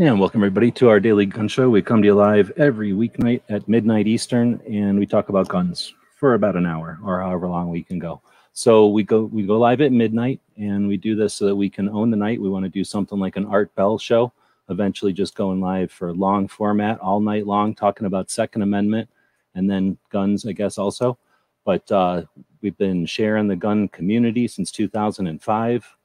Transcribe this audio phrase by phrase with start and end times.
[0.00, 1.68] And welcome everybody to our daily gun show.
[1.68, 5.92] We come to you live every weeknight at midnight Eastern, and we talk about guns
[6.16, 8.22] for about an hour or however long we can go.
[8.54, 11.68] So we go we go live at midnight, and we do this so that we
[11.68, 12.40] can own the night.
[12.40, 14.32] We want to do something like an Art Bell show,
[14.70, 19.06] eventually just going live for long format all night long, talking about Second Amendment
[19.54, 21.18] and then guns, I guess also.
[21.66, 22.22] But uh,
[22.62, 25.96] we've been sharing the gun community since 2005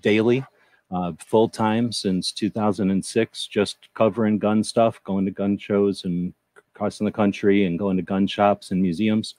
[0.00, 0.44] daily
[0.90, 6.34] uh, full time since 2006, just covering gun stuff, going to gun shows and
[6.74, 9.36] crossing the country and going to gun shops and museums.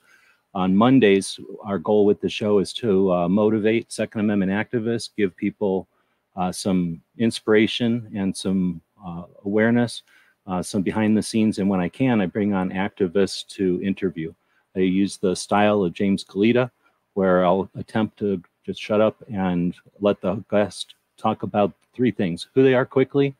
[0.54, 5.36] On Mondays, our goal with the show is to uh, motivate Second Amendment activists, give
[5.36, 5.88] people
[6.36, 10.02] uh, some inspiration and some uh, awareness,
[10.46, 11.58] uh, some behind the scenes.
[11.58, 14.32] And when I can, I bring on activists to interview.
[14.76, 16.70] I use the style of James Kalita,
[17.14, 22.48] where I'll attempt to just shut up and let the guest talk about three things
[22.54, 23.34] who they are quickly,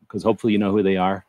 [0.00, 1.24] because hopefully you know who they are.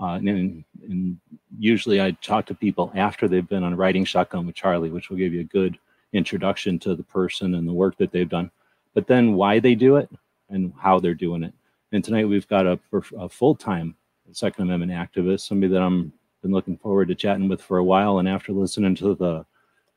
[0.00, 1.20] Uh, and, and,
[1.58, 5.18] usually I talk to people after they've been on Riding Shotgun with Charlie, which will
[5.18, 5.78] give you a good
[6.12, 8.50] introduction to the person and the work that they've done.
[8.94, 10.08] But then why they do it
[10.48, 11.52] and how they're doing it.
[11.92, 12.78] And tonight we've got a,
[13.18, 13.94] a full time
[14.32, 18.18] Second Amendment activist, somebody that I'm been looking forward to chatting with for a while.
[18.18, 19.44] And after listening to the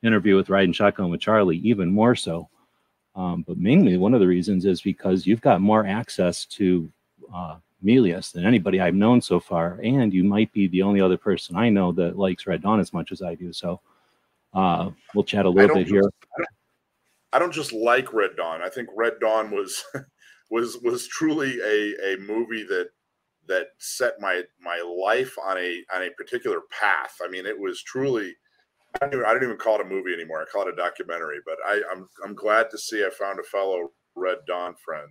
[0.02, 2.48] interview with Riding Shotgun with Charlie, even more so.
[3.14, 6.90] Um, but mainly, one of the reasons is because you've got more access to
[7.32, 11.16] uh, Milius than anybody I've known so far, and you might be the only other
[11.16, 13.52] person I know that likes Red Dawn as much as I do.
[13.52, 13.80] So
[14.52, 16.02] uh, we'll chat a little bit just, here.
[16.02, 16.48] I don't,
[17.34, 18.62] I don't just like Red Dawn.
[18.62, 19.84] I think Red Dawn was
[20.50, 22.88] was was truly a, a movie that
[23.46, 27.16] that set my my life on a on a particular path.
[27.22, 28.34] I mean, it was truly
[28.94, 30.40] I don't, even, I don't even call it a movie anymore.
[30.40, 31.38] I call it a documentary.
[31.44, 35.08] But I, am I'm, I'm glad to see I found a fellow Red Dawn friend.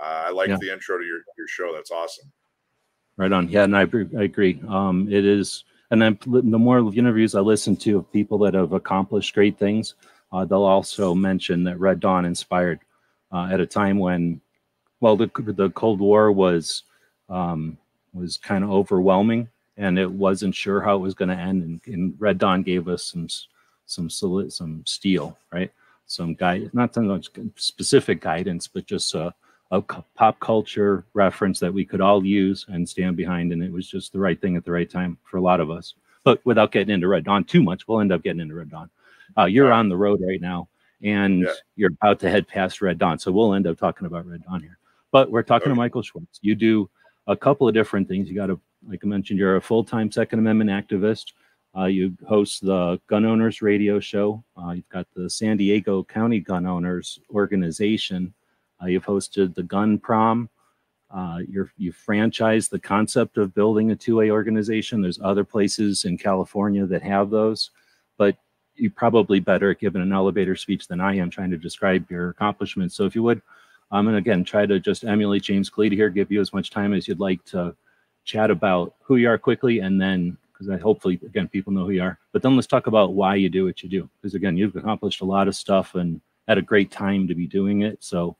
[0.00, 0.58] Uh, I like yeah.
[0.60, 1.72] the intro to your, your show.
[1.74, 2.30] That's awesome.
[3.16, 3.48] Right on.
[3.48, 3.82] Yeah, and I,
[4.18, 4.60] I agree.
[4.68, 8.72] Um, it is, and I'm, the more interviews I listen to of people that have
[8.72, 9.94] accomplished great things,
[10.32, 12.80] uh, they'll also mention that Red Dawn inspired
[13.30, 14.40] uh, at a time when,
[15.00, 16.84] well, the the Cold War was
[17.28, 17.76] um,
[18.14, 21.62] was kind of overwhelming and it wasn't sure how it was going to end.
[21.62, 23.28] And, and, Red Dawn gave us some
[23.86, 25.70] some solid some steel, right?
[26.06, 29.34] Some guide, not so much specific guidance, but just a,
[29.70, 33.52] a pop culture reference that we could all use and stand behind.
[33.52, 35.70] And it was just the right thing at the right time for a lot of
[35.70, 35.94] us.
[36.24, 38.90] But without getting into Red Dawn too much, we'll end up getting into Red Dawn.
[39.36, 40.68] Uh, you're on the road right now,
[41.02, 41.52] and yeah.
[41.76, 44.60] you're about to head past Red Dawn, so we'll end up talking about Red Dawn
[44.60, 44.78] here.
[45.10, 45.74] But we're talking okay.
[45.74, 46.38] to Michael Schwartz.
[46.42, 46.88] You do
[47.26, 48.28] a couple of different things.
[48.28, 51.32] You got a like I mentioned, you're a full time Second Amendment activist.
[51.76, 54.44] Uh, you host the Gun Owners Radio Show.
[54.56, 58.34] Uh, you've got the San Diego County Gun Owners Organization.
[58.82, 60.50] Uh, you've hosted the Gun Prom.
[61.10, 65.00] Uh, you're, you franchise the concept of building a 2A organization.
[65.00, 67.70] There's other places in California that have those,
[68.16, 68.36] but
[68.76, 72.30] you're probably better at giving an elevator speech than I am trying to describe your
[72.30, 72.94] accomplishments.
[72.94, 73.42] So if you would,
[73.90, 76.70] I'm going to again try to just emulate James Kalita here, give you as much
[76.70, 77.76] time as you'd like to
[78.24, 81.92] chat about who you are quickly and then because I hopefully again people know who
[81.92, 82.18] you are.
[82.32, 84.08] But then let's talk about why you do what you do.
[84.20, 87.46] Because again, you've accomplished a lot of stuff and had a great time to be
[87.46, 88.02] doing it.
[88.02, 88.36] So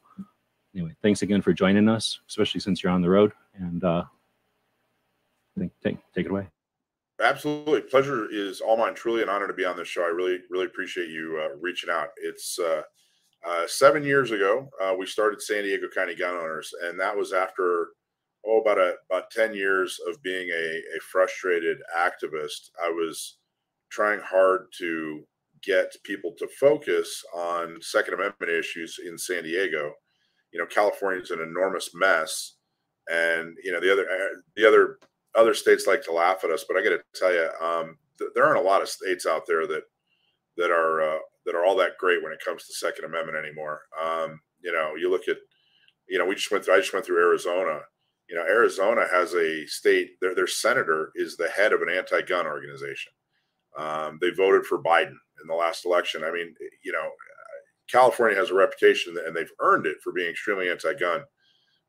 [0.75, 3.33] anyway, thanks again for joining us, especially since you're on the road.
[3.55, 4.05] And uh
[5.59, 6.49] take take, take it away.
[7.21, 8.95] Absolutely, pleasure is all mine.
[8.95, 10.03] Truly an honor to be on this show.
[10.03, 12.09] I really really appreciate you uh, reaching out.
[12.17, 12.83] It's uh,
[13.47, 17.33] uh, seven years ago uh, we started San Diego County Gun Owners, and that was
[17.33, 17.89] after
[18.47, 23.39] oh about a about 10 years of being a, a frustrated activist i was
[23.91, 25.23] trying hard to
[25.63, 29.93] get people to focus on second amendment issues in san diego.
[30.53, 32.55] You know california is an enormous mess
[33.09, 34.99] and you know the other uh, the other
[35.35, 38.31] other states like to laugh at us but i got to tell you um, th-
[38.35, 39.83] there aren't a lot of states out there that
[40.57, 43.81] that are uh, that are all that great when it comes to second amendment anymore.
[44.01, 45.37] Um, you know you look at
[46.09, 47.81] you know we just went through i just went through arizona
[48.33, 52.23] you know, Arizona has a state, their, their senator is the head of an anti
[52.23, 53.13] gun organization.
[53.77, 56.25] Um, they voted for Biden in the last election.
[56.25, 57.11] I mean, you know,
[57.91, 61.25] California has a reputation and they've earned it for being extremely anti gun.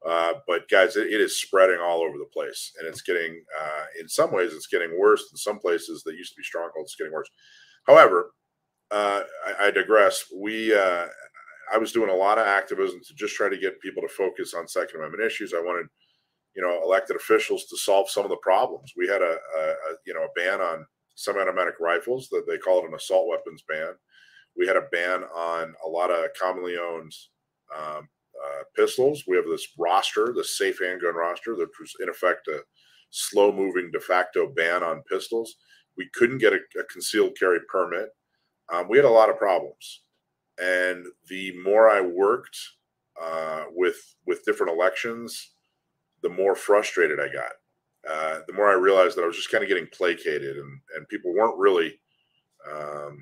[0.05, 3.85] Uh, but guys, it, it is spreading all over the place, and it's getting, uh,
[4.01, 5.23] in some ways, it's getting worse.
[5.31, 7.29] In some places that used to be strongholds, it's getting worse.
[7.87, 8.31] However,
[8.91, 10.25] uh, I, I, digress.
[10.35, 11.05] We, uh,
[11.73, 14.53] I was doing a lot of activism to just try to get people to focus
[14.53, 15.53] on Second Amendment issues.
[15.53, 15.87] I wanted,
[16.55, 18.93] you know, elected officials to solve some of the problems.
[18.95, 20.85] We had a, a, a you know, a ban on
[21.15, 23.93] semi-automatic rifles that they call it an assault weapons ban.
[24.57, 27.13] We had a ban on a lot of commonly owned
[27.75, 28.07] um,
[28.43, 29.23] uh, pistols.
[29.27, 32.61] We have this roster, the safe handgun roster, that was in effect a
[33.09, 35.55] slow moving de facto ban on pistols.
[35.97, 38.09] We couldn't get a, a concealed carry permit.
[38.71, 40.03] Um, we had a lot of problems.
[40.61, 42.57] And the more I worked
[43.21, 45.52] uh, with with different elections,
[46.23, 47.51] the more frustrated I got.
[48.09, 51.07] Uh, the more I realized that I was just kind of getting placated, and and
[51.07, 51.99] people weren't really
[52.69, 53.17] um,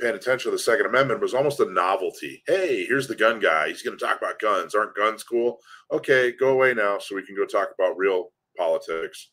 [0.00, 2.42] paying attention to the Second Amendment was almost a novelty.
[2.46, 3.68] Hey, here's the gun guy.
[3.68, 4.74] He's going to talk about guns.
[4.74, 5.58] Aren't guns cool?
[5.92, 9.30] Okay, go away now so we can go talk about real politics.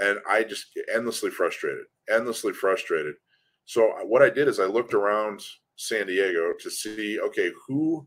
[0.00, 3.16] And I just endlessly frustrated, endlessly frustrated.
[3.64, 5.42] So what I did is I looked around
[5.76, 8.06] San Diego to see, okay, who,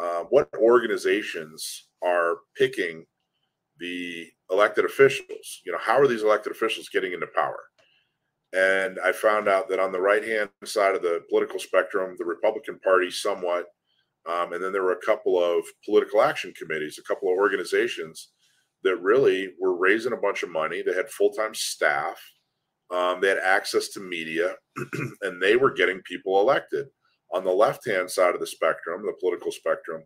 [0.00, 3.04] uh, what organizations are picking
[3.82, 5.60] the elected officials?
[5.66, 7.58] You know, how are these elected officials getting into power?
[8.54, 12.24] And I found out that on the right hand side of the political spectrum, the
[12.24, 13.66] Republican Party somewhat,
[14.30, 18.28] um, and then there were a couple of political action committees, a couple of organizations
[18.84, 20.82] that really were raising a bunch of money.
[20.82, 22.20] They had full time staff,
[22.94, 24.54] um, they had access to media,
[25.22, 26.86] and they were getting people elected.
[27.34, 30.02] On the left hand side of the spectrum, the political spectrum,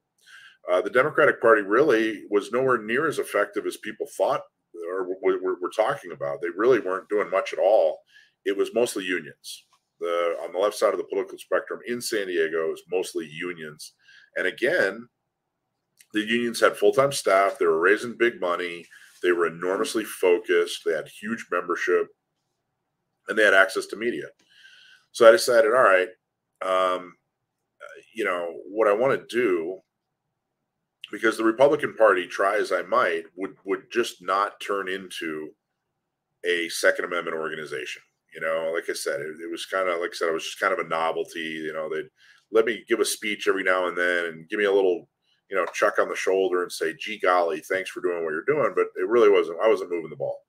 [0.70, 4.42] uh, the Democratic Party really was nowhere near as effective as people thought
[4.90, 6.40] or were talking about.
[6.40, 7.98] They really weren't doing much at all
[8.46, 9.64] it was mostly unions.
[10.00, 13.94] The on the left side of the political spectrum in San Diego is mostly unions.
[14.36, 15.08] And again,
[16.14, 18.86] the unions had full-time staff, they were raising big money,
[19.22, 22.06] they were enormously focused, they had huge membership,
[23.28, 24.26] and they had access to media.
[25.12, 26.08] So I decided, all right,
[26.62, 27.14] um,
[28.14, 29.78] you know, what I want to do
[31.10, 35.50] because the Republican Party, try as I might, would would just not turn into
[36.44, 38.02] a Second Amendment organization.
[38.34, 40.44] You know, like I said, it, it was kind of like I said, it was
[40.44, 41.40] just kind of a novelty.
[41.40, 42.08] You know, they'd
[42.52, 45.08] let me give a speech every now and then and give me a little,
[45.50, 48.44] you know, chuck on the shoulder and say, "Gee golly, thanks for doing what you're
[48.44, 49.58] doing." But it really wasn't.
[49.62, 50.40] I wasn't moving the ball.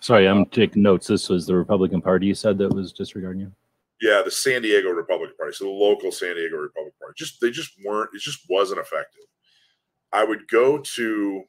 [0.00, 1.06] Sorry, I'm taking notes.
[1.06, 3.52] This was the Republican Party you said that was disregarding you.
[4.00, 7.14] Yeah, the San Diego Republican Party, so the local San Diego Republican Party.
[7.16, 8.10] Just they just weren't.
[8.12, 9.22] It just wasn't effective.
[10.12, 11.44] I would go to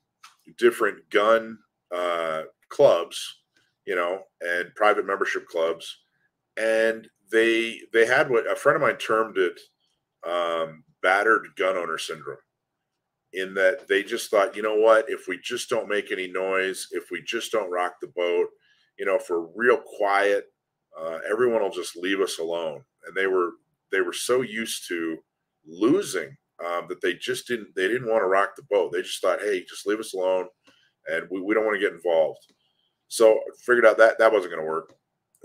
[0.57, 1.59] different gun
[1.93, 3.37] uh, clubs
[3.85, 5.99] you know, and private membership clubs,
[6.57, 9.59] and they they had what a friend of mine termed it
[10.27, 12.37] um, battered gun owner syndrome.
[13.33, 16.87] In that they just thought, you know what, if we just don't make any noise,
[16.91, 18.47] if we just don't rock the boat,
[18.99, 20.45] you know, if we're real quiet,
[20.99, 22.83] uh, everyone will just leave us alone.
[23.07, 23.51] And they were
[23.91, 25.17] they were so used to
[25.67, 28.91] losing um, that they just didn't they didn't want to rock the boat.
[28.91, 30.47] They just thought, hey, just leave us alone,
[31.07, 32.39] and we, we don't want to get involved.
[33.07, 34.93] So I figured out that that wasn't going to work.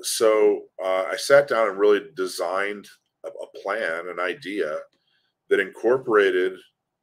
[0.03, 2.87] So uh, I sat down and really designed
[3.25, 4.79] a, a plan, an idea
[5.51, 6.53] that incorporated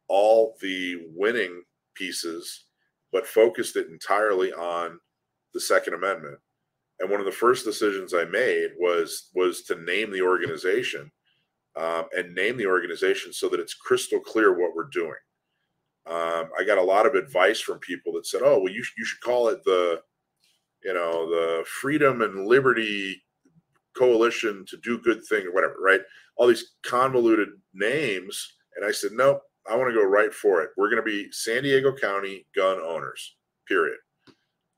[0.07, 1.63] all the winning
[1.95, 2.65] pieces,
[3.11, 4.99] but focused it entirely on
[5.53, 6.37] the Second Amendment.
[6.99, 11.11] And one of the first decisions I made was was to name the organization
[11.77, 15.13] um, and name the organization so that it's crystal clear what we're doing.
[16.07, 19.05] Um, I got a lot of advice from people that said, "Oh, well, you you
[19.05, 20.01] should call it the
[20.85, 23.23] you know, the freedom and liberty
[23.97, 26.01] coalition to do good thing or whatever, right?
[26.37, 28.53] All these convoluted names.
[28.75, 30.69] And I said, nope, I want to go right for it.
[30.77, 33.35] We're going to be San Diego County gun owners,
[33.67, 33.97] period.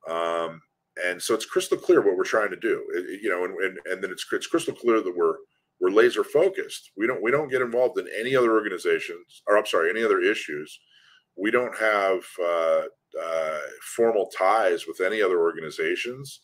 [0.10, 0.62] Um,
[1.06, 3.78] and so it's crystal clear what we're trying to do, it, you know, and, and,
[3.92, 5.36] and then it's, it's crystal clear that we're,
[5.80, 6.92] we're laser focused.
[6.98, 10.22] We don't, we don't get involved in any other organizations or I'm sorry, any other
[10.22, 10.80] issues.
[11.36, 12.84] We don't have, uh,
[13.22, 13.60] uh,
[13.96, 16.42] formal ties with any other organizations.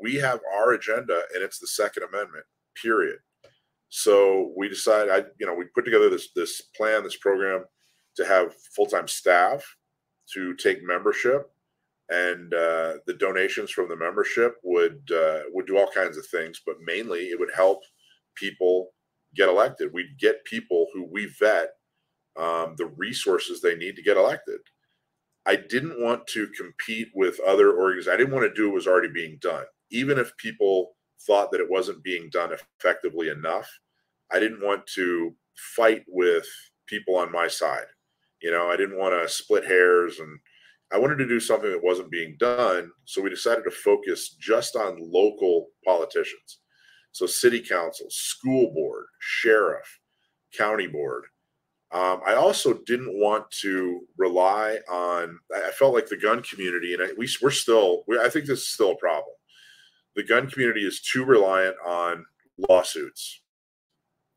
[0.00, 2.44] We have our agenda, and it's the Second Amendment.
[2.80, 3.18] Period.
[3.88, 7.64] So we decided, I you know, we put together this this plan, this program
[8.16, 9.64] to have full time staff
[10.34, 11.50] to take membership,
[12.08, 16.60] and uh, the donations from the membership would uh, would do all kinds of things,
[16.64, 17.82] but mainly it would help
[18.34, 18.90] people
[19.34, 19.92] get elected.
[19.92, 21.70] We'd get people who we vet
[22.38, 24.60] um, the resources they need to get elected.
[25.46, 28.12] I didn't want to compete with other organizations.
[28.12, 29.64] I didn't want to do what was already being done.
[29.90, 30.92] Even if people
[31.26, 33.68] thought that it wasn't being done effectively enough,
[34.30, 35.34] I didn't want to
[35.76, 36.46] fight with
[36.86, 37.86] people on my side.
[38.42, 40.38] You know, I didn't want to split hairs and
[40.92, 42.90] I wanted to do something that wasn't being done.
[43.04, 46.58] So we decided to focus just on local politicians.
[47.12, 50.00] So city council, school board, sheriff,
[50.56, 51.24] county board.
[51.92, 55.40] Um, I also didn't want to rely on.
[55.54, 58.04] I felt like the gun community, and I, we, we're still.
[58.06, 59.34] We, I think this is still a problem.
[60.14, 62.24] The gun community is too reliant on
[62.68, 63.42] lawsuits.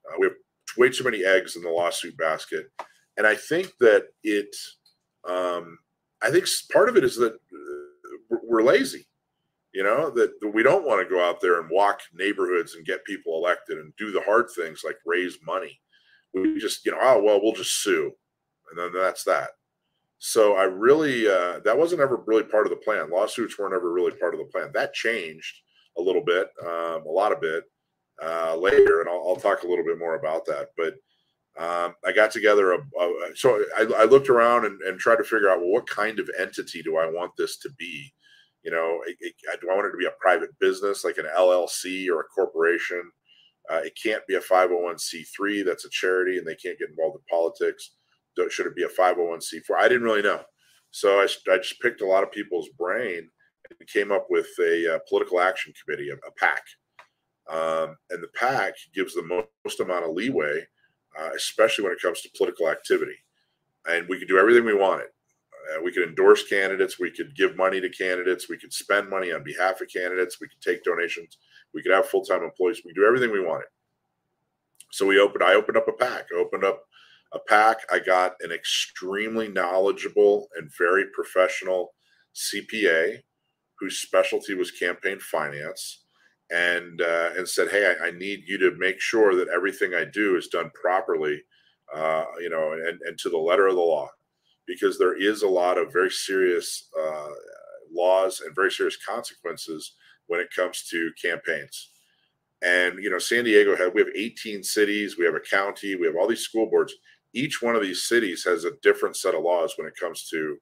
[0.08, 0.36] Uh, we have
[0.78, 2.72] way too many eggs in the lawsuit basket,
[3.18, 4.56] and I think that it.
[5.28, 5.78] Um,
[6.24, 9.06] I think part of it is that uh, we're lazy.
[9.74, 13.06] You know that we don't want to go out there and walk neighborhoods and get
[13.06, 15.80] people elected and do the hard things like raise money.
[16.34, 18.12] We just, you know, oh well, we'll just sue,
[18.70, 19.50] and then that's that.
[20.20, 23.10] So I really uh, that wasn't ever really part of the plan.
[23.10, 24.72] Lawsuits weren't ever really part of the plan.
[24.74, 25.56] That changed
[25.98, 27.64] a little bit, um, a lot of bit
[28.22, 30.70] uh, later, and I'll, I'll, talk a little bit more about that.
[30.78, 30.94] But
[31.62, 35.24] um, I got together a, a so I, I, looked around and, and, tried to
[35.24, 38.14] figure out well, what kind of entity do I want this to be?
[38.64, 41.28] You know, it, it, do I want it to be a private business like an
[41.38, 43.12] LLC or a corporation?
[43.70, 47.22] Uh, it can't be a 501c3 that's a charity and they can't get involved in
[47.30, 47.92] politics.
[48.50, 49.76] Should it be a 501c4?
[49.78, 50.42] I didn't really know.
[50.92, 53.30] So I, I just picked a lot of people's brain
[53.70, 56.62] and came up with a, a uh, political action committee, a, a PAC.
[57.50, 60.66] Um, and the PAC gives the most, most amount of leeway
[61.20, 63.16] uh, especially when it comes to political activity.
[63.88, 65.08] And we could do everything we wanted.
[65.72, 67.00] Uh, we could endorse candidates.
[67.00, 68.50] We could give money to candidates.
[68.50, 70.40] We could spend money on behalf of candidates.
[70.42, 71.38] We could take donations.
[71.74, 72.82] We could have full time employees.
[72.84, 73.68] We could do everything we wanted.
[74.92, 75.44] So we opened.
[75.44, 76.28] I opened up a pack.
[76.34, 76.84] I opened up
[77.34, 77.78] a pack.
[77.92, 81.94] I got an extremely knowledgeable and very professional
[82.36, 83.20] CPA
[83.80, 86.04] whose specialty was campaign finance
[86.52, 90.06] and uh, and said, "Hey, I, I, need you to make sure that everything I
[90.06, 91.42] do is done properly,
[91.94, 94.10] uh, you know, and, and to the letter of the law,
[94.68, 97.30] because there is a lot of very serious uh,
[97.94, 99.94] laws and very serious consequences
[100.28, 101.90] when it comes to campaigns."
[102.62, 106.08] And you know, San Diego had we have 18 cities, we have a county, we
[106.08, 106.94] have all these school boards.
[107.34, 110.58] Each one of these cities has a different set of laws when it comes to,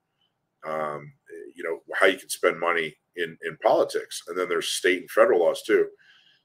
[0.66, 1.14] um,
[1.54, 5.12] you know, how you can spend money in in politics and then there's state and
[5.12, 5.88] federal laws too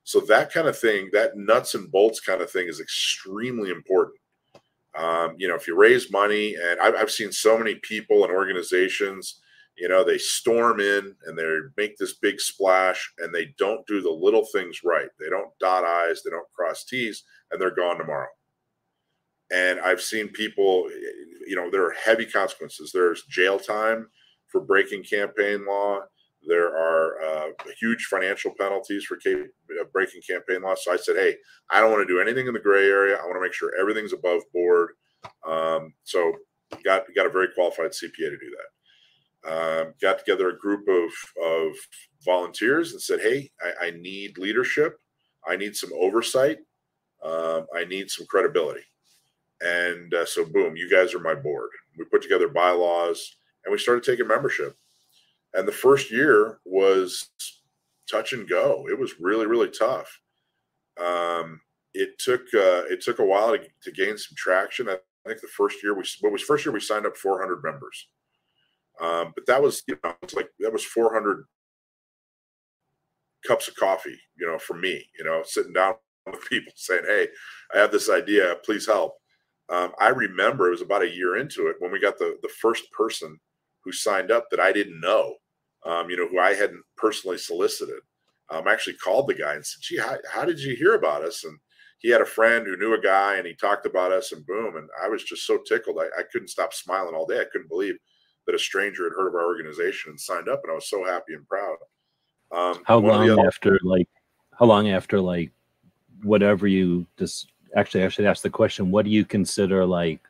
[0.05, 4.17] so that kind of thing that nuts and bolts kind of thing is extremely important
[4.97, 8.33] um, you know if you raise money and I've, I've seen so many people and
[8.33, 9.41] organizations
[9.77, 11.45] you know they storm in and they
[11.77, 15.09] make this big splash and they don't do the little things right.
[15.21, 18.29] They don't dot i's they don't cross t's and they're gone tomorrow.
[19.53, 20.89] And i've seen people
[21.47, 22.91] you know there are heavy consequences.
[22.93, 24.09] There's jail time
[24.49, 26.01] for breaking campaign law
[26.47, 27.49] there are uh,
[27.81, 29.49] huge financial penalties for ca-
[29.81, 30.85] uh, breaking campaign laws.
[30.85, 31.37] So I said, hey,
[31.71, 33.17] I don't want to do anything in the gray area.
[33.17, 34.91] I want to make sure everything's above board.
[35.47, 36.33] Um, so
[36.85, 38.69] got got a very qualified CPA to do that.
[39.49, 41.11] Um, got together a group of
[41.45, 41.73] of
[42.25, 44.99] volunteers and said, hey, I, I need leadership.
[45.47, 46.59] I need some oversight.
[47.25, 48.83] Um, I need some credibility.
[49.61, 51.71] And uh, so, boom, you guys are my board.
[51.99, 54.77] We put together bylaws and we started taking membership
[55.57, 57.31] and the first year was
[58.11, 58.87] touch and go.
[58.89, 60.21] It was really really tough.
[61.03, 61.61] Um,
[61.95, 64.89] it took uh, it took a while to, to gain some traction.
[64.89, 68.09] I think the first year we what was first year we signed up 400 members,
[69.01, 71.45] um, but that was you know it's like that was 400
[73.47, 74.19] cups of coffee.
[74.39, 75.95] You know, for me, you know, sitting down
[76.27, 77.29] with people saying, "Hey,
[77.75, 78.57] I have this idea.
[78.65, 79.17] Please help."
[79.69, 82.49] Um, I remember it was about a year into it when we got the the
[82.61, 83.41] first person
[83.85, 85.37] who signed up that I didn't know
[85.87, 88.01] um, you know, who I hadn't personally solicited.
[88.51, 91.23] Um, I actually called the guy and said, gee, how, how did you hear about
[91.23, 91.45] us?
[91.45, 91.59] And
[91.99, 94.77] he had a friend who knew a guy and he talked about us and boom.
[94.77, 95.99] And I was just so tickled.
[95.99, 97.41] I, I couldn't stop smiling all day.
[97.41, 97.97] I couldn't believe
[98.47, 100.61] that a stranger had heard of our organization and signed up.
[100.63, 101.77] And I was so happy and proud.
[102.53, 104.09] Um, how long other- after like,
[104.57, 105.51] how long after like
[106.23, 110.21] whatever you just actually, I should ask the question, what do you consider like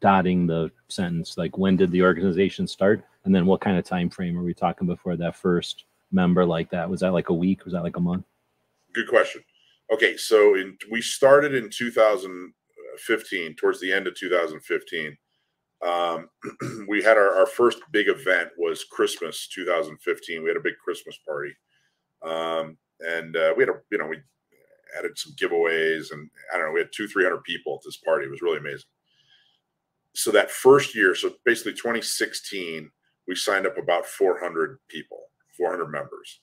[0.00, 1.36] dotting the sentence?
[1.36, 3.04] Like when did the organization start?
[3.24, 6.70] And then what kind of time frame are we talking before that first member like
[6.70, 6.88] that?
[6.88, 7.64] Was that like a week?
[7.64, 8.24] Was that like a month?
[8.92, 9.42] Good question.
[9.92, 15.16] Okay, so in, we started in 2015, towards the end of 2015.
[15.82, 16.28] Um,
[16.88, 20.42] we had our, our first big event was Christmas 2015.
[20.42, 21.54] We had a big Christmas party,
[22.22, 24.18] um, and uh, we had a you know we
[24.98, 27.96] added some giveaways and I don't know we had two three hundred people at this
[27.96, 28.26] party.
[28.26, 28.88] It was really amazing.
[30.14, 32.90] So that first year, so basically 2016,
[33.28, 35.18] we signed up about 400 people,
[35.56, 36.40] 400 members.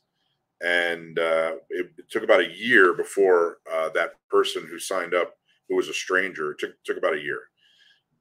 [0.62, 5.36] And uh, it, it, took about a year before uh, that person who signed up,
[5.69, 7.41] who was a stranger, took, took about a year.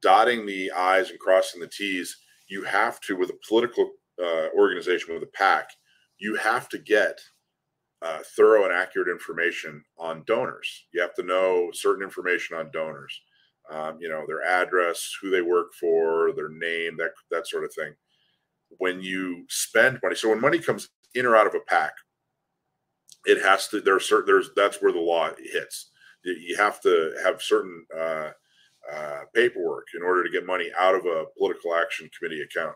[0.03, 3.91] dotting the i's and crossing the t's you have to with a political
[4.23, 5.71] uh, organization with a pac
[6.19, 7.21] you have to get
[8.03, 13.21] uh, thorough and accurate information on donors you have to know certain information on donors
[13.71, 17.73] um, you know their address who they work for their name that that sort of
[17.75, 17.95] thing
[18.79, 21.93] when you spend money so when money comes in or out of a pack,
[23.25, 25.91] it has to there's certain there's that's where the law hits
[26.27, 28.31] you have to have certain uh,
[28.93, 32.75] uh, paperwork in order to get money out of a political action committee account.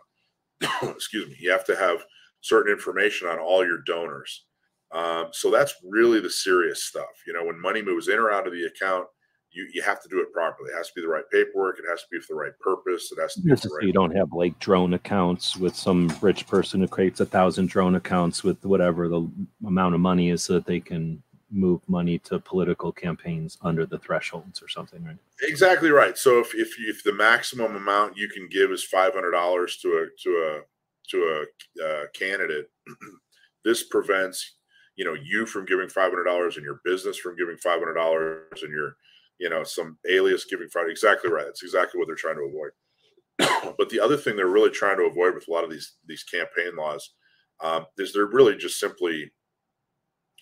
[0.95, 1.35] Excuse me.
[1.39, 2.03] You have to have
[2.41, 4.45] certain information on all your donors.
[4.93, 7.09] Um, so that's really the serious stuff.
[7.25, 9.07] You know, when money moves in or out of the account,
[9.51, 10.71] you, you have to do it properly.
[10.71, 11.77] It has to be the right paperwork.
[11.79, 13.11] It has to be for the right purpose.
[13.11, 13.49] It has to be.
[13.49, 17.25] Yes, right you don't have like drone accounts with some rich person who creates a
[17.25, 19.29] thousand drone accounts with whatever the
[19.65, 23.99] amount of money is so that they can move money to political campaigns under the
[23.99, 25.17] thresholds or something, right?
[25.41, 26.17] Exactly right.
[26.17, 29.89] So if if, if the maximum amount you can give is five hundred dollars to
[29.89, 30.61] a to a
[31.09, 31.45] to
[31.79, 32.69] a uh, candidate,
[33.65, 34.55] this prevents
[34.95, 37.95] you know you from giving five hundred dollars and your business from giving five hundred
[37.95, 38.95] dollars and your
[39.41, 40.87] you know some alias giving five.
[40.87, 41.45] Exactly right.
[41.45, 43.73] That's exactly what they're trying to avoid.
[43.77, 46.23] but the other thing they're really trying to avoid with a lot of these these
[46.23, 47.13] campaign laws
[47.61, 49.31] um, is they're really just simply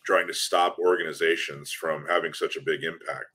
[0.05, 3.27] trying to stop organizations from having such a big impact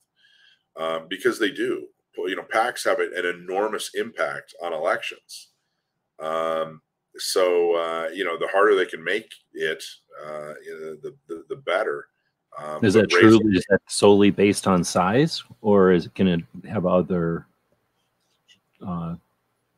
[0.77, 1.87] um, because they do.
[2.17, 5.49] You know, PACs have an enormous impact on elections.
[6.19, 6.81] Um,
[7.17, 9.83] so uh, you know, the harder they can make it,
[10.23, 10.53] uh,
[11.01, 12.05] the, the, the better.
[12.63, 13.39] Um, is that true?
[13.51, 17.47] Is that solely based on size, or is it going to have other
[18.85, 19.15] uh,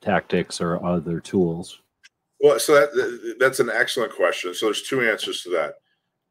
[0.01, 1.81] tactics or other tools?
[2.39, 4.53] Well, so that that's an excellent question.
[4.53, 5.75] So there's two answers to that.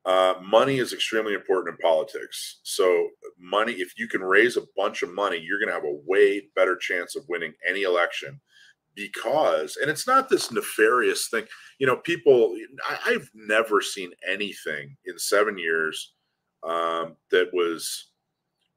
[0.06, 2.60] Uh, money is extremely important in politics.
[2.62, 3.08] So,
[3.40, 6.46] money, if you can raise a bunch of money, you're going to have a way
[6.54, 8.40] better chance of winning any election
[8.94, 11.44] because, and it's not this nefarious thing.
[11.80, 12.56] You know, people,
[12.88, 16.12] I, have never seen anything in seven years
[16.66, 18.06] um, that was,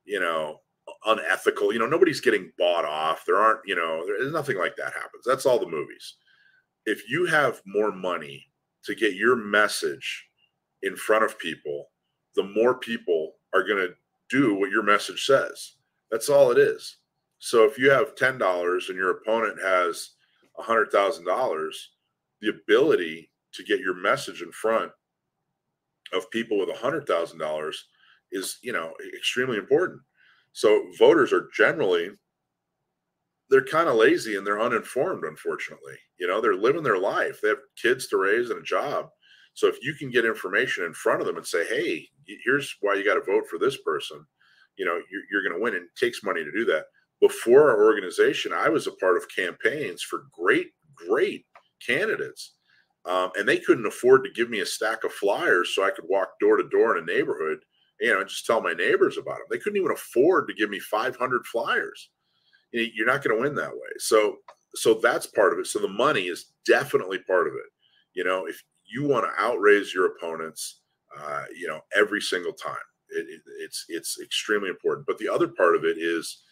[0.05, 0.59] you know,
[1.05, 1.73] unethical.
[1.73, 3.23] You know, nobody's getting bought off.
[3.25, 5.23] There aren't, you know, there's nothing like that happens.
[5.25, 6.15] That's all the movies.
[6.85, 8.45] If you have more money
[8.85, 10.27] to get your message
[10.83, 11.87] in front of people,
[12.35, 13.93] the more people are going to
[14.29, 15.73] do what your message says.
[16.11, 16.97] That's all it is.
[17.39, 20.11] So if you have $10 and your opponent has
[20.59, 21.69] $100,000,
[22.41, 24.91] the ability to get your message in front
[26.13, 27.75] of people with $100,000
[28.31, 30.01] is, you know, extremely important.
[30.53, 32.11] So voters are generally
[33.49, 35.95] they're kind of lazy and they're uninformed unfortunately.
[36.19, 37.39] You know, they're living their life.
[37.41, 39.07] They have kids to raise and a job.
[39.53, 42.07] So if you can get information in front of them and say, "Hey,
[42.45, 44.25] here's why you got to vote for this person,"
[44.77, 45.75] you know, you're, you're going to win.
[45.75, 46.85] And it takes money to do that.
[47.19, 51.45] Before our organization, I was a part of campaigns for great, great
[51.85, 52.53] candidates,
[53.09, 56.05] um, and they couldn't afford to give me a stack of flyers so I could
[56.07, 57.59] walk door to door in a neighborhood,
[57.99, 59.47] you know, and just tell my neighbors about them.
[59.49, 62.09] They couldn't even afford to give me 500 flyers.
[62.71, 63.89] You're not going to win that way.
[63.97, 64.37] So,
[64.75, 65.65] so that's part of it.
[65.65, 67.71] So the money is definitely part of it.
[68.13, 70.81] You know, if you want to outraise your opponents,
[71.19, 72.75] uh, you know, every single time.
[73.09, 75.07] It, it, it's it's extremely important.
[75.07, 76.43] But the other part of it is,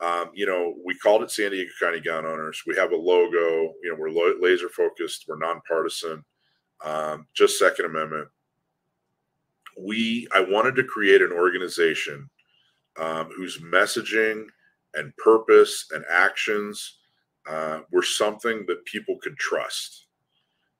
[0.00, 2.62] um, you know, we called it San Diego County Gun Owners.
[2.66, 3.74] We have a logo.
[3.82, 5.24] You know, we're lo- laser focused.
[5.26, 6.24] We're nonpartisan.
[6.84, 8.28] Um, just Second Amendment.
[9.76, 12.28] We I wanted to create an organization
[12.96, 14.46] um, whose messaging
[14.94, 16.98] and purpose and actions
[17.48, 20.06] uh, were something that people could trust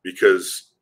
[0.03, 0.73] because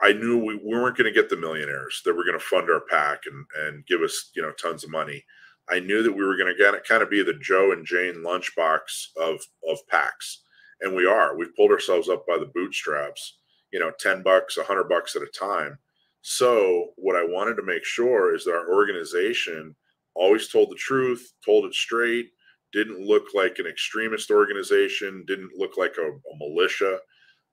[0.00, 2.68] I knew we, we weren't going to get the millionaires that were going to fund
[2.70, 5.24] our pack and and give us you know tons of money.
[5.70, 9.08] I knew that we were going to kind of be the Joe and Jane lunchbox
[9.16, 10.38] of of PACs,
[10.80, 11.36] and we are.
[11.36, 13.38] We've pulled ourselves up by the bootstraps.
[13.72, 15.78] You know, ten bucks, a hundred bucks at a time.
[16.22, 19.74] So what I wanted to make sure is that our organization
[20.14, 22.30] always told the truth, told it straight,
[22.72, 26.98] didn't look like an extremist organization, didn't look like a, a militia.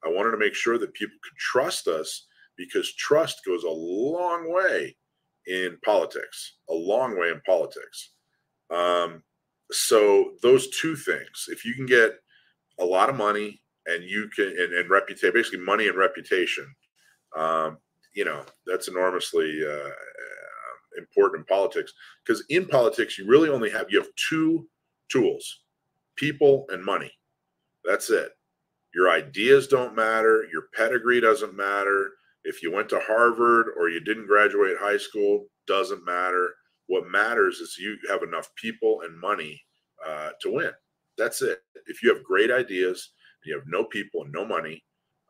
[0.05, 4.51] I wanted to make sure that people could trust us because trust goes a long
[4.53, 4.95] way
[5.47, 8.11] in politics, a long way in politics.
[8.69, 9.23] Um,
[9.71, 12.19] so those two things, if you can get
[12.79, 16.67] a lot of money and you can and, and reputation, basically money and reputation,
[17.35, 17.77] um,
[18.13, 19.89] you know that's enormously uh,
[20.97, 21.93] important in politics
[22.25, 24.67] because in politics you really only have you have two
[25.09, 25.61] tools:
[26.15, 27.11] people and money.
[27.85, 28.31] That's it.
[28.93, 30.45] Your ideas don't matter.
[30.51, 32.11] Your pedigree doesn't matter.
[32.43, 36.49] If you went to Harvard or you didn't graduate high school, doesn't matter.
[36.87, 39.61] What matters is you have enough people and money
[40.05, 40.71] uh, to win.
[41.17, 41.59] that's it.
[41.85, 43.11] If you have great ideas,
[43.43, 44.83] and you have no people and no money,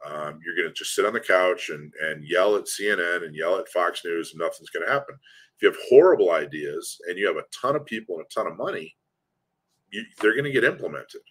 [0.06, 3.36] um, you're going to just sit on the couch and, and yell at CNN and
[3.36, 5.16] yell at Fox News, and nothing's going to happen.
[5.16, 8.52] If you have horrible ideas and you have a ton of people and a ton
[8.52, 8.96] of money,
[9.92, 11.22] you, they're going to get implemented.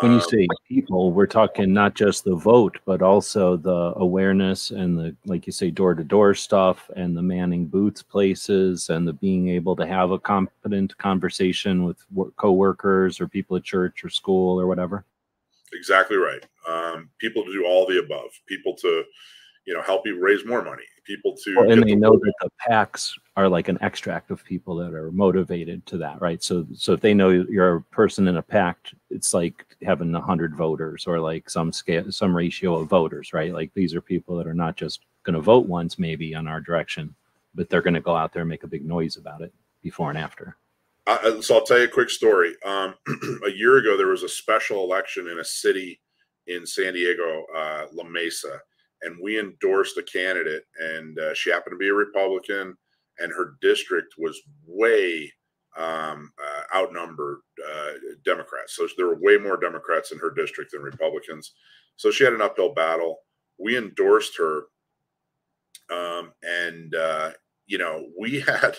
[0.00, 4.72] When you um, say people, we're talking not just the vote, but also the awareness
[4.72, 9.06] and the, like you say, door to door stuff and the manning booths places and
[9.06, 12.04] the being able to have a competent conversation with
[12.36, 15.04] coworkers or people at church or school or whatever.
[15.72, 16.44] Exactly right.
[16.68, 18.30] Um, people to do all the above.
[18.46, 19.04] People to,
[19.66, 20.84] you know, help you raise more money.
[21.04, 24.44] People to well, and they the know that the packs are like an extract of
[24.44, 26.42] people that are motivated to that, right?
[26.42, 28.78] So, so if they know you're a person in a PAC,
[29.10, 33.52] it's like having a hundred voters or like some scale, some ratio of voters, right?
[33.52, 36.60] Like these are people that are not just going to vote once, maybe on our
[36.60, 37.14] direction,
[37.54, 39.52] but they're going to go out there and make a big noise about it
[39.82, 40.56] before and after.
[41.06, 42.54] Uh, so I'll tell you a quick story.
[42.64, 42.94] Um,
[43.46, 46.00] a year ago, there was a special election in a city
[46.48, 48.60] in San Diego, uh, La Mesa,
[49.02, 52.76] and we endorsed a candidate, and uh, she happened to be a Republican,
[53.18, 55.32] and her district was way
[55.76, 57.38] um, uh, outnumbered
[57.70, 57.92] uh,
[58.24, 58.76] Democrats.
[58.76, 61.52] So there were way more Democrats in her district than Republicans.
[61.96, 63.18] So she had an uphill battle.
[63.58, 64.62] We endorsed her,
[65.90, 67.30] um, and uh,
[67.66, 68.76] you know we had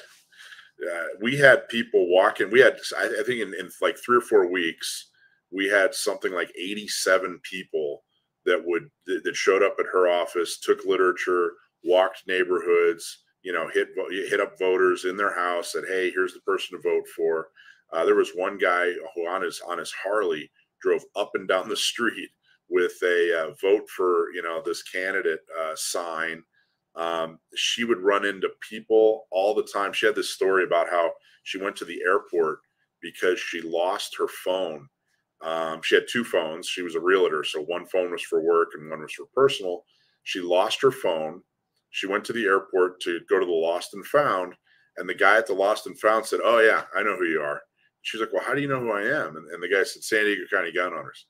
[0.85, 2.51] uh, we had people walking.
[2.51, 5.09] We had, I, I think, in, in, like three or four weeks,
[5.51, 8.03] we had something like 87 people
[8.47, 13.89] that would that showed up at her office, took literature, walked neighborhoods, you know, hit
[14.09, 17.49] hit up voters in their house, said, "Hey, here's the person to vote for."
[17.93, 20.49] Uh, there was one guy who on his on his Harley
[20.81, 22.29] drove up and down the street
[22.69, 26.43] with a uh, vote for you know this candidate uh, sign
[26.97, 29.93] um, she would run into people all the time.
[29.93, 31.11] She had this story about how
[31.43, 32.59] she went to the airport
[33.01, 34.89] because she lost her phone.
[35.41, 36.67] Um, she had two phones.
[36.67, 39.83] She was a realtor, so one phone was for work and one was for personal.
[40.23, 41.41] She lost her phone.
[41.91, 44.55] She went to the airport to go to the lost and found,
[44.97, 47.41] and the guy at the lost and found said, "Oh yeah, I know who you
[47.41, 47.61] are."
[48.01, 50.03] She's like, "Well, how do you know who I am?" And, and the guy said,
[50.03, 51.25] "San Diego County Gun Owners."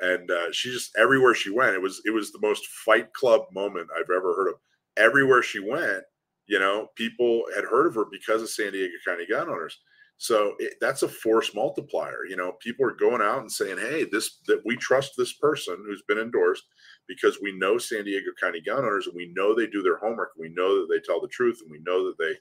[0.00, 3.42] And uh, she just everywhere she went, it was it was the most Fight Club
[3.52, 4.56] moment I've ever heard of
[4.96, 6.02] everywhere she went,
[6.46, 9.78] you know, people had heard of her because of San Diego County gun owners.
[10.16, 12.24] So it, that's a force multiplier.
[12.28, 15.76] You know, people are going out and saying, "Hey, this that we trust this person
[15.84, 16.64] who's been endorsed
[17.08, 20.30] because we know San Diego County gun owners and we know they do their homework.
[20.36, 22.34] And we know that they tell the truth, and we know that they,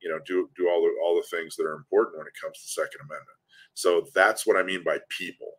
[0.00, 2.60] you know, do do all the all the things that are important when it comes
[2.62, 3.38] to Second Amendment.
[3.74, 5.52] So that's what I mean by people.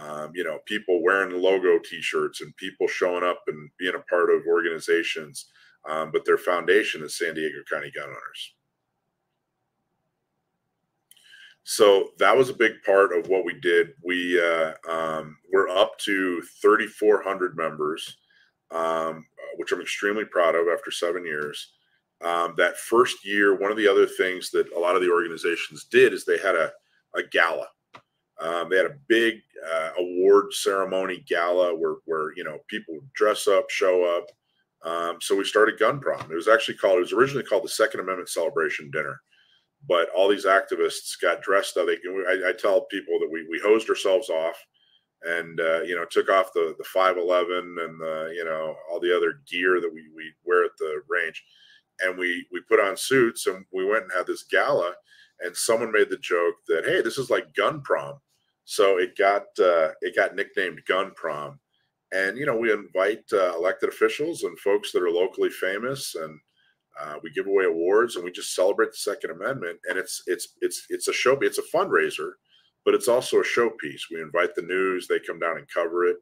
[0.00, 4.30] Um, you know, people wearing logo T-shirts and people showing up and being a part
[4.30, 5.46] of organizations
[5.88, 8.54] um, but their foundation is San Diego County Gun Owners.
[11.70, 13.90] So that was a big part of what we did.
[14.02, 18.16] We uh, um, we're up to 3,400 members,
[18.72, 19.24] um,
[19.56, 21.74] which I'm extremely proud of after seven years.
[22.24, 25.84] Um, that first year, one of the other things that a lot of the organizations
[25.84, 26.72] did is they had a,
[27.14, 27.68] a gala.
[28.40, 29.36] Um, they had a big
[29.72, 34.26] uh, award ceremony gala where, where you know people would dress up, show up,
[34.82, 36.32] um, so we started Gun Prom.
[36.32, 39.20] It was actually called, it was originally called the Second Amendment Celebration Dinner.
[39.86, 41.86] But all these activists got dressed up.
[41.86, 41.96] They,
[42.28, 44.56] I, I tell people that we, we hosed ourselves off
[45.22, 49.14] and, uh, you know, took off the, the 511 and the, you know, all the
[49.14, 51.42] other gear that we, we wear at the range.
[52.00, 54.92] And we, we put on suits and we went and had this gala.
[55.40, 58.20] And someone made the joke that, hey, this is like Gun Prom.
[58.66, 61.58] So it got, uh, it got nicknamed Gun Prom
[62.12, 66.38] and you know we invite uh, elected officials and folks that are locally famous and
[67.00, 70.48] uh, we give away awards and we just celebrate the second amendment and it's it's
[70.60, 72.32] it's it's a show it's a fundraiser
[72.84, 74.02] but it's also a showpiece.
[74.10, 76.16] We invite the news they come down and cover it.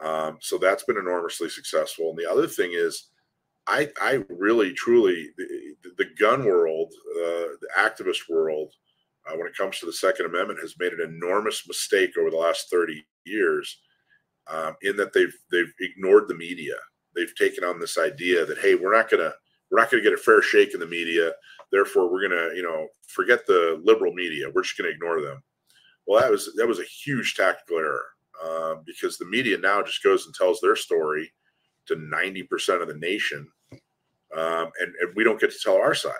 [0.00, 2.10] Um, so that's been enormously successful.
[2.10, 3.08] And the other thing is
[3.66, 8.72] i i really truly the, the gun world uh, the activist world
[9.28, 12.36] uh, when it comes to the second amendment has made an enormous mistake over the
[12.38, 13.82] last 30 years
[14.46, 16.76] um, in that they've they've ignored the media.
[17.14, 19.34] They've taken on this idea that hey, we're not gonna
[19.70, 21.32] we're not gonna get a fair shake in the media.
[21.72, 24.46] Therefore, we're gonna you know forget the liberal media.
[24.52, 25.42] We're just gonna ignore them.
[26.06, 28.06] Well, that was that was a huge tactical error
[28.44, 31.32] um, because the media now just goes and tells their story
[31.86, 33.46] to ninety percent of the nation,
[34.36, 36.14] um, and, and we don't get to tell our side.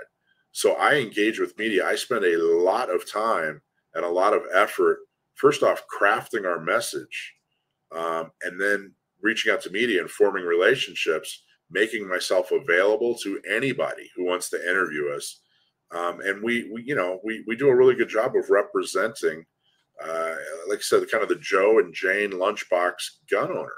[0.53, 1.87] So I engage with media.
[1.87, 3.63] I spend a lot of time
[3.95, 5.01] and a lot of effort.
[5.35, 7.35] First off, crafting our message
[7.97, 14.11] um, and then reaching out to media and forming relationships, making myself available to anybody
[14.17, 15.41] who wants to interview us.
[15.93, 19.45] Um, and we, we, you know, we, we do a really good job of representing
[20.03, 20.35] uh,
[20.69, 22.95] like I said, kind of the Joe and Jane lunchbox
[23.31, 23.73] gun owner.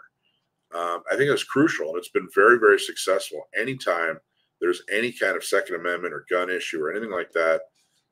[0.75, 3.43] Um, I think it's crucial, and it's been very, very successful.
[3.59, 4.19] Anytime
[4.61, 7.63] there's any kind of Second Amendment or gun issue or anything like that,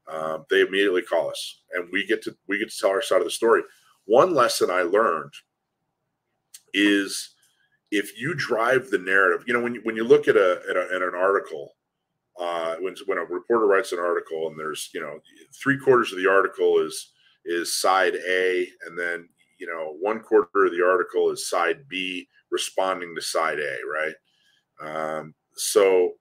[0.08, 3.18] um, they immediately call us, and we get to we get to tell our side
[3.18, 3.62] of the story.
[4.06, 5.32] One lesson I learned
[6.74, 7.30] is
[7.90, 10.76] if you drive the narrative, you know, when you, when you look at a at,
[10.76, 11.74] a, at an article,
[12.38, 15.18] uh, when when a reporter writes an article and there's you know
[15.62, 17.12] three quarters of the article is
[17.44, 22.28] is side A, and then you know one quarter of the article is side B
[22.50, 24.14] responding to side A, right?
[24.80, 26.12] Um, so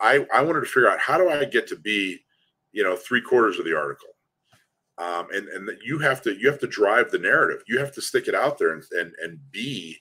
[0.00, 2.18] I I wanted to figure out how do I get to be
[2.72, 4.10] you know three quarters of the article
[4.98, 8.02] um, and and you have to you have to drive the narrative you have to
[8.02, 9.98] stick it out there and and, and be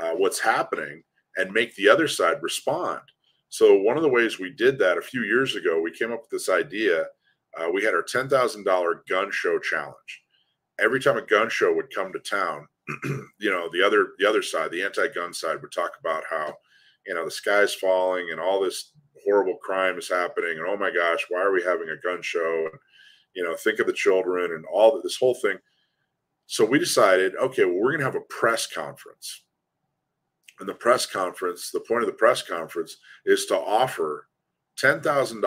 [0.00, 1.02] uh, what's happening
[1.36, 3.00] and make the other side respond.
[3.48, 6.20] So one of the ways we did that a few years ago we came up
[6.20, 7.06] with this idea
[7.58, 8.64] uh, we had our $10000
[9.08, 10.22] gun show challenge.
[10.78, 12.68] Every time a gun show would come to town
[13.38, 16.54] you know the other the other side the anti-gun side would talk about how
[17.06, 18.92] you know the sky's falling and all this
[19.24, 22.68] horrible crime is happening and oh my gosh why are we having a gun show?
[22.70, 22.80] And
[23.34, 25.58] you know think of the children and all this whole thing.
[26.46, 29.42] So we decided okay well we're going to have a press conference
[30.60, 34.28] and the press conference the point of the press conference is to offer
[34.80, 35.42] $10000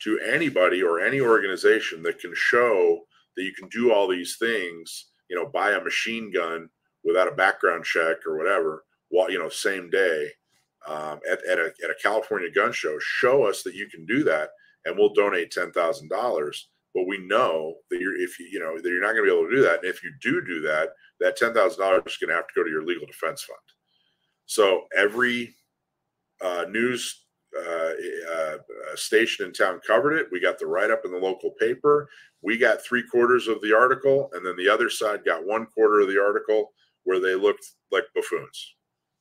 [0.00, 3.00] to anybody or any organization that can show
[3.36, 6.68] that you can do all these things you know buy a machine gun
[7.04, 10.28] without a background check or whatever while you know same day
[10.86, 14.24] um, at, at, a, at a California gun show, show us that you can do
[14.24, 14.50] that,
[14.84, 16.68] and we'll donate ten thousand dollars.
[16.94, 19.36] But we know that you're if you you know that you're not going to be
[19.36, 22.16] able to do that, and if you do do that, that ten thousand dollars is
[22.16, 23.58] going to have to go to your legal defense fund.
[24.48, 25.54] So every
[26.40, 27.24] uh, news
[27.56, 27.90] uh,
[28.32, 28.56] uh,
[28.94, 30.28] station in town covered it.
[30.32, 32.08] We got the write up in the local paper.
[32.40, 36.00] We got three quarters of the article, and then the other side got one quarter
[36.00, 36.72] of the article
[37.04, 38.74] where they looked like buffoons.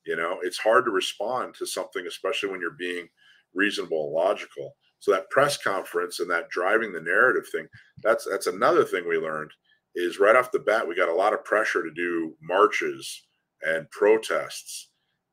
[0.06, 3.10] You know, it's hard to respond to something, especially when you're being
[3.54, 4.78] reasonable and logical.
[5.00, 7.68] So that press conference and that driving the narrative thing,
[8.02, 9.52] that's that's another thing we learned
[9.94, 13.24] is right off the bat, we got a lot of pressure to do marches
[13.64, 14.87] and protests.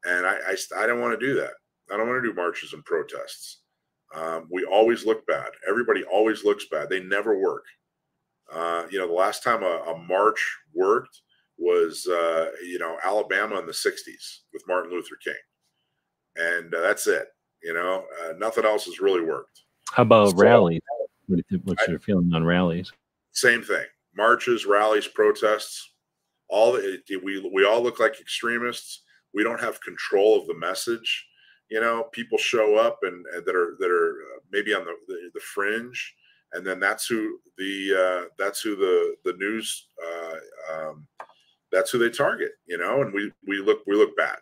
[0.05, 1.53] And I, I, I don't want to do that.
[1.91, 3.61] I don't want to do marches and protests.
[4.15, 5.49] Um, we always look bad.
[5.69, 6.89] Everybody always looks bad.
[6.89, 7.65] They never work.
[8.53, 11.21] Uh, you know, the last time a, a march worked
[11.59, 15.35] was uh, you know Alabama in the '60s with Martin Luther King,
[16.37, 17.29] and uh, that's it.
[17.63, 19.63] You know, uh, nothing else has really worked.
[19.91, 20.81] How about so, rallies?
[21.27, 22.93] What's your feeling on rallies?
[23.33, 23.87] Same thing:
[24.17, 25.93] marches, rallies, protests.
[26.49, 29.03] All it, we we all look like extremists.
[29.35, 31.27] We don't have control of the message.
[31.71, 34.95] You know, people show up and, and that are that are uh, maybe on the,
[35.09, 36.15] the, the fringe
[36.55, 40.37] and then that's who the uh, that's who the the news uh,
[40.73, 41.07] um,
[41.71, 44.39] that's who they target, you know, and we we look we look bad.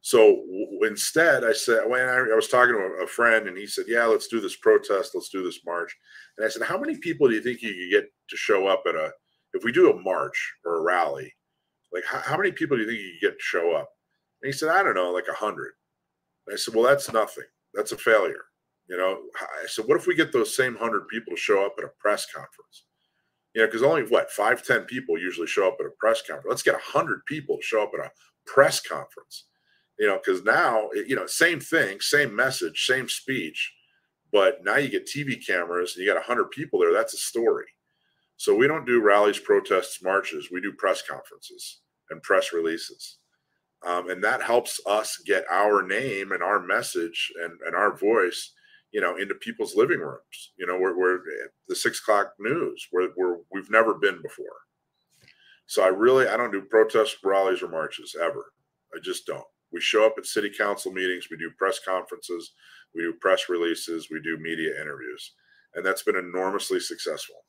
[0.00, 3.66] So w- instead, I said when I, I, was talking to a friend, and he
[3.66, 5.94] said, "Yeah, let's do this protest, let's do this march."
[6.38, 8.84] And I said, "How many people do you think you could get to show up
[8.88, 9.12] at a
[9.52, 11.34] if we do a march or a rally?
[11.92, 13.90] Like how, how many people do you think you could get to show up?"
[14.46, 15.72] And he said, "I don't know, like a hundred.
[16.52, 17.46] I said, "Well, that's nothing.
[17.74, 18.44] That's a failure."
[18.88, 21.74] You know, I said, "What if we get those same hundred people to show up
[21.78, 22.84] at a press conference?"
[23.56, 26.46] you know, because only what five, ten people usually show up at a press conference.
[26.48, 28.12] Let's get a hundred people to show up at a
[28.46, 29.46] press conference,
[29.98, 33.74] you know, because now, you know, same thing, same message, same speech,
[34.30, 36.92] but now you get TV cameras and you got a hundred people there.
[36.92, 37.66] That's a story.
[38.36, 40.50] So we don't do rallies, protests, marches.
[40.52, 41.80] We do press conferences
[42.10, 43.18] and press releases.
[43.86, 48.52] Um, and that helps us get our name and our message and, and our voice
[48.92, 51.20] you know, into people's living rooms, you know, where, where
[51.68, 54.46] the six o'clock news, where, where we've never been before.
[55.66, 58.52] So I really, I don't do protests rallies or marches ever.
[58.94, 59.44] I just don't.
[59.70, 62.52] We show up at city council meetings, we do press conferences,
[62.94, 65.32] we do press releases, we do media interviews,
[65.74, 67.44] and that's been enormously successful.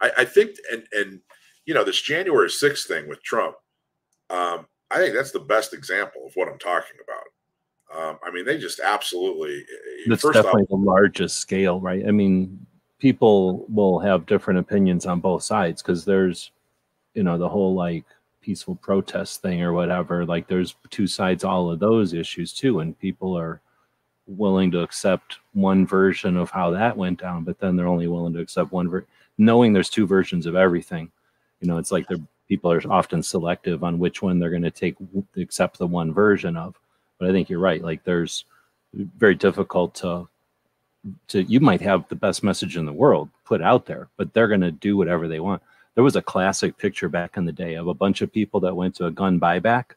[0.00, 1.20] I, I think, and and
[1.66, 3.56] you know, this January 6th thing with Trump,
[4.32, 7.24] um, I think that's the best example of what I'm talking about.
[7.94, 9.58] Um, I mean, they just absolutely.
[9.58, 12.06] Eh, That's definitely off, the largest scale, right?
[12.06, 12.66] I mean,
[12.98, 16.52] people will have different opinions on both sides because there's,
[17.14, 18.04] you know, the whole like
[18.40, 20.24] peaceful protest thing or whatever.
[20.24, 23.60] Like, there's two sides, all of those issues too, and people are
[24.26, 28.32] willing to accept one version of how that went down, but then they're only willing
[28.32, 31.10] to accept one ver- knowing there's two versions of everything.
[31.60, 32.18] You know, it's like they're
[32.52, 34.96] people are often selective on which one they're going to take
[35.36, 36.74] accept the one version of
[37.22, 37.80] but I think you're right.
[37.80, 38.46] Like there's
[38.92, 40.28] very difficult to
[41.28, 44.48] to you might have the best message in the world put out there, but they're
[44.48, 45.62] going to do whatever they want.
[45.94, 48.74] There was a classic picture back in the day of a bunch of people that
[48.74, 49.92] went to a gun buyback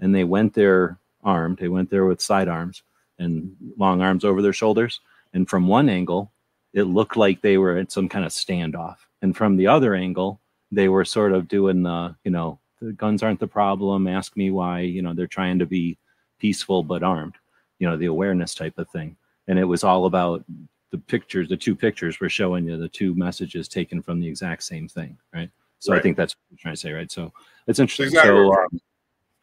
[0.00, 1.58] and they went there armed.
[1.58, 2.82] They went there with sidearms
[3.18, 5.00] and long arms over their shoulders.
[5.34, 6.32] And from one angle,
[6.72, 8.96] it looked like they were at some kind of standoff.
[9.20, 10.40] And from the other angle,
[10.72, 14.08] they were sort of doing the, you know, the guns aren't the problem.
[14.08, 14.80] Ask me why.
[14.80, 15.98] You know, they're trying to be
[16.38, 17.36] peaceful but armed.
[17.78, 19.16] You know, the awareness type of thing.
[19.46, 20.44] And it was all about
[20.90, 21.48] the pictures.
[21.48, 25.18] The two pictures were showing you the two messages taken from the exact same thing,
[25.32, 25.50] right?
[25.78, 25.98] So right.
[25.98, 27.10] I think that's what you're trying to say, right?
[27.10, 27.32] So
[27.66, 28.06] it's interesting.
[28.06, 28.80] Exactly so, um,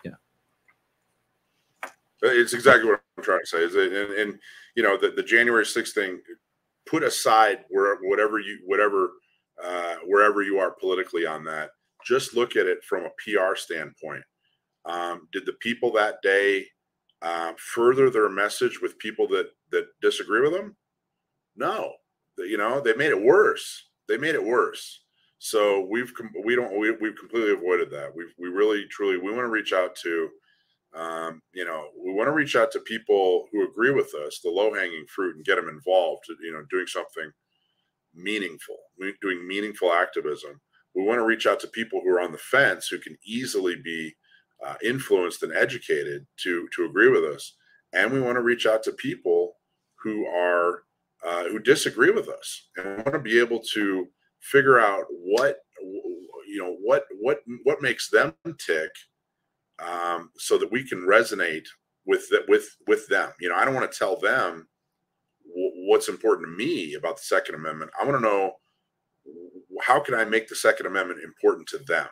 [0.06, 0.12] yeah,
[2.24, 3.58] it's exactly what I'm trying to say.
[3.60, 4.39] Is it, and, and
[4.76, 6.22] you know the, the January 6th thing,
[6.86, 9.12] put aside where whatever you whatever
[9.63, 11.72] uh, wherever you are politically on that
[12.06, 14.24] just look at it from a PR standpoint.
[14.86, 16.65] Um, did the people that day
[17.22, 20.76] uh, further their message with people that that disagree with them?
[21.56, 21.93] No,
[22.38, 23.89] you know they made it worse.
[24.08, 25.02] They made it worse.
[25.39, 26.12] So we've
[26.43, 28.15] we don't we, we've completely avoided that.
[28.15, 30.30] We we really truly we want to reach out to,
[30.95, 34.50] um, you know, we want to reach out to people who agree with us, the
[34.50, 36.24] low hanging fruit, and get them involved.
[36.41, 37.32] You know, doing something
[38.13, 38.78] meaningful,
[39.22, 40.60] doing meaningful activism
[40.95, 43.76] we want to reach out to people who are on the fence who can easily
[43.84, 44.13] be
[44.65, 47.56] uh, influenced and educated to to agree with us.
[47.93, 49.54] And we want to reach out to people
[50.04, 50.84] who are
[51.26, 54.08] uh, who disagree with us and we want to be able to
[54.41, 58.34] figure out what you know what what what makes them
[58.65, 58.91] tick
[59.80, 61.65] um, so that we can resonate
[62.06, 63.32] with the, with with them.
[63.39, 64.67] You know i don't want to tell them
[65.89, 68.54] what's important to me about the second amendment i want to know
[69.82, 72.08] how can I make the Second Amendment important to them?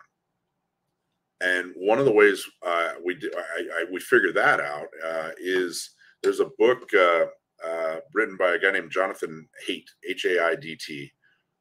[1.41, 5.29] And one of the ways uh, we do, I, I, we figure that out uh,
[5.39, 5.91] is
[6.23, 7.25] there's a book uh,
[7.65, 11.11] uh written by a guy named Jonathan Haidt, H A I D T,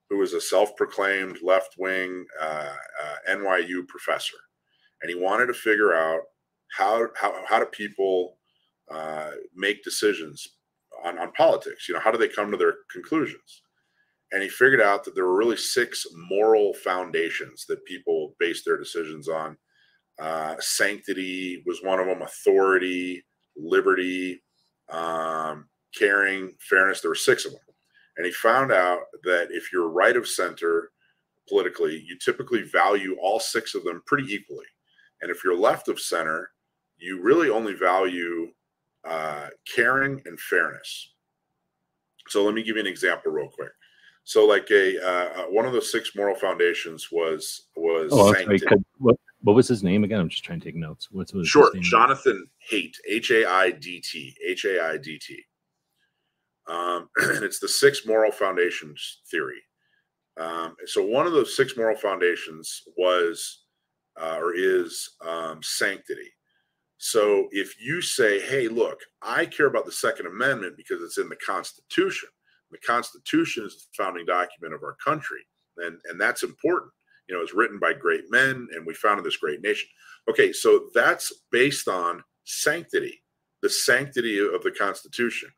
[0.09, 4.37] who is a self-proclaimed left-wing uh, uh, NYU professor,
[5.03, 6.21] and he wanted to figure out
[6.77, 8.39] how how how do people
[9.55, 10.57] make decisions
[11.05, 11.89] on, on politics?
[11.89, 13.63] You know, how do they come to their conclusions?
[14.33, 18.77] and he figured out that there were really six moral foundations that people base their
[18.77, 19.57] decisions on.
[20.19, 23.25] Uh, sanctity was one of them, authority,
[23.57, 24.43] liberty,
[24.91, 27.01] um, caring, fairness.
[27.01, 27.61] There were six of them.
[28.17, 30.91] And he found out that if you're right of center
[31.49, 34.67] politically, you typically value all six of them pretty equally.
[35.21, 36.51] And if you're left of center,
[36.99, 38.49] you really only value
[39.07, 41.13] uh, caring and fairness.
[42.29, 43.71] So let me give you an example real quick.
[44.25, 48.11] So, like a uh, uh, one of the six moral foundations was was.
[48.13, 48.59] Oh, sorry,
[48.99, 50.19] what, what was his name again?
[50.19, 51.09] I'm just trying to take notes.
[51.13, 51.71] What's was sure?
[51.81, 55.41] Jonathan Haidt, H A I D T, H A I D T.
[56.67, 59.63] Um, and it's the six moral foundations theory.
[60.39, 63.63] Um, so one of those six moral foundations was
[64.21, 66.33] uh, or is um, sanctity.
[66.99, 71.29] So if you say, "Hey, look, I care about the Second Amendment because it's in
[71.29, 72.29] the Constitution,"
[72.71, 75.47] The Constitution is the founding document of our country,
[75.79, 76.93] and and that's important.
[77.29, 79.89] You know, it's written by great men, and we founded this great nation.
[80.29, 83.23] Okay, so that's based on sanctity,
[83.63, 85.51] the sanctity of the Constitution.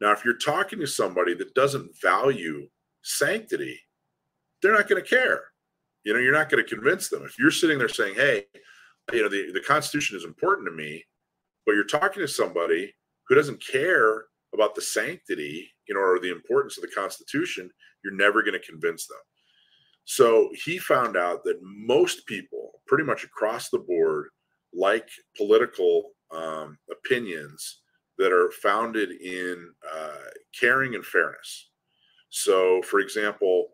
[0.00, 2.68] Now, if you're talking to somebody that doesn't value
[3.02, 3.80] sanctity,
[4.60, 5.44] they're not going to care.
[6.04, 7.22] You know, you're not going to convince them.
[7.24, 8.46] If you're sitting there saying, "Hey,
[9.12, 11.04] you know, the, the Constitution is important to me,"
[11.66, 12.94] but you're talking to somebody
[13.28, 17.70] who doesn't care about the sanctity, you know, or the importance of the Constitution,
[18.04, 19.18] you're never going to convince them.
[20.04, 24.28] So he found out that most people, pretty much across the board,
[24.72, 27.80] like political um, opinions
[28.18, 31.70] that are founded in uh, caring and fairness.
[32.30, 33.68] So, for example,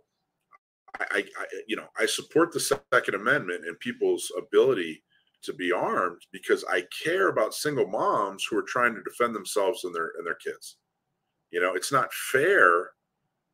[0.99, 5.03] I, I, you know, I support the Second Amendment and people's ability
[5.43, 9.85] to be armed because I care about single moms who are trying to defend themselves
[9.85, 10.77] and their and their kids.
[11.51, 12.91] You know, it's not fair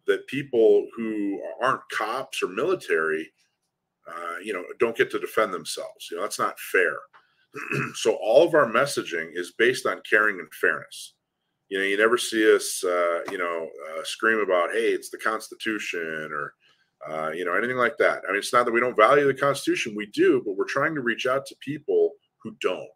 [0.07, 3.33] that people who aren't cops or military,
[4.09, 6.09] uh, you know, don't get to defend themselves.
[6.11, 6.97] You know, that's not fair.
[7.95, 11.15] so all of our messaging is based on caring and fairness.
[11.69, 15.19] You know, you never see us, uh, you know, uh, scream about, "Hey, it's the
[15.19, 16.55] Constitution," or
[17.09, 18.23] uh, you know, anything like that.
[18.27, 20.95] I mean, it's not that we don't value the Constitution, we do, but we're trying
[20.95, 22.89] to reach out to people who don't.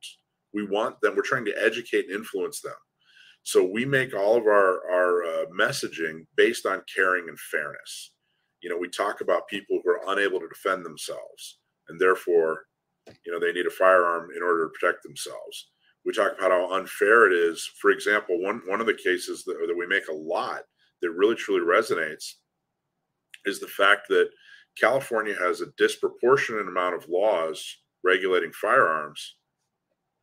[0.52, 2.74] We want them, we're trying to educate and influence them.
[3.42, 8.12] So we make all of our, our uh, messaging based on caring and fairness.
[8.62, 11.58] You know, we talk about people who are unable to defend themselves
[11.88, 12.64] and therefore,
[13.26, 15.70] you know, they need a firearm in order to protect themselves.
[16.04, 17.68] We talk about how unfair it is.
[17.80, 20.62] For example, one, one of the cases that, that we make a lot
[21.02, 22.34] that really truly resonates
[23.46, 24.30] is the fact that
[24.78, 27.64] California has a disproportionate amount of laws
[28.04, 29.36] regulating firearms,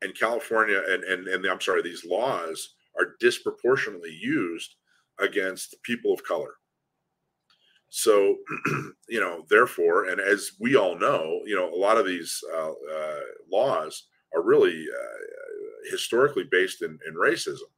[0.02, 4.76] and California and and, and I'm sorry, these laws are disproportionately used
[5.20, 6.56] against people of color.
[7.90, 8.36] So,
[9.10, 12.72] you know, therefore, and as we all know, you know, a lot of these uh,
[12.72, 13.20] uh,
[13.52, 17.70] laws are really uh, historically based in, in racism.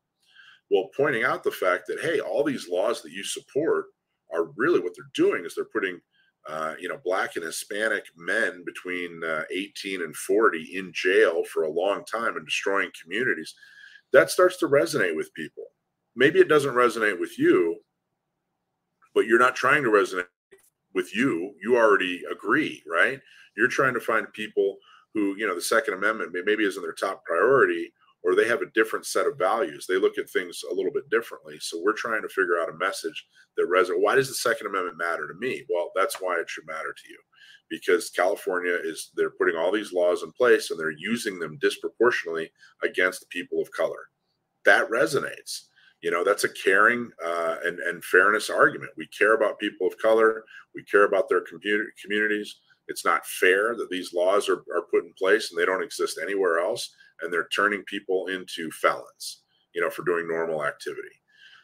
[0.72, 3.86] Well, pointing out the fact that, hey, all these laws that you support
[4.34, 6.00] are really what they're doing is they're putting,
[6.48, 11.64] uh, you know, black and Hispanic men between uh, 18 and 40 in jail for
[11.64, 13.54] a long time and destroying communities.
[14.14, 15.66] That starts to resonate with people.
[16.16, 17.78] Maybe it doesn't resonate with you,
[19.14, 20.26] but you're not trying to resonate
[20.94, 21.54] with you.
[21.62, 23.20] You already agree, right?
[23.56, 24.78] You're trying to find people
[25.14, 27.92] who, you know, the Second Amendment maybe isn't their top priority,
[28.24, 29.86] or they have a different set of values.
[29.88, 31.58] They look at things a little bit differently.
[31.60, 34.02] So we're trying to figure out a message that resonates.
[34.02, 35.64] Why does the Second Amendment matter to me?
[35.70, 37.18] Well, that's why it should matter to you.
[37.70, 42.52] Because California is they're putting all these laws in place and they're using them disproportionately
[42.84, 44.10] against people of color.
[44.66, 45.68] That resonates.
[46.02, 48.92] You know, that's a caring uh, and, and fairness argument.
[48.98, 50.44] We care about people of color.
[50.74, 51.44] We care about their
[52.02, 52.56] communities.
[52.88, 56.20] It's not fair that these laws are, are put in place and they don't exist
[56.22, 56.90] anywhere else
[57.22, 59.42] and they're turning people into felons,
[59.74, 61.10] you know, for doing normal activity.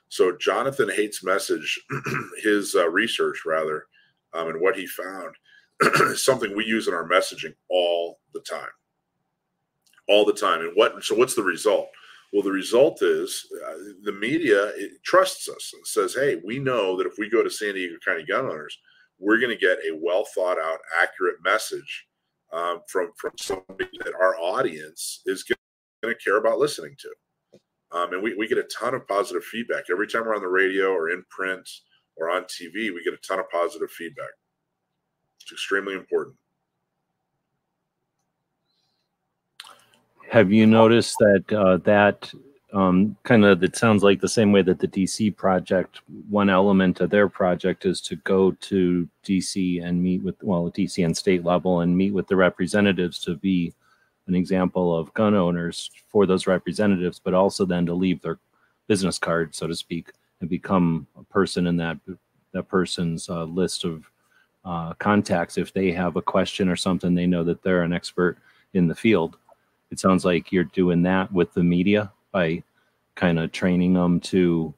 [0.10, 1.80] So Jonathan Haidt's message,
[2.44, 3.86] his uh, research rather,
[4.34, 5.36] um, and what he found,
[5.82, 8.70] is something we use in our messaging all the time,
[10.08, 10.62] all the time.
[10.62, 11.04] And what?
[11.04, 11.90] So what's the result?
[12.32, 14.72] Well, the result is uh, the media
[15.04, 18.24] trusts us and says, "Hey, we know that if we go to San Diego County
[18.24, 18.78] gun owners,
[19.20, 22.08] we're going to get a well thought out, accurate message
[22.54, 25.58] um, from from somebody that our audience is going
[26.04, 27.10] to care about listening to.
[27.92, 30.48] Um, and we, we get a ton of positive feedback every time we're on the
[30.48, 31.70] radio or in print
[32.18, 32.94] or on TV.
[32.94, 34.32] We get a ton of positive feedback.
[35.42, 36.36] It's extremely important.
[40.30, 42.34] Have you noticed that uh, that
[42.76, 47.00] um, kind of it sounds like the same way that the DC project, one element
[47.00, 51.16] of their project is to go to DC and meet with, well, the DC and
[51.16, 53.74] state level and meet with the representatives to be
[54.28, 58.40] an example of gun owners for those representatives, but also then to leave their
[58.88, 60.12] business card, so to speak,
[60.42, 61.98] and become a person in that
[62.52, 64.10] that person's uh, list of
[64.66, 65.58] uh, contacts.
[65.58, 68.38] If they have a question or something, they know that they're an expert
[68.74, 69.38] in the field.
[69.92, 72.62] It sounds like you're doing that with the media by
[73.16, 74.74] kind of training them to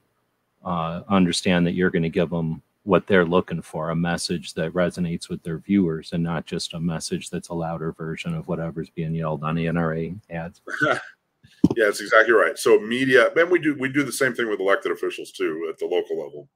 [0.64, 4.72] uh, understand that you're going to give them what they're looking for a message that
[4.72, 8.90] resonates with their viewers and not just a message that's a louder version of whatever's
[8.90, 10.60] being yelled on the NRA ads.
[10.86, 10.98] yeah,
[11.76, 12.56] that's exactly right.
[12.56, 15.78] So media, and we do we do the same thing with elected officials too at
[15.78, 16.48] the local level.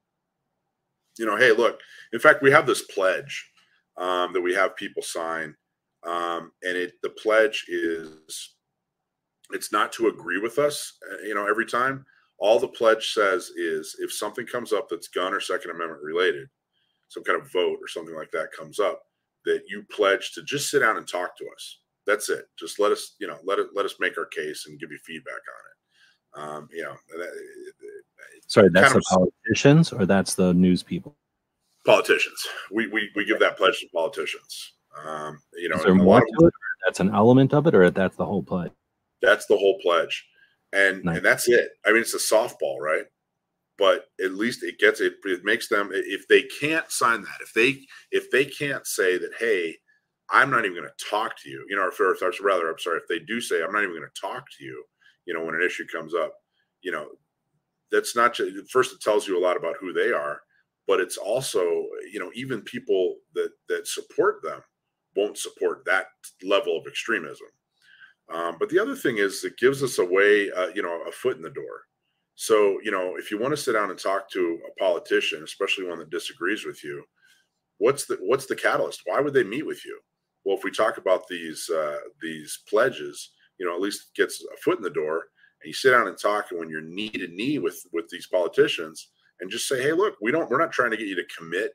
[1.18, 1.80] You know, hey, look.
[2.12, 3.50] In fact, we have this pledge
[3.96, 5.54] um, that we have people sign,
[6.06, 8.54] um, and it the pledge is
[9.54, 12.04] it's not to agree with us, uh, you know, every time.
[12.38, 16.48] All the pledge says is if something comes up that's gun or Second Amendment related,
[17.08, 19.02] some kind of vote or something like that comes up,
[19.44, 21.78] that you pledge to just sit down and talk to us.
[22.06, 22.46] That's it.
[22.58, 24.98] Just let us, you know, let it let us make our case and give you
[25.04, 25.72] feedback on it.
[26.34, 27.30] Um, you know, that,
[28.46, 31.16] sorry, that's the politicians or that's the news people.
[31.84, 32.46] Politicians.
[32.72, 34.72] We we we give that pledge to politicians.
[35.04, 38.16] Um, you know, Is there more to it, that's an element of it, or that's
[38.16, 38.72] the whole pledge.
[39.22, 40.26] That's the whole pledge,
[40.72, 41.16] and nice.
[41.16, 41.70] and that's it.
[41.86, 43.04] I mean, it's a softball, right?
[43.78, 45.14] But at least it gets it.
[45.24, 49.32] It makes them if they can't sign that, if they if they can't say that,
[49.38, 49.76] hey,
[50.30, 51.64] I'm not even going to talk to you.
[51.68, 53.96] You know, if, or if rather, I'm sorry, if they do say I'm not even
[53.96, 54.84] going to talk to you,
[55.26, 56.32] you know, when an issue comes up,
[56.82, 57.06] you know,
[57.92, 58.92] that's not just first.
[58.92, 60.40] It tells you a lot about who they are,
[60.88, 61.60] but it's also
[62.10, 64.60] you know even people that that support them
[65.14, 66.06] won't support that
[66.42, 67.46] level of extremism
[68.32, 71.12] um, but the other thing is, it gives us a way, uh, you know, a
[71.12, 71.82] foot in the door.
[72.34, 75.86] So, you know, if you want to sit down and talk to a politician, especially
[75.86, 77.04] one that disagrees with you,
[77.78, 79.02] what's the what's the catalyst?
[79.04, 79.98] Why would they meet with you?
[80.44, 84.56] Well, if we talk about these uh, these pledges, you know, at least gets a
[84.58, 85.16] foot in the door,
[85.62, 88.26] and you sit down and talk, and when you're knee to knee with with these
[88.26, 89.10] politicians,
[89.40, 91.72] and just say, hey, look, we don't, we're not trying to get you to commit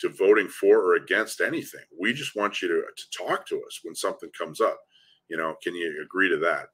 [0.00, 1.84] to voting for or against anything.
[1.98, 4.78] We just want you to to talk to us when something comes up
[5.28, 6.68] you know can you agree to that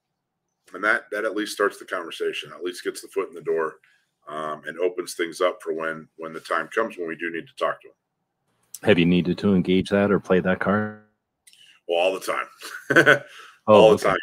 [0.75, 3.41] and that that at least starts the conversation at least gets the foot in the
[3.43, 3.77] door
[4.29, 7.47] um, and opens things up for when when the time comes when we do need
[7.47, 11.03] to talk to them have you needed to engage that or play that card
[11.89, 12.47] well all the time
[13.67, 14.17] oh, all the time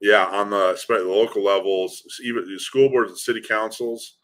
[0.00, 4.18] yeah on the, the local levels even the school boards and city councils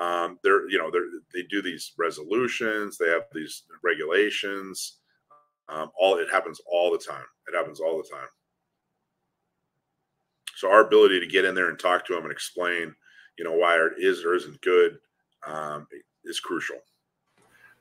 [0.00, 1.00] Um, they're you know they
[1.34, 4.98] they do these resolutions, they have these regulations.
[5.68, 7.24] Um, all it happens all the time.
[7.46, 8.28] It happens all the time.
[10.62, 12.94] So our ability to get in there and talk to them and explain,
[13.36, 14.96] you know, why it is or isn't good,
[15.44, 15.88] um,
[16.24, 16.76] is crucial.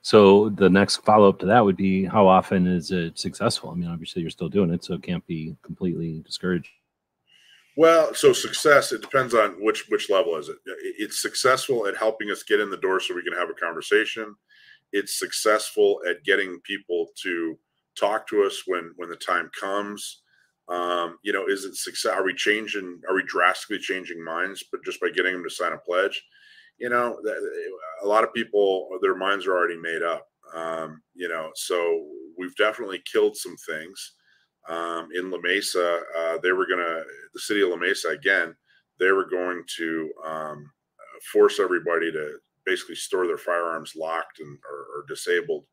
[0.02, 3.70] So the next follow up to that would be how often is it successful?
[3.70, 6.72] I mean, obviously you're still doing it, so it can't be completely discouraged.
[7.78, 10.58] Well, so success it depends on which which level is it.
[10.66, 14.36] It's successful at helping us get in the door so we can have a conversation.
[14.92, 17.60] It's successful at getting people to
[17.96, 20.20] talk to us when when the time comes.
[20.72, 22.13] Um, you know, is it success?
[22.13, 23.01] Are we changing?
[23.09, 24.63] Are we drastically changing minds?
[24.72, 26.24] But just by getting them to sign a pledge,
[26.80, 27.19] you know,
[28.03, 30.28] a lot of people their minds are already made up.
[30.55, 32.05] Um, you know, so
[32.38, 34.13] we've definitely killed some things
[34.69, 36.01] um, in La Mesa.
[36.17, 37.03] Uh, they were to,
[37.34, 38.55] the city of La Mesa, again,
[38.99, 40.72] they were going to um,
[41.32, 45.65] force everybody to basically store their firearms locked and or, or disabled.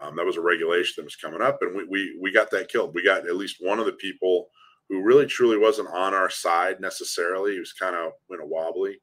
[0.00, 2.68] Um, that was a regulation that was coming up, and we, we we got that
[2.68, 2.94] killed.
[2.94, 4.48] We got at least one of the people
[4.88, 7.52] who really truly wasn't on our side necessarily.
[7.52, 8.98] He was kind of you know wobbly.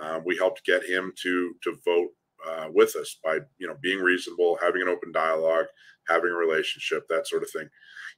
[0.00, 2.10] Um, we helped get him to to vote
[2.48, 5.66] uh, with us by you know being reasonable, having an open dialogue,
[6.08, 7.68] having a relationship, that sort of thing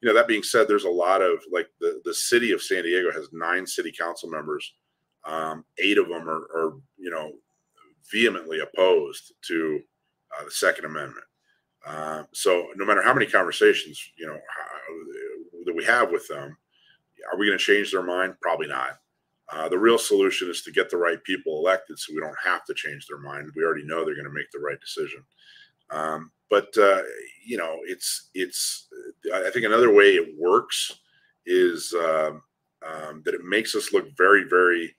[0.01, 2.83] you know that being said there's a lot of like the the city of san
[2.83, 4.75] diego has nine city council members
[5.25, 7.33] um, eight of them are, are you know
[8.11, 9.81] vehemently opposed to
[10.39, 11.25] uh, the second amendment
[11.87, 16.57] uh, so no matter how many conversations you know how, that we have with them
[17.31, 18.99] are we going to change their mind probably not
[19.51, 22.65] uh, the real solution is to get the right people elected so we don't have
[22.65, 25.23] to change their mind we already know they're going to make the right decision
[25.91, 27.03] um, but uh,
[27.45, 28.89] you know, it's it's.
[29.35, 31.01] I think another way it works
[31.47, 32.43] is um,
[32.87, 34.95] um, that it makes us look very very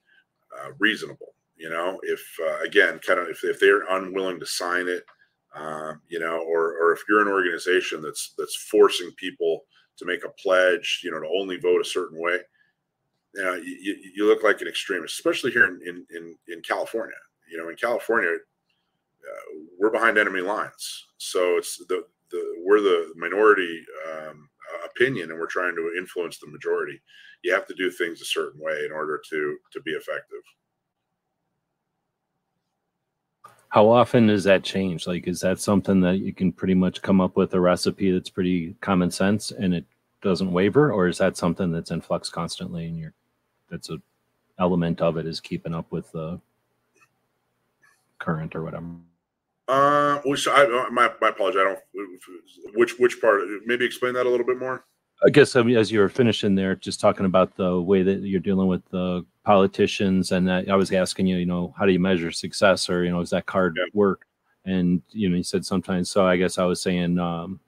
[0.57, 1.33] uh, reasonable.
[1.57, 5.03] You know, if uh, again, kind of if, if they're unwilling to sign it,
[5.55, 9.61] um, you know, or or if you're an organization that's that's forcing people
[9.97, 12.37] to make a pledge, you know, to only vote a certain way,
[13.35, 17.15] you know, you, you look like an extremist, especially here in, in, in, in California.
[17.51, 21.05] You know, in California, uh, we're behind enemy lines.
[21.17, 24.49] So it's the, the we're the minority um,
[24.85, 27.01] opinion, and we're trying to influence the majority.
[27.43, 30.43] You have to do things a certain way in order to to be effective.
[33.69, 35.05] How often does that change?
[35.05, 38.29] Like, is that something that you can pretty much come up with a recipe that's
[38.29, 39.85] pretty common sense and it
[40.21, 43.13] doesn't waver, or is that something that's in flux constantly and you're
[43.69, 44.01] that's a
[44.57, 46.39] element of it is keeping up with the
[48.17, 48.87] current or whatever?
[49.67, 51.61] Uh, which I my my apologies.
[51.61, 51.79] I don't
[52.73, 53.43] which which part.
[53.65, 54.83] Maybe explain that a little bit more.
[55.25, 58.21] I guess I mean, as you were finishing there, just talking about the way that
[58.21, 61.99] you're dealing with the politicians, and I was asking you, you know, how do you
[61.99, 63.85] measure success, or you know, does that card yeah.
[63.93, 64.25] work?
[64.65, 66.09] And you know, you said sometimes.
[66.09, 67.59] So I guess I was saying, um,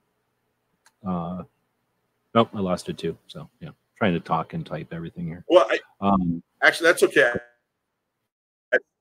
[1.06, 1.42] uh,
[2.34, 3.16] nope, I lost it too.
[3.26, 5.44] So yeah, trying to talk and type everything here.
[5.48, 7.32] Well, I, um, actually, that's okay.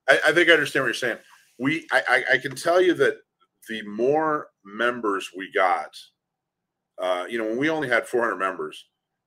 [0.09, 1.17] I, I think I understand what you're saying
[1.61, 3.17] we I, I can tell you that
[3.69, 5.95] the more members we got,
[7.01, 8.85] uh, you know, when we only had 400 members,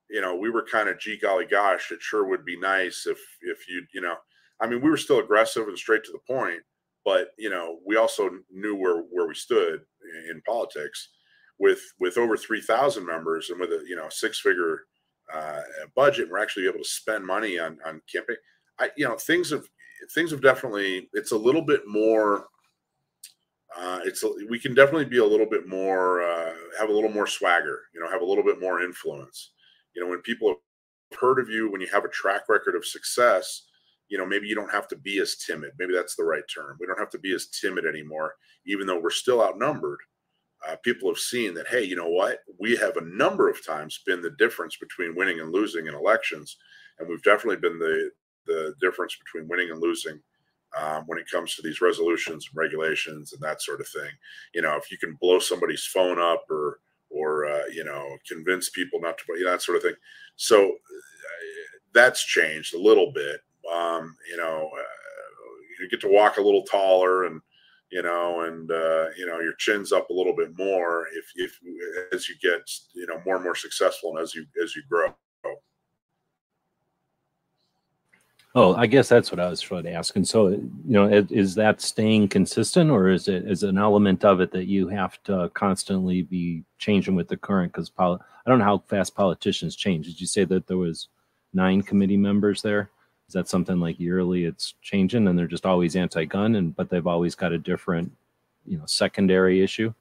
[0.08, 3.18] you know, we were kind of gee golly gosh, it sure would be nice if
[3.42, 4.16] if you you know,
[4.60, 6.60] I mean, we were still aggressive and straight to the point,
[7.04, 9.80] but you know, we also knew where where we stood
[10.30, 11.08] in politics
[11.58, 14.82] with with over 3,000 members and with a you know six figure
[15.32, 15.60] uh,
[15.96, 16.28] budget.
[16.30, 18.36] We're actually able to spend money on on campaign.
[18.78, 19.64] I you know things have
[20.14, 22.46] things have definitely it's a little bit more
[23.76, 27.26] uh, it's we can definitely be a little bit more uh, have a little more
[27.26, 29.50] swagger you know have a little bit more influence.
[29.94, 32.84] You know when people have heard of you when you have a track record of
[32.84, 33.62] success
[34.08, 35.72] you know maybe you don't have to be as timid.
[35.78, 36.76] Maybe that's the right term.
[36.80, 38.34] We don't have to be as timid anymore
[38.66, 39.98] even though we're still outnumbered.
[40.66, 42.38] Uh, people have seen that hey you know what?
[42.60, 46.56] We have a number of times been the difference between winning and losing in elections
[46.98, 48.10] and we've definitely been the
[48.46, 50.20] the difference between winning and losing
[50.80, 54.10] um, when it comes to these resolutions and regulations and that sort of thing.
[54.54, 58.70] You know, if you can blow somebody's phone up or or uh, you know convince
[58.70, 59.94] people not to you know, that sort of thing.
[60.36, 63.40] So uh, that's changed a little bit.
[63.72, 64.82] Um, you know, uh,
[65.80, 67.40] you get to walk a little taller and
[67.90, 71.58] you know, and uh, you know your chin's up a little bit more if if
[72.12, 75.14] as you get you know more and more successful and as you as you grow.
[78.56, 80.14] Oh, I guess that's what I was trying to ask.
[80.14, 84.40] And so, you know, is that staying consistent, or is it is an element of
[84.40, 87.72] it that you have to constantly be changing with the current?
[87.72, 90.06] Because poli- I don't know how fast politicians change.
[90.06, 91.08] Did you say that there was
[91.52, 92.90] nine committee members there?
[93.26, 97.06] Is that something like yearly it's changing and they're just always anti-gun and but they've
[97.06, 98.12] always got a different,
[98.66, 99.92] you know, secondary issue?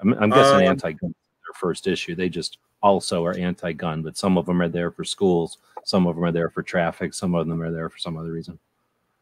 [0.00, 2.14] I'm, I'm guessing Um, anti-gun is their first issue.
[2.14, 6.14] They just also are anti-gun, but some of them are there for schools, some of
[6.14, 8.58] them are there for traffic, some of them are there for some other reason.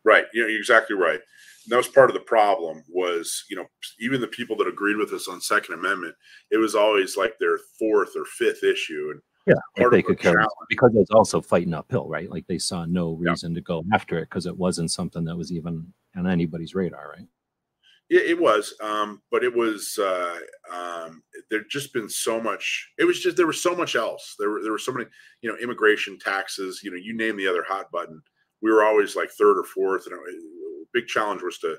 [0.05, 0.25] Right.
[0.35, 1.21] Know, you're exactly right.
[1.65, 3.67] And that was part of the problem was, you know,
[4.01, 6.17] even the people that agreed with us on Second Amendment,
[6.51, 9.13] it was always like their fourth or fifth issue.
[9.13, 12.29] And Yeah, like they of could care because it's also fighting uphill, right?
[12.29, 13.31] Like they saw no Yeah.
[13.31, 17.15] reason to go after it because it wasn't something that was even on anybody's radar,
[17.17, 17.29] right?
[18.13, 20.39] It, it was, um, but it was, uh,
[20.73, 24.37] um, there'd just been so much, it was just, there was so much else.
[24.39, 25.07] There were, there were so many,
[25.41, 28.23] you know, immigration taxes, you know, you name the other hot button.
[28.61, 30.07] We were always like third or fourth.
[30.07, 31.77] And a big challenge was to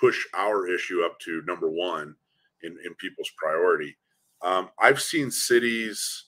[0.00, 2.14] push our issue up to number one
[2.62, 3.96] in, in people's priority.
[4.42, 6.24] Um, I've seen cities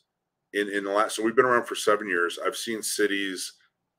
[0.53, 2.39] in, in the last, so we've been around for seven years.
[2.45, 3.55] I've seen cities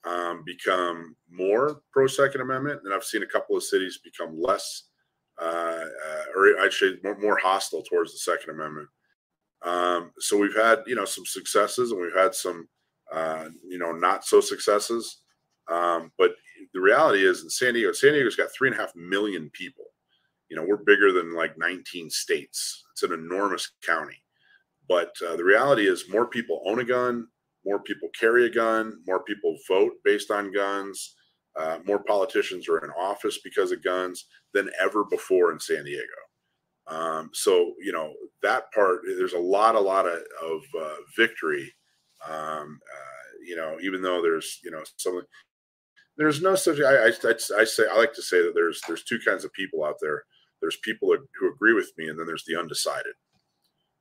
[0.05, 4.88] um, become more pro Second Amendment, and I've seen a couple of cities become less,
[5.41, 5.85] uh,
[6.35, 8.89] or I'd say more, more hostile towards the Second Amendment.
[9.61, 12.67] Um, so we've had, you know, some successes, and we've had some,
[13.11, 15.21] uh, you know, not so successes.
[15.69, 16.31] Um, but
[16.73, 19.85] the reality is, in San Diego, San Diego's got three and a half million people.
[20.49, 22.83] You know, we're bigger than like 19 states.
[22.91, 24.17] It's an enormous county.
[24.87, 27.27] But uh, the reality is, more people own a gun,
[27.65, 31.15] more people carry a gun, more people vote based on guns,
[31.59, 36.03] uh, more politicians are in office because of guns than ever before in San Diego.
[36.87, 39.01] Um, so you know that part.
[39.05, 41.71] There's a lot, a lot of, of uh, victory.
[42.27, 45.21] Um, uh, you know, even though there's you know some,
[46.17, 46.79] there's no such.
[46.79, 49.53] I, I, I, I say I like to say that there's there's two kinds of
[49.53, 50.23] people out there.
[50.61, 53.13] There's people who agree with me, and then there's the undecided.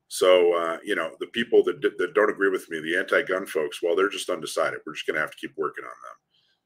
[0.08, 3.82] So uh, you know, the people that that don't agree with me, the anti-gun folks,
[3.82, 4.80] well, they're just undecided.
[4.86, 6.16] We're just going to have to keep working on them.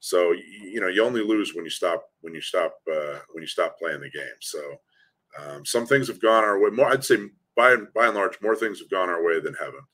[0.02, 3.46] So you, know, you only lose when you stop when you stop uh, when you
[3.46, 4.24] stop playing the game.
[4.40, 4.60] So
[5.38, 6.70] um, some things have gone our way.
[6.70, 7.18] More, I'd say,
[7.56, 9.84] by and by and large, more things have gone our way than haven't.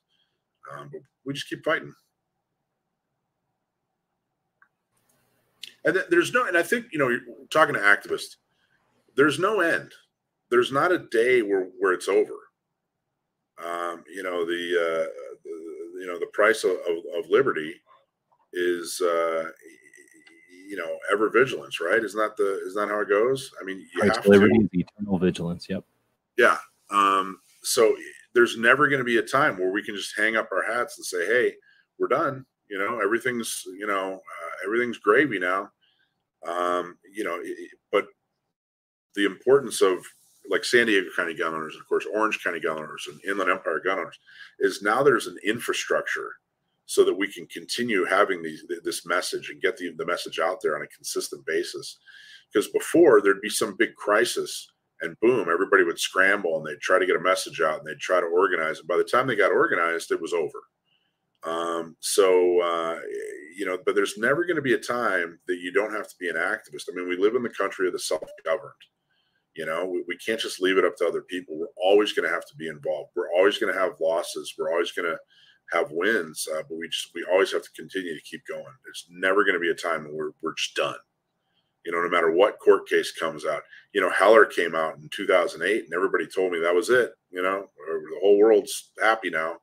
[0.73, 1.93] Um, but we just keep fighting.
[5.85, 8.37] And th- there's no, and I think you know, you're talking to activists.
[9.15, 9.91] There's no end.
[10.49, 12.33] There's not a day where where it's over.
[13.63, 15.07] Um, you know the, uh,
[15.43, 17.75] the you know the price of, of, of liberty
[18.53, 19.45] is uh,
[20.69, 22.03] you know ever vigilance, right?
[22.03, 23.51] Isn't that the isn't that how it goes?
[23.59, 24.63] I mean, you Rights, have liberty, to.
[24.65, 25.67] is eternal vigilance.
[25.69, 25.83] Yep.
[26.37, 26.57] Yeah.
[26.91, 27.95] Um, so
[28.33, 30.97] there's never going to be a time where we can just hang up our hats
[30.97, 31.55] and say, "Hey,
[31.97, 35.71] we're done." You know, everything's you know uh, everything's gravy now.
[36.47, 38.05] Um, you know, it- but
[39.15, 39.97] the importance of
[40.49, 43.79] like San Diego County gun owners, of course, Orange County gun owners, and Inland Empire
[43.83, 44.17] gun owners,
[44.59, 46.31] is now there's an infrastructure
[46.89, 50.57] so that we can continue having these this message and get the, the message out
[50.59, 51.99] there on a consistent basis.
[52.51, 54.67] Because before there'd be some big crisis
[55.01, 57.99] and boom, everybody would scramble and they'd try to get a message out and they'd
[57.99, 58.79] try to organize.
[58.79, 60.63] And by the time they got organized, it was over.
[61.43, 62.97] Um, so, uh,
[63.55, 66.15] you know, but there's never going to be a time that you don't have to
[66.19, 66.85] be an activist.
[66.89, 68.73] I mean, we live in the country of the self governed.
[69.55, 71.55] You know, we, we can't just leave it up to other people.
[71.55, 73.11] We're always going to have to be involved.
[73.15, 74.55] We're always going to have losses.
[74.57, 75.19] We're always going to
[75.71, 78.63] have wins, uh, but we just we always have to continue to keep going.
[78.83, 80.95] There's never going to be a time when we're we're just done.
[81.85, 83.61] You know, no matter what court case comes out.
[83.93, 87.11] You know, Heller came out in 2008, and everybody told me that was it.
[87.31, 89.57] You know, the whole world's happy now.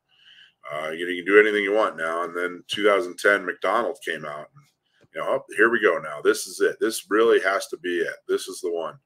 [0.72, 2.24] Uh, you know, you can do anything you want now.
[2.24, 4.48] And then 2010, McDonald came out.
[4.54, 6.20] And, you know, oh, here we go now.
[6.20, 6.76] This is it.
[6.80, 8.16] This really has to be it.
[8.26, 8.98] This is the one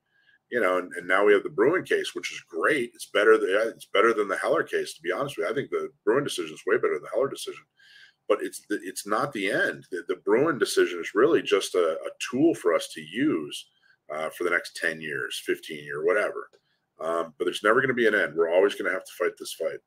[0.51, 2.91] you know, and, and now we have the Bruen case, which is great.
[2.95, 5.53] It's better than it's better than the Heller case, to be honest with you.
[5.53, 7.63] I think the Bruen decision is way better than the Heller decision,
[8.29, 9.87] but it's the, it's not the end.
[9.91, 13.67] The, the Bruen decision is really just a, a tool for us to use
[14.13, 16.51] uh, for the next ten years, fifteen year, whatever.
[17.01, 18.35] Um, but there's never going to be an end.
[18.35, 19.79] We're always going to have to fight this fight.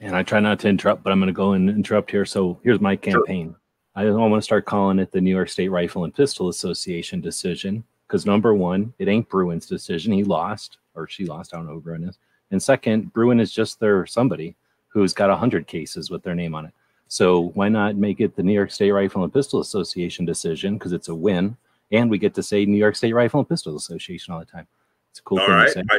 [0.00, 2.24] And I try not to interrupt, but I'm going to go and interrupt here.
[2.24, 3.54] So here's my campaign.
[3.94, 7.84] I want to start calling it the New York State Rifle and Pistol Association decision
[8.08, 10.12] because number one, it ain't Bruen's decision.
[10.12, 11.52] He lost or she lost.
[11.52, 12.18] I don't know who Bruen is.
[12.50, 14.56] And second, Bruen is just their somebody
[14.88, 16.72] who's got a hundred cases with their name on it.
[17.08, 20.92] So why not make it the New York State Rifle and Pistol Association decision because
[20.92, 21.56] it's a win,
[21.92, 24.66] and we get to say New York State Rifle and Pistol Association all the time.
[25.10, 25.82] It's a cool All thing right, to say.
[25.90, 25.98] I,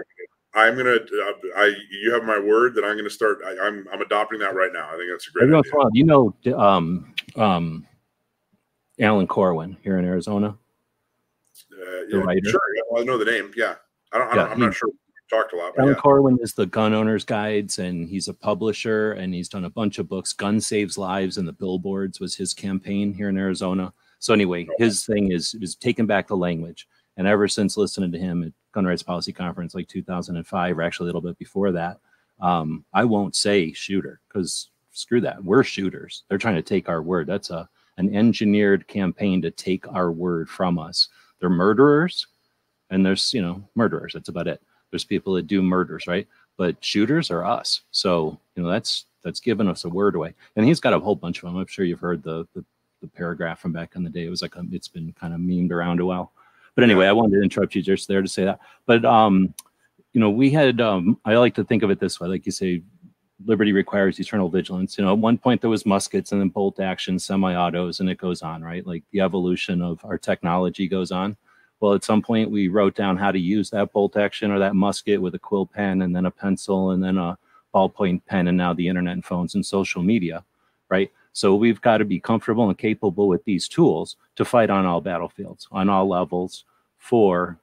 [0.62, 0.95] I'm gonna.
[0.95, 3.39] Uh, I you have my word that I'm gonna start.
[3.45, 4.88] I, I'm I'm adopting that right now.
[4.88, 5.74] I think that's a great Every once idea.
[5.74, 7.88] in a while, you know, um, um,
[8.99, 10.57] Alan Korwin here in Arizona.
[11.80, 12.50] Uh, yeah, writer.
[12.50, 13.52] Sure, well, I know the name.
[13.56, 13.76] Yeah,
[14.12, 14.38] I don't.
[14.38, 14.90] I I'm not sure.
[14.90, 16.00] We talked a lot, Alan yeah.
[16.00, 20.00] Korwin is the gun owners guides, and he's a publisher, and he's done a bunch
[20.00, 20.34] of books.
[20.34, 23.94] Gun Saves Lives and the Billboards was his campaign here in Arizona.
[24.20, 26.88] So anyway, his thing is is taking back the language.
[27.18, 31.06] And ever since listening to him at Gun Rights Policy Conference, like 2005, or actually
[31.06, 32.00] a little bit before that,
[32.40, 35.44] um, I won't say shooter because screw that.
[35.44, 36.24] We're shooters.
[36.30, 37.28] They're trying to take our word.
[37.28, 41.10] That's a an engineered campaign to take our word from us.
[41.40, 42.28] They're murderers,
[42.90, 44.14] and there's you know murderers.
[44.14, 44.62] That's about it.
[44.92, 46.28] There's people that do murders, right?
[46.58, 47.82] But shooters are us.
[47.92, 50.34] So you know that's that's given us a word away.
[50.56, 51.58] And he's got a whole bunch of them.
[51.58, 52.64] I'm sure you've heard the the,
[53.02, 54.26] the paragraph from back in the day.
[54.26, 56.32] It was like a, it's been kind of memed around a while.
[56.76, 58.60] But anyway, I wanted to interrupt you just there to say that.
[58.86, 59.54] But um,
[60.14, 62.52] you know, we had um, I like to think of it this way, like you
[62.52, 62.82] say,
[63.46, 64.98] liberty requires eternal vigilance.
[64.98, 68.18] You know, at one point there was muskets and then bolt action, semi-autos, and it
[68.18, 68.86] goes on, right?
[68.86, 71.38] Like the evolution of our technology goes on.
[71.80, 74.76] Well, at some point we wrote down how to use that bolt action or that
[74.76, 77.38] musket with a quill pen and then a pencil and then a
[77.74, 80.44] ballpoint pen and now the internet and phones and social media,
[80.90, 81.12] right?
[81.32, 85.00] So we've got to be comfortable and capable with these tools to fight on all
[85.00, 86.66] battlefields, on all levels
[86.98, 87.58] for,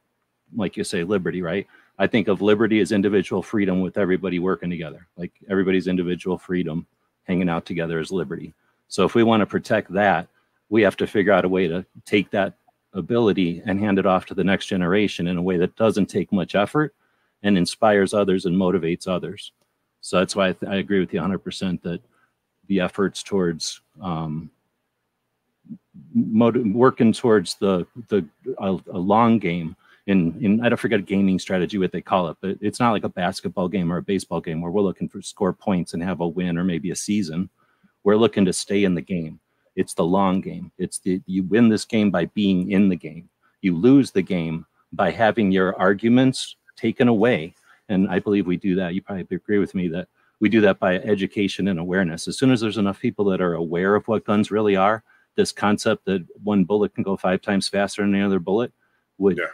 [0.54, 1.66] like you say, liberty, right?
[1.98, 6.86] I think of liberty as individual freedom with everybody working together, like everybody's individual freedom
[7.24, 8.52] hanging out together is liberty.
[8.88, 10.28] So if we want to protect that,
[10.68, 12.54] we have to figure out a way to take that
[12.92, 16.32] ability and hand it off to the next generation in a way that doesn't take
[16.32, 16.94] much effort
[17.42, 19.52] and inspires others and motivates others.
[20.00, 22.00] So that's why I, th- I agree with you 100% that
[22.68, 24.50] the efforts towards um,
[26.14, 28.24] working towards the the
[28.58, 29.76] a long game
[30.06, 32.92] in in I don't forget a gaming strategy what they call it, but it's not
[32.92, 36.02] like a basketball game or a baseball game where we're looking for score points and
[36.02, 37.50] have a win or maybe a season.
[38.04, 39.40] We're looking to stay in the game.
[39.74, 40.70] It's the long game.
[40.78, 43.28] It's the you win this game by being in the game.
[43.62, 47.54] You lose the game by having your arguments taken away.
[47.88, 48.94] And I believe we do that.
[48.94, 50.08] You probably agree with me that
[50.40, 52.28] we do that by education and awareness.
[52.28, 55.02] As soon as there's enough people that are aware of what guns really are,
[55.34, 58.72] this concept that one bullet can go five times faster than any other bullet
[59.18, 59.46] would Yeah.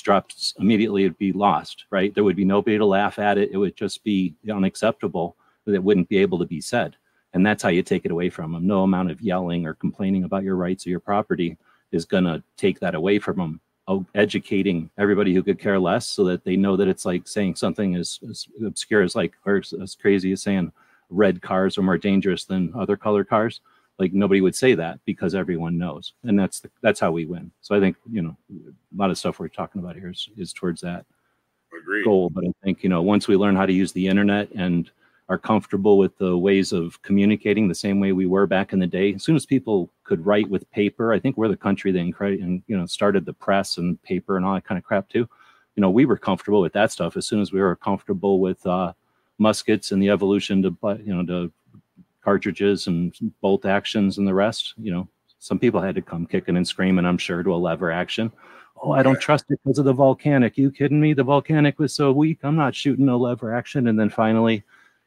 [0.00, 1.04] Drop immediately.
[1.04, 2.14] It'd be lost, right?
[2.14, 3.50] There would be nobody to laugh at it.
[3.52, 5.36] It would just be unacceptable.
[5.64, 6.96] That it wouldn't be able to be said.
[7.34, 8.66] And that's how you take it away from them.
[8.66, 11.56] No amount of yelling or complaining about your rights or your property
[11.92, 13.60] is going to take that away from them.
[13.88, 17.56] Oh, educating everybody who could care less so that they know that it's like saying
[17.56, 20.72] something as, as obscure as like, or as, as crazy as saying
[21.10, 23.60] red cars are more dangerous than other color cars.
[23.98, 26.14] Like nobody would say that because everyone knows.
[26.24, 27.50] And that's, the, that's how we win.
[27.60, 30.52] So I think, you know, a lot of stuff we're talking about here is, is
[30.52, 31.04] towards that
[31.76, 32.04] Agreed.
[32.04, 32.30] goal.
[32.30, 34.90] But I think, you know, once we learn how to use the internet and
[35.28, 38.86] are comfortable with the ways of communicating the same way we were back in the
[38.86, 41.98] day, as soon as people could write with paper, I think we're the country that
[42.00, 45.08] incre- and, you know, started the press and paper and all that kind of crap
[45.08, 45.28] too.
[45.76, 48.66] You know, we were comfortable with that stuff as soon as we were comfortable with
[48.66, 48.92] uh,
[49.38, 51.52] muskets and the evolution to, you know, to
[52.22, 54.74] cartridges and bolt actions and the rest.
[54.78, 55.08] You know,
[55.38, 58.32] some people had to come kicking and screaming, I'm sure, to a lever action.
[58.82, 60.58] Oh, I don't trust it because of the volcanic.
[60.58, 61.12] You kidding me?
[61.12, 62.40] The volcanic was so weak.
[62.42, 63.86] I'm not shooting a lever action.
[63.88, 64.64] And then finally,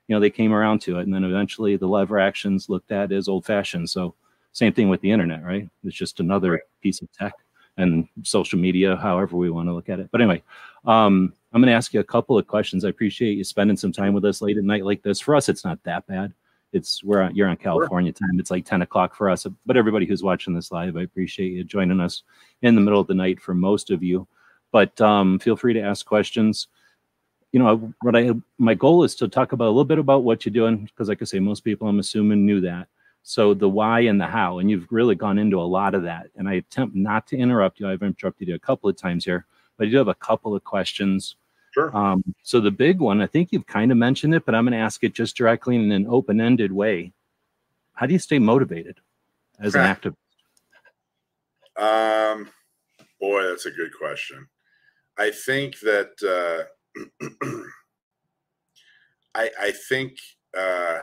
[0.08, 1.04] you know, they came around to it.
[1.04, 3.90] And then eventually the lever actions looked at as old fashioned.
[3.90, 4.16] So
[4.54, 5.68] same thing with the internet, right?
[5.84, 6.62] It's just another Right.
[6.82, 7.34] piece of tech
[7.78, 10.10] and social media, however we want to look at it.
[10.10, 10.42] But anyway,
[10.86, 12.86] um, I'm going to ask you a couple of questions.
[12.86, 15.20] I appreciate you spending some time with us late at night like this.
[15.20, 16.34] For us, it's not that bad.
[16.76, 18.38] It's we're on, you're on California time.
[18.38, 19.48] It's like 10 o'clock for us.
[19.66, 22.24] But everybody who's watching this live, I appreciate you joining us
[22.64, 24.28] in the middle of the night for most of you.
[24.72, 26.68] But um, feel free to ask questions.
[27.54, 30.46] You know, what I my goal is to talk about a little bit about what
[30.46, 32.90] you're doing because, like I say, most people I'm assuming knew that.
[33.24, 36.28] So the why and the how, and you've really gone into a lot of that.
[36.36, 37.90] And I attempt not to interrupt you.
[37.90, 39.46] I've interrupted you a couple of times here,
[39.78, 41.38] but I do have a couple of questions.
[41.76, 41.96] Sure.
[41.96, 44.72] Um, so the big one, I think you've kind of mentioned it, but I'm going
[44.72, 47.12] to ask it just directly in an open-ended way.
[47.96, 48.98] How do you stay motivated
[49.60, 50.16] as an activist?
[51.76, 52.50] Um,
[53.20, 54.48] boy, that's a good question.
[55.18, 56.64] I think that uh,
[59.36, 60.14] I I think
[60.58, 61.00] uh,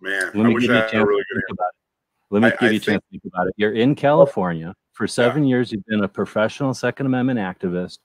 [0.00, 1.42] man, Let I me wish give I you a had chance a really to good
[1.48, 1.74] think about it.
[2.30, 3.54] Let me I- give I you a chance to think about it.
[3.56, 5.72] You're in California for seven years.
[5.72, 7.98] You've been a professional Second Amendment activist.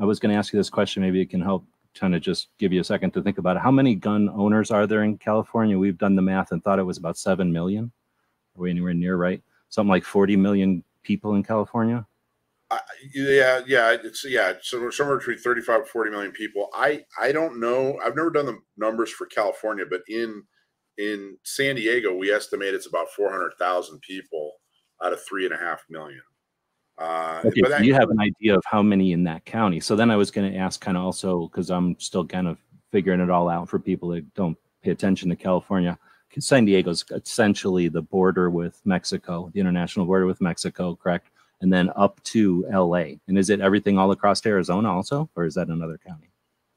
[0.00, 1.02] I was going to ask you this question.
[1.02, 1.64] Maybe it can help
[1.94, 3.62] kind of just give you a second to think about it.
[3.62, 5.78] How many gun owners are there in California?
[5.78, 7.90] We've done the math and thought it was about seven million.
[8.56, 9.42] Are we anywhere near right?
[9.68, 12.06] Something like 40 million people in California.
[12.70, 12.80] I,
[13.12, 16.68] yeah, yeah, it's yeah, so somewhere between 35 and 40 million people.
[16.72, 17.98] I I don't know.
[18.04, 20.44] I've never done the numbers for California, but in
[20.96, 24.52] in San Diego, we estimate it's about 400,000 people
[25.02, 26.20] out of three and a half million.
[27.00, 29.80] Uh, Okay, but so you have an idea of how many in that county.
[29.80, 32.58] So then I was going to ask kind of also because I'm still kind of
[32.92, 35.98] figuring it all out for people that don't pay attention to California.
[36.38, 41.30] San Diego's essentially the border with Mexico, the international border with Mexico, correct?
[41.60, 43.16] And then up to LA.
[43.26, 46.30] And is it everything all across Arizona also, or is that another county?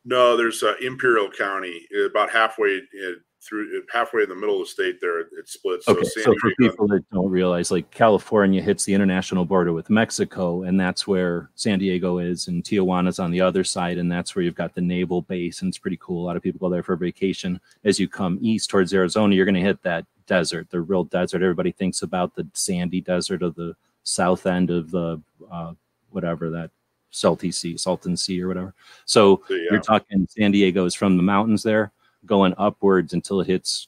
[0.06, 4.72] No, there's uh, Imperial County, about halfway in, through halfway in the middle of the
[4.72, 5.88] state there it splits.
[5.88, 9.90] Okay so, so for people that don't realize like california hits the international border with
[9.90, 14.36] mexico and that's where san diego is and tijuana's on the other side and that's
[14.36, 16.24] where you've got the naval base and it's pretty cool.
[16.24, 17.60] A lot of people go there for vacation.
[17.84, 21.42] As you come east towards arizona you're going to hit that desert the real desert.
[21.42, 25.22] Everybody thinks about the sandy desert of the south end of the
[25.52, 25.74] uh,
[26.12, 26.72] whatever that
[27.10, 28.74] salty sea salton sea or whatever.
[29.06, 29.58] So yeah.
[29.72, 31.92] you're talking san diego is from the mountains there
[32.26, 33.88] going upwards until it hits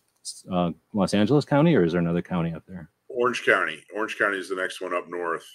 [0.51, 2.89] uh, Los Angeles County, or is there another county up there?
[3.09, 3.83] Orange County.
[3.95, 5.45] Orange County is the next one up north.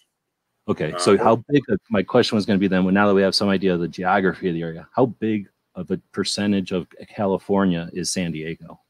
[0.68, 1.62] Okay, uh, so uh, how big?
[1.90, 2.92] My question was going to be then.
[2.92, 5.90] Now that we have some idea of the geography of the area, how big of
[5.90, 8.80] a percentage of California is San Diego?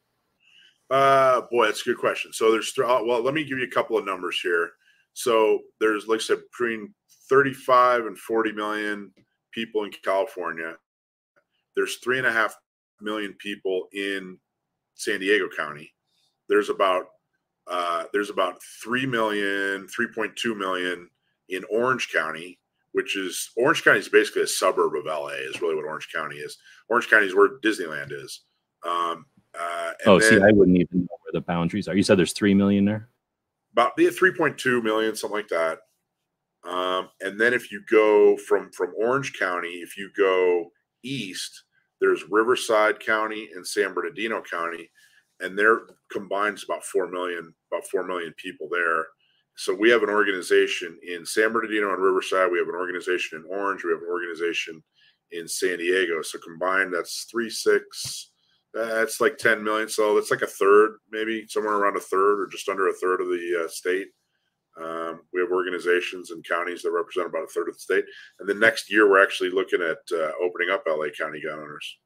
[0.90, 2.32] Uh, boy, that's a good question.
[2.32, 4.70] So there's uh, well, let me give you a couple of numbers here.
[5.12, 6.92] So there's, like I said, between
[7.28, 9.12] 35 and 40 million
[9.52, 10.74] people in California.
[11.76, 12.56] There's three and a half
[13.02, 14.38] million people in
[14.94, 15.92] San Diego County.
[16.48, 17.06] There's about
[17.66, 21.08] uh, there's about 3 million, 3.2 million
[21.50, 22.58] in Orange County,
[22.92, 26.36] which is Orange County is basically a suburb of LA, is really what Orange County
[26.36, 26.56] is.
[26.88, 28.40] Orange County is where Disneyland is.
[28.84, 29.26] Um,
[29.58, 31.94] uh, oh, then, see, I wouldn't even know where the boundaries are.
[31.94, 33.08] You said there's 3 million there?
[33.72, 35.78] About yeah, 3.2 million, something like that.
[36.68, 40.70] Um, and then if you go from from Orange County, if you go
[41.02, 41.64] east,
[42.00, 44.90] there's Riverside County and San Bernardino County,
[45.40, 45.80] and they're
[46.10, 49.06] combined about four million, about four million people there.
[49.56, 52.50] So we have an organization in San Bernardino and Riverside.
[52.50, 53.84] We have an organization in Orange.
[53.84, 54.82] We have an organization
[55.32, 56.22] in San Diego.
[56.22, 58.30] So combined, that's three six.
[58.72, 59.88] That's like ten million.
[59.88, 63.20] So that's like a third, maybe somewhere around a third, or just under a third
[63.20, 64.08] of the uh, state.
[64.82, 68.04] Um, we have organizations and counties that represent about a third of the state.
[68.38, 71.98] And the next year, we're actually looking at uh, opening up LA County gun owners.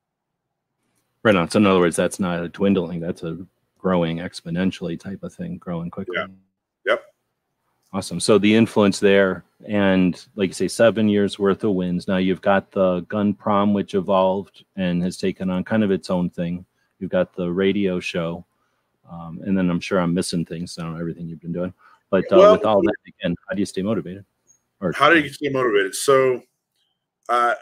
[1.22, 1.50] Right on.
[1.50, 3.38] So, in other words, that's not a dwindling, that's a
[3.78, 6.16] growing exponentially type of thing, growing quickly.
[6.18, 6.26] Yeah.
[6.86, 7.02] Yep.
[7.92, 8.20] Awesome.
[8.20, 12.08] So, the influence there, and like you say, seven years worth of wins.
[12.08, 16.10] Now, you've got the gun prom, which evolved and has taken on kind of its
[16.10, 16.66] own thing.
[16.98, 18.44] You've got the radio show.
[19.10, 20.78] Um, and then I'm sure I'm missing things.
[20.78, 21.74] I don't know everything you've been doing.
[22.14, 24.24] But uh, well, with all that, again, how do you stay motivated?
[24.80, 25.96] Or how do you stay motivated?
[25.96, 26.42] So,
[27.28, 27.54] uh,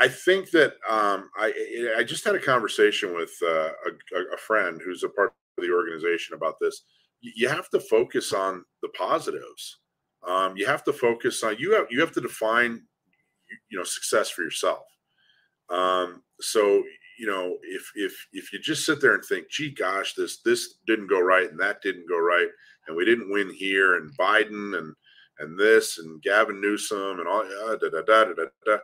[0.00, 4.80] I think that um, I I just had a conversation with uh, a, a, friend
[4.84, 6.82] who's a part of the organization about this.
[7.20, 9.78] You have to focus on the positives.
[10.26, 12.82] Um, you have to focus on you have you have to define
[13.68, 14.86] you know success for yourself.
[15.68, 16.82] Um, so
[17.20, 20.76] you know if if if you just sit there and think, gee, gosh, this this
[20.86, 22.48] didn't go right and that didn't go right,
[22.86, 24.94] and we didn't win here, and Biden and
[25.38, 28.78] and this and Gavin Newsom and all uh, da, da, da, da, da, da.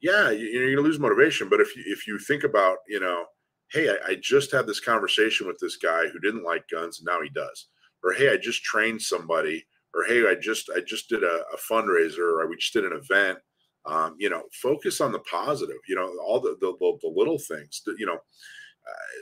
[0.00, 1.48] yeah, you, are gonna lose motivation.
[1.48, 3.26] But if you if you think about you know,
[3.70, 7.06] hey, I, I just had this conversation with this guy who didn't like guns and
[7.06, 7.68] now he does,
[8.02, 9.64] or hey, I just trained somebody,
[9.94, 13.00] or hey, I just I just did a, a fundraiser, or we just did an
[13.00, 13.38] event.
[13.86, 15.76] Um, you know, focus on the positive.
[15.88, 17.82] You know, all the the, the, little things.
[17.86, 19.16] That, you know, uh,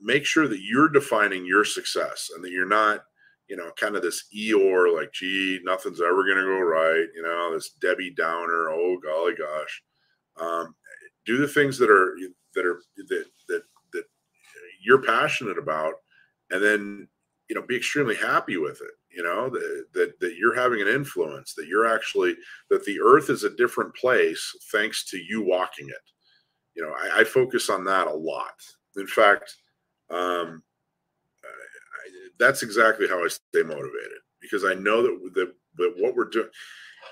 [0.00, 3.00] make sure that you're defining your success and that you're not
[3.48, 7.06] you know, kind of this Eeyore, like, gee, nothing's ever going to go right.
[7.14, 8.68] You know, this Debbie Downer.
[8.70, 9.82] Oh, golly gosh.
[10.38, 10.74] Um,
[11.24, 12.14] do the things that are
[12.54, 14.04] that are that that that
[14.82, 15.94] you're passionate about,
[16.50, 17.08] and then
[17.48, 18.90] you know, be extremely happy with it.
[19.14, 21.54] You know, that that, that you're having an influence.
[21.54, 22.36] That you're actually
[22.70, 26.10] that the Earth is a different place thanks to you walking it.
[26.74, 28.54] You know, I, I focus on that a lot.
[28.96, 29.54] In fact.
[30.10, 30.62] Um,
[32.38, 36.48] that's exactly how I stay motivated because I know that that, that what we're doing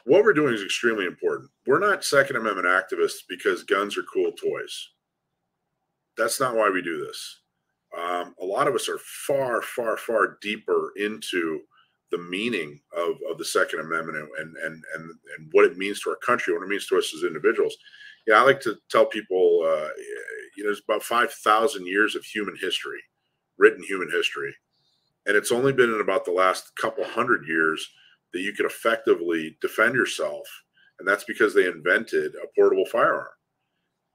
[0.04, 1.50] what we're doing is extremely important.
[1.66, 4.90] We're not Second Amendment activists because guns are cool toys.
[6.16, 7.40] That's not why we do this.
[7.96, 11.60] Um, a lot of us are far, far, far deeper into
[12.10, 15.04] the meaning of, of the Second Amendment and, and and
[15.36, 17.76] and what it means to our country, what it means to us as individuals.
[18.26, 19.88] Yeah, I like to tell people, uh,
[20.56, 23.00] you know, it's about five thousand years of human history,
[23.58, 24.54] written human history,
[25.26, 27.86] and it's only been in about the last couple hundred years
[28.32, 30.46] that you could effectively defend yourself.
[30.98, 33.28] And that's because they invented a portable firearm.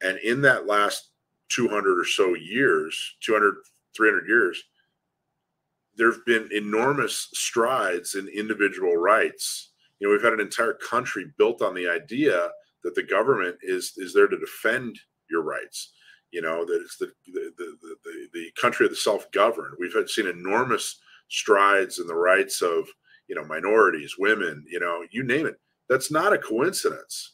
[0.02, 1.10] And in that last
[1.50, 3.56] 200 or so years, 200,
[3.96, 4.64] 300 years,
[6.02, 9.70] there have been enormous strides in individual rights.
[10.00, 12.50] You know, we've had an entire country built on the idea
[12.84, 15.00] that the government is is there to defend
[15.30, 15.92] your rights.
[16.32, 19.76] you know that it's the the, the the the country of the self-governed.
[19.80, 22.88] We've had seen enormous strides in the rights of
[23.28, 25.60] you know minorities women you know you name it.
[25.88, 27.34] That's not a coincidence.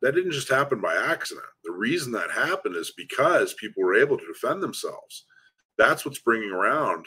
[0.00, 1.46] That didn't just happen by accident.
[1.64, 5.24] The reason that happened is because people were able to defend themselves.
[5.76, 7.06] That's what's bringing around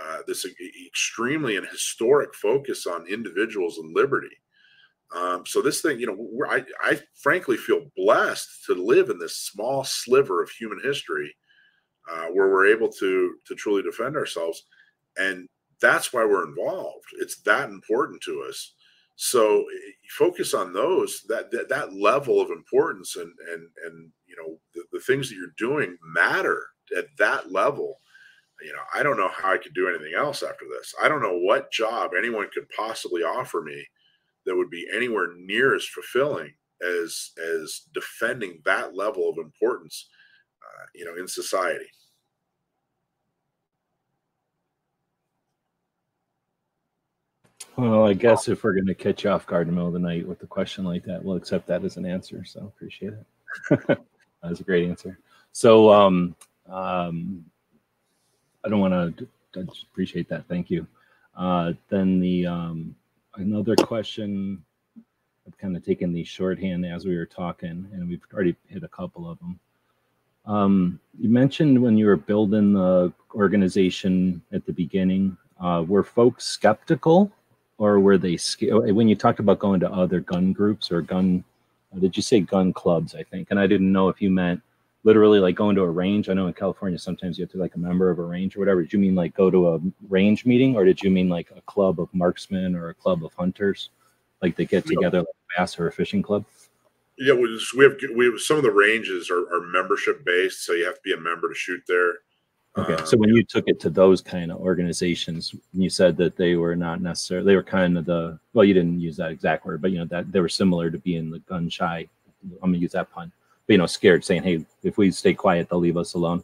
[0.00, 0.46] uh, this
[0.86, 4.36] extremely and historic focus on individuals and liberty
[5.14, 9.36] um, so this thing, you know, I, I frankly feel blessed to live in this
[9.36, 11.34] small sliver of human history
[12.10, 14.64] uh, where we're able to to truly defend ourselves,
[15.16, 15.48] and
[15.80, 17.04] that's why we're involved.
[17.20, 18.74] It's that important to us.
[19.16, 19.64] So
[20.10, 24.84] focus on those that that, that level of importance and and and you know the,
[24.92, 26.66] the things that you're doing matter
[26.96, 27.98] at that level
[28.62, 30.94] you know, I don't know how I could do anything else after this.
[31.02, 33.86] I don't know what job anyone could possibly offer me
[34.46, 37.30] that would be anywhere near as fulfilling as
[37.60, 40.08] as defending that level of importance,
[40.62, 41.86] uh, you know, in society.
[47.76, 49.92] Well, I guess if we're going to catch you off guard in the middle of
[49.92, 52.44] the night with a question like that, we'll accept that as an answer.
[52.44, 53.86] So appreciate it.
[53.86, 54.00] that
[54.42, 55.20] was a great answer.
[55.52, 56.34] So um,
[56.68, 57.44] um,
[58.64, 59.28] I don't want to
[59.90, 60.46] appreciate that.
[60.48, 60.86] Thank you.
[61.36, 62.94] Uh, then the um,
[63.36, 64.62] another question.
[65.46, 68.88] I've kind of taken the shorthand as we were talking, and we've already hit a
[68.88, 69.58] couple of them.
[70.44, 76.44] Um, you mentioned when you were building the organization at the beginning, uh, were folks
[76.44, 77.30] skeptical,
[77.78, 81.44] or were they when you talked about going to other gun groups or gun?
[81.98, 83.14] Did you say gun clubs?
[83.14, 84.60] I think, and I didn't know if you meant
[85.08, 86.28] literally like going to a range?
[86.28, 88.58] I know in California sometimes you have to like a member of a range or
[88.58, 88.82] whatever.
[88.82, 89.80] Did you mean like go to a
[90.10, 93.32] range meeting or did you mean like a club of marksmen or a club of
[93.32, 93.88] hunters?
[94.42, 96.44] Like they get together like a bass or a fishing club?
[97.16, 100.66] Yeah, we, just, we have we have some of the ranges are, are membership based,
[100.66, 102.12] so you have to be a member to shoot there.
[102.76, 106.36] Okay, um, so when you took it to those kind of organizations, you said that
[106.36, 109.64] they were not necessarily they were kind of the well, you didn't use that exact
[109.64, 112.06] word, but you know that they were similar to being the gun shy.
[112.62, 113.32] I'm gonna use that pun
[113.68, 116.42] you know, scared, saying, "Hey, if we stay quiet, they'll leave us alone."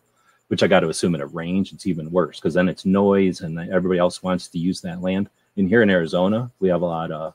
[0.48, 3.40] Which I got to assume in a range, it's even worse because then it's noise,
[3.40, 5.30] and everybody else wants to use that land.
[5.56, 7.34] And here in Arizona, we have a lot of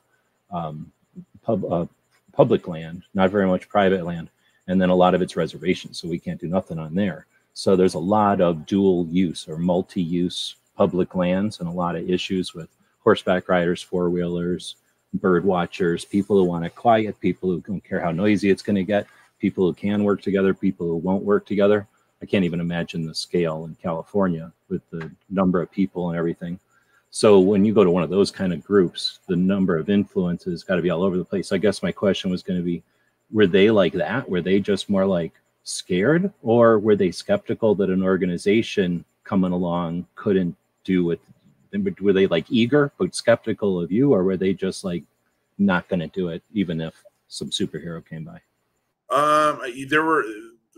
[0.52, 0.92] um,
[1.42, 1.86] pub, uh,
[2.34, 4.30] public land, not very much private land,
[4.68, 7.26] and then a lot of it's reservations, so we can't do nothing on there.
[7.54, 12.10] So there's a lot of dual use or multi-use public lands, and a lot of
[12.10, 12.70] issues with
[13.04, 14.76] horseback riders, four wheelers,
[15.16, 18.76] bird watchers, people who want it quiet, people who don't care how noisy it's going
[18.76, 19.08] to get
[19.40, 21.88] people who can work together, people who won't work together.
[22.22, 26.60] I can't even imagine the scale in California with the number of people and everything.
[27.12, 30.64] So when you go to one of those kind of groups, the number of influences
[30.64, 31.52] got to be all over the place.
[31.52, 32.84] I guess my question was going to be,
[33.32, 34.30] were they like that?
[34.30, 35.34] Were they just more like
[35.64, 41.20] scared, or were they skeptical that an organization coming along couldn't do what?
[42.02, 45.04] Were they like eager but skeptical of you, or were they just like
[45.58, 48.42] not going to do it even if some superhero came by?
[49.12, 50.24] Um, there were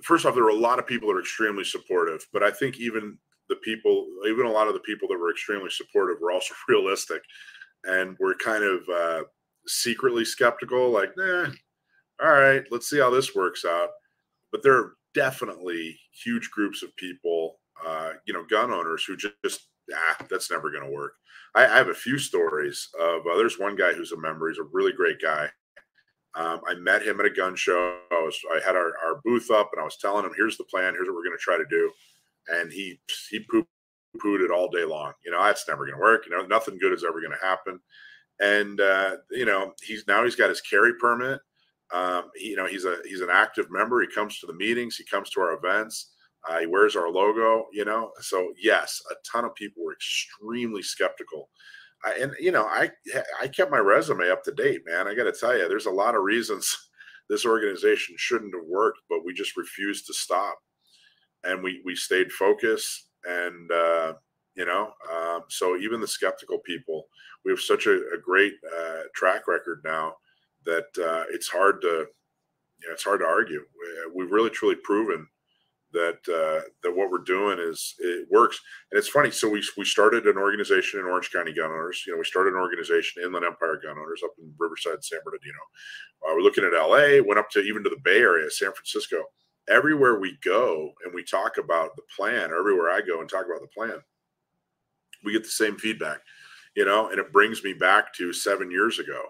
[0.04, 2.80] first off, there were a lot of people that are extremely supportive, but I think
[2.80, 3.18] even
[3.50, 7.22] the people, even a lot of the people that were extremely supportive, were also realistic,
[7.84, 9.24] and were kind of uh,
[9.68, 10.92] secretly skeptical.
[10.92, 11.48] Like, nah,
[12.24, 13.90] all right, let's see how this works out.
[14.52, 19.36] But there are definitely huge groups of people, uh, you know, gun owners who just,
[19.44, 21.14] just ah, that's never going to work.
[21.56, 23.22] I, I, have a few stories of.
[23.26, 24.50] Uh, there's one guy who's a member.
[24.50, 25.50] He's a really great guy
[26.36, 27.98] um, I met him at a gun show.
[28.12, 30.64] I was I had our, our booth up and I was telling him, here's the
[30.66, 31.92] plan, here's what we're gonna try to do.
[32.48, 33.66] And he he poo
[34.18, 35.14] pooed it all day long.
[35.26, 36.26] You know, that's never gonna work.
[36.26, 37.80] You know, nothing good is ever gonna happen.
[38.40, 41.40] And uh, you know, he's now he's got his carry permit.
[41.94, 44.02] Um, he, you know, he's a he's an active member.
[44.02, 46.12] He comes to the meetings, he comes to our events,
[46.50, 48.12] uh, he wears our logo, you know.
[48.22, 51.50] So yes, a ton of people were extremely skeptical
[52.04, 52.90] I, and you know, I
[53.42, 55.08] I kept my resume up to date, man.
[55.08, 56.76] I got to tell you, there's a lot of reasons
[57.30, 60.58] this organization shouldn't have worked, but we just refused to stop,
[61.44, 64.14] and we we stayed focused, and uh,
[64.56, 67.08] you know, um, so even the skeptical people,
[67.46, 70.14] we have such a, a great uh, track record now
[70.66, 73.62] that uh, it's hard to, you know, it's hard to argue.
[74.14, 75.28] We, we've really truly proven
[75.94, 78.60] that uh, that what we're doing is it works.
[78.92, 79.32] And it's funny.
[79.32, 82.04] So we we started an organization in Orange County Gun Owners.
[82.06, 85.60] You know, we started an organization Inland Empire Gun Owners up in Riverside, San Bernardino.
[86.24, 87.22] Uh, we're looking at L.A.
[87.22, 89.24] Went up to even to the Bay Area, San Francisco.
[89.70, 93.46] Everywhere we go and we talk about the plan, or everywhere I go and talk
[93.46, 94.00] about the plan,
[95.24, 96.20] we get the same feedback.
[96.76, 99.22] You know, and it brings me back to seven years ago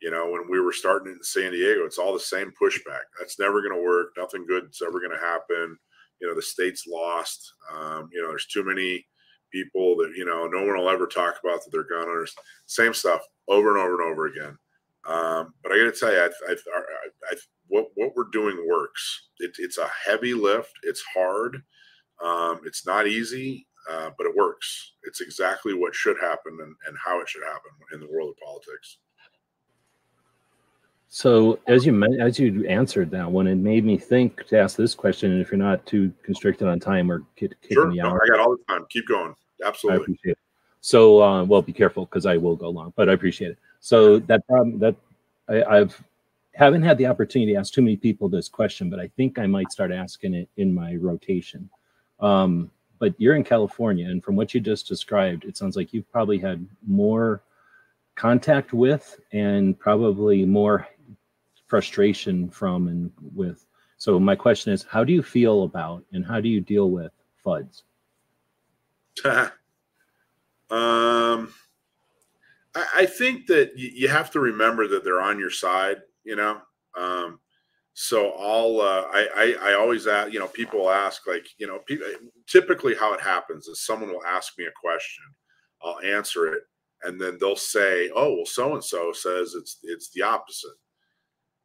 [0.00, 3.04] You know, when we were starting in San Diego, it's all the same pushback.
[3.18, 4.08] That's never going to work.
[4.18, 5.78] Nothing good's ever going to happen.
[6.20, 7.52] You know, the state's lost.
[7.72, 9.06] Um, you know, there's too many
[9.52, 12.34] people that you know no one will ever talk about that they're gun owners.
[12.66, 14.58] Same stuff over and over and over again.
[15.06, 16.54] Um, but I got to tell you, I, I,
[17.30, 17.36] I,
[17.68, 19.28] what what we're doing works.
[19.38, 20.72] It, it's a heavy lift.
[20.82, 21.62] It's hard.
[22.22, 24.92] Um, it's not easy, uh, but it works.
[25.02, 28.36] It's exactly what should happen and, and how it should happen in the world of
[28.44, 28.98] politics.
[31.14, 34.96] So as you as you answered that one, it made me think to ask this
[34.96, 35.30] question.
[35.30, 37.88] And if you're not too constricted on time or kicking sure.
[37.88, 38.84] the no, hour, I got all the time.
[38.90, 39.32] Keep going.
[39.64, 40.00] Absolutely.
[40.00, 40.38] I appreciate it.
[40.80, 43.58] So, uh, well, be careful because I will go long, but I appreciate it.
[43.78, 44.96] So that problem that
[45.48, 46.02] I, I've
[46.56, 49.46] haven't had the opportunity to ask too many people this question, but I think I
[49.46, 51.70] might start asking it in my rotation.
[52.18, 56.10] Um, but you're in California, and from what you just described, it sounds like you've
[56.10, 57.40] probably had more
[58.16, 60.88] contact with and probably more
[61.74, 63.66] frustration from and with.
[63.96, 67.10] So my question is, how do you feel about and how do you deal with
[67.44, 67.82] Fudds?
[70.70, 71.52] um,
[72.76, 75.96] I, I think that y- you have to remember that they're on your side.
[76.22, 76.60] You know,
[76.96, 77.40] um,
[77.94, 80.32] so I'll uh, I, I I always ask.
[80.32, 82.06] You know, people ask like you know, people,
[82.46, 85.24] typically how it happens is someone will ask me a question,
[85.82, 86.62] I'll answer it,
[87.02, 90.78] and then they'll say, "Oh, well, so and so says it's it's the opposite,"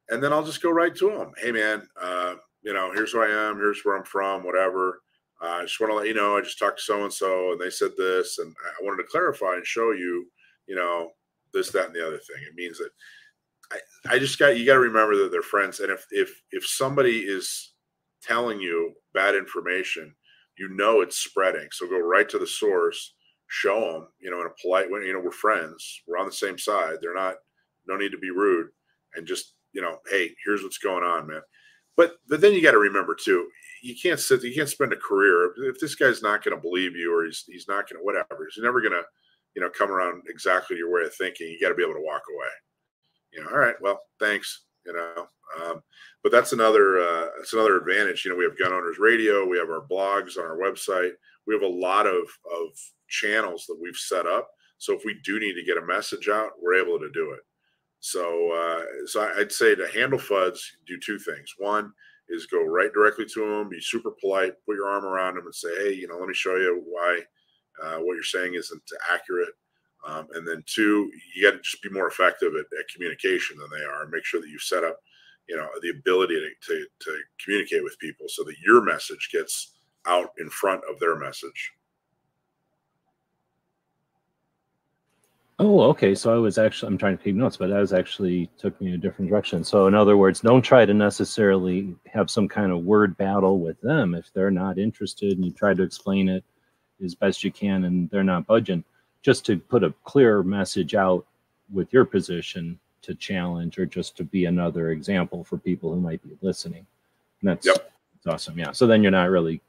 [0.09, 1.31] and then I'll just go right to them.
[1.37, 3.57] Hey, man, uh, you know, here's who I am.
[3.57, 4.43] Here's where I'm from.
[4.43, 5.01] Whatever.
[5.41, 6.37] Uh, I just want to let you know.
[6.37, 9.09] I just talked to so and so, and they said this, and I wanted to
[9.09, 10.25] clarify and show you,
[10.67, 11.11] you know,
[11.53, 12.43] this, that, and the other thing.
[12.45, 12.89] It means that
[13.71, 16.65] I, I just got you got to remember that they're friends, and if if if
[16.65, 17.73] somebody is
[18.21, 20.13] telling you bad information,
[20.57, 21.69] you know it's spreading.
[21.71, 23.13] So go right to the source,
[23.47, 25.01] show them, you know, in a polite way.
[25.05, 26.01] You know, we're friends.
[26.07, 26.97] We're on the same side.
[27.01, 27.35] They're not.
[27.87, 28.67] No need to be rude,
[29.15, 31.41] and just you know, hey, here's what's going on, man.
[31.97, 33.47] But but then you got to remember too,
[33.81, 36.95] you can't sit, you can't spend a career if this guy's not going to believe
[36.95, 38.47] you or he's he's not going to whatever.
[38.53, 39.03] He's never going to,
[39.55, 41.47] you know, come around exactly your way of thinking.
[41.47, 42.47] You got to be able to walk away.
[43.33, 44.65] You know, all right, well, thanks.
[44.85, 45.27] You know,
[45.61, 45.83] um,
[46.23, 48.23] but that's another uh, that's another advantage.
[48.23, 51.11] You know, we have Gun Owners Radio, we have our blogs on our website,
[51.47, 52.69] we have a lot of of
[53.09, 54.49] channels that we've set up.
[54.77, 57.41] So if we do need to get a message out, we're able to do it.
[57.99, 61.53] So, uh, so I'd say to handle Fudds, do two things.
[61.57, 61.91] One
[62.29, 65.55] is go right directly to them, be super polite, put your arm around them, and
[65.55, 67.21] say, "Hey, you know, let me show you why
[67.81, 69.49] uh, what you're saying isn't accurate."
[70.07, 73.69] Um, and then two, you got to just be more effective at, at, communication than
[73.69, 74.97] they are, make sure that you set up,
[75.49, 79.73] you know, the ability to, to to communicate with people so that your message gets
[80.07, 81.73] out in front of their message.
[85.61, 86.15] Oh, okay.
[86.15, 88.87] So I was actually, I'm trying to take notes, but that was actually took me
[88.87, 89.61] in a different direction.
[89.65, 93.79] So, in other words, don't try to necessarily have some kind of word battle with
[93.81, 96.45] them if they're not interested and you try to explain it
[97.03, 98.85] as best you can and they're not budging.
[99.21, 101.25] Just to put a clear message out
[101.73, 106.23] with your position to challenge or just to be another example for people who might
[106.23, 106.85] be listening.
[107.41, 107.91] And that's, yep.
[108.13, 108.57] that's awesome.
[108.57, 108.71] Yeah.
[108.71, 109.61] So then you're not really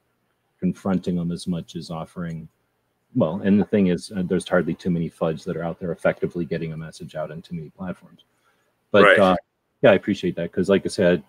[0.61, 2.49] confronting them as much as offering
[3.15, 5.93] well, and the thing is, uh, there's hardly too many Fudds that are out there
[5.93, 8.25] effectively getting a message out on too many platforms.
[8.91, 9.19] But right.
[9.19, 9.37] uh,
[9.83, 11.23] yeah, I appreciate that because, like I said,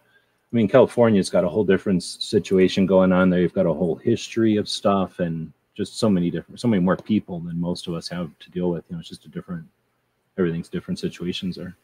[0.52, 3.40] I mean, California's got a whole different situation going on there.
[3.40, 6.98] You've got a whole history of stuff and just so many different, so many more
[6.98, 8.84] people than most of us have to deal with.
[8.90, 9.66] You know, it's just a different,
[10.38, 11.78] everything's different situations there.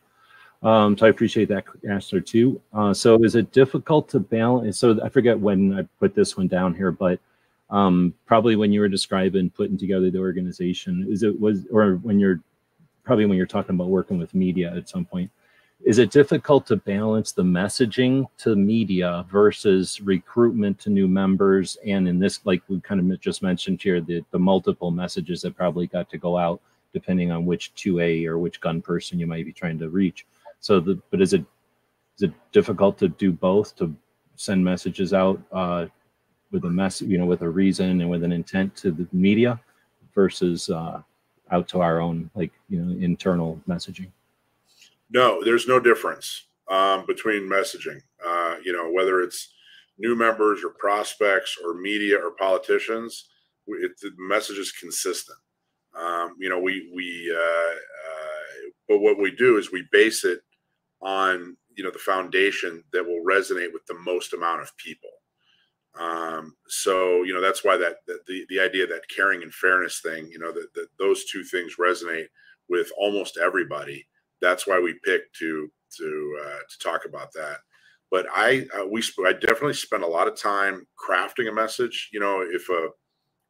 [0.63, 2.59] Um, so I appreciate that answer too.
[2.73, 4.79] Uh, so is it difficult to balance?
[4.79, 7.19] So I forget when I put this one down here, but
[7.69, 12.19] um, probably when you were describing putting together the organization is it was or when
[12.19, 12.39] you're
[13.03, 15.29] probably when you're talking about working with media at some point
[15.85, 21.77] is it difficult to balance the messaging to media versus recruitment to new members?
[21.85, 25.55] And in this like we kind of just mentioned here the, the multiple messages that
[25.55, 26.61] probably got to go out
[26.93, 30.25] depending on which 2A or which gun person you might be trying to reach.
[30.61, 31.45] So the but is it
[32.17, 33.95] is it difficult to do both to
[34.35, 35.85] send messages out uh,
[36.51, 39.59] with a mess, you know, with a reason and with an intent to the media
[40.15, 41.01] versus uh,
[41.51, 44.07] out to our own, like, you know, internal messaging?
[45.11, 48.01] No, there's no difference um, between messaging.
[48.25, 49.53] Uh, you know, whether it's
[49.97, 53.29] new members or prospects or media or politicians,
[53.67, 55.37] it, the message is consistent.
[55.97, 60.39] Um, you know, we we uh, uh, but what we do is we base it
[61.01, 65.09] on you know the foundation that will resonate with the most amount of people.
[65.99, 69.99] Um, so you know that's why that, that, the the idea that caring and fairness
[70.01, 72.27] thing, you know, that, that those two things resonate
[72.69, 74.05] with almost everybody.
[74.41, 77.57] that's why we picked to to uh, to talk about that.
[78.11, 82.09] But I uh, we sp- I definitely spend a lot of time crafting a message.
[82.13, 82.89] You know, if a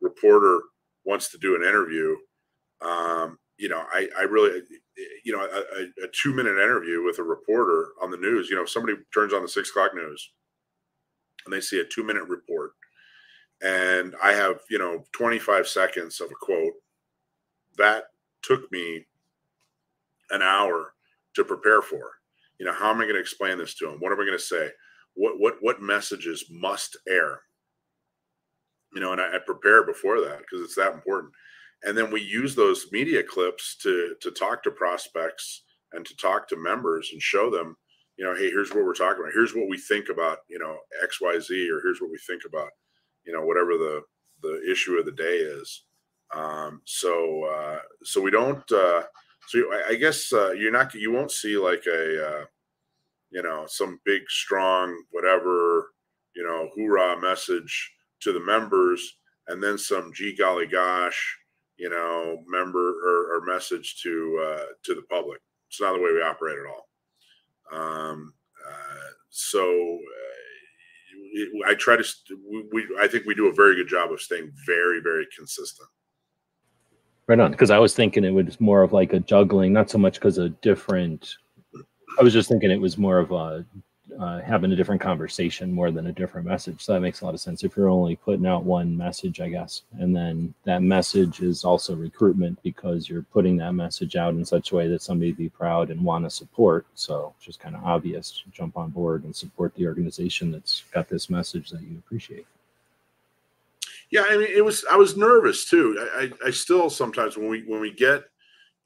[0.01, 0.61] reporter
[1.05, 2.15] wants to do an interview,
[2.81, 4.61] um, you know, I I really
[5.25, 8.49] you know a, a two minute interview with a reporter on the news.
[8.49, 10.31] You know, somebody turns on the six o'clock news
[11.47, 12.73] and they see a two minute report
[13.61, 16.73] and I have, you know, 25 seconds of a quote.
[17.77, 18.05] That
[18.43, 19.05] took me
[20.29, 20.93] an hour
[21.35, 22.11] to prepare for.
[22.59, 23.97] You know, how am I going to explain this to them?
[23.99, 24.69] What am I going to say?
[25.15, 27.41] What what what messages must air?
[28.93, 31.33] You know, and I, I prepare before that because it's that important.
[31.83, 35.63] And then we use those media clips to to talk to prospects
[35.93, 37.77] and to talk to members and show them,
[38.17, 39.33] you know, hey, here's what we're talking about.
[39.33, 42.43] Here's what we think about, you know, X, Y, Z, or here's what we think
[42.45, 42.69] about
[43.27, 44.01] you know whatever the
[44.41, 45.83] the issue of the day is.
[46.33, 48.63] Um, so uh, so we don't.
[48.71, 49.03] Uh,
[49.47, 50.93] so I, guess uh, you're not.
[50.93, 52.45] You won't see like a uh,
[53.29, 55.91] you know some big strong whatever
[56.35, 59.17] you know hoorah message to the members,
[59.47, 61.37] and then some gee golly gosh
[61.77, 65.39] you know member or, or message to uh, to the public.
[65.69, 66.86] It's not the way we operate at all.
[67.73, 68.33] Um,
[68.67, 72.03] uh, so uh, I try to.
[72.71, 75.89] We, I think we do a very good job of staying very, very consistent.
[77.27, 79.97] Right on, because I was thinking it was more of like a juggling, not so
[79.97, 81.35] much because of different.
[82.19, 83.65] I was just thinking it was more of a
[84.19, 86.81] uh, having a different conversation more than a different message.
[86.81, 87.63] So that makes a lot of sense.
[87.63, 91.95] If you're only putting out one message, I guess, and then that message is also
[91.95, 95.91] recruitment because you're putting that message out in such a way that somebody be proud
[95.91, 96.87] and want to support.
[96.95, 101.29] So just kind of obvious jump on board and support the organization that's got this
[101.29, 102.47] message that you appreciate.
[104.09, 104.85] Yeah, I mean, it was.
[104.89, 105.97] I was nervous too.
[105.99, 108.23] I, I, I still sometimes when we when we get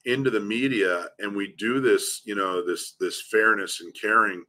[0.05, 4.43] into the media and we do this, you know, this this fairness and caring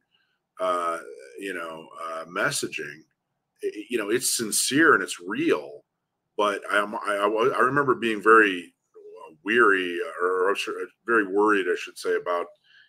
[0.63, 0.99] uh,
[1.39, 3.01] you know, uh, messaging,
[3.61, 5.81] it, you know, it's sincere and it's real.
[6.37, 7.25] But I, I,
[7.57, 10.55] I remember being very uh, weary or
[11.05, 12.45] very worried, I should say, about,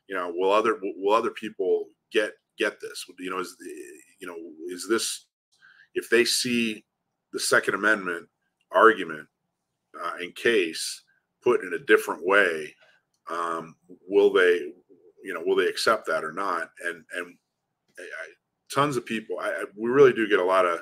[0.09, 3.05] you know, will other will other people get get this?
[3.19, 3.57] You know, is
[4.21, 4.37] you know,
[4.69, 5.27] is this
[5.95, 6.85] if they see
[7.33, 8.29] the Second Amendment
[8.73, 9.27] argument
[10.03, 11.03] uh, in case
[11.43, 12.75] put in a different way,
[13.31, 13.77] um,
[14.09, 14.55] will they,
[15.25, 16.69] you know, will they accept that or not?
[16.85, 17.37] And and
[18.03, 19.37] I, tons of people.
[19.41, 20.81] I, we really do get a lot of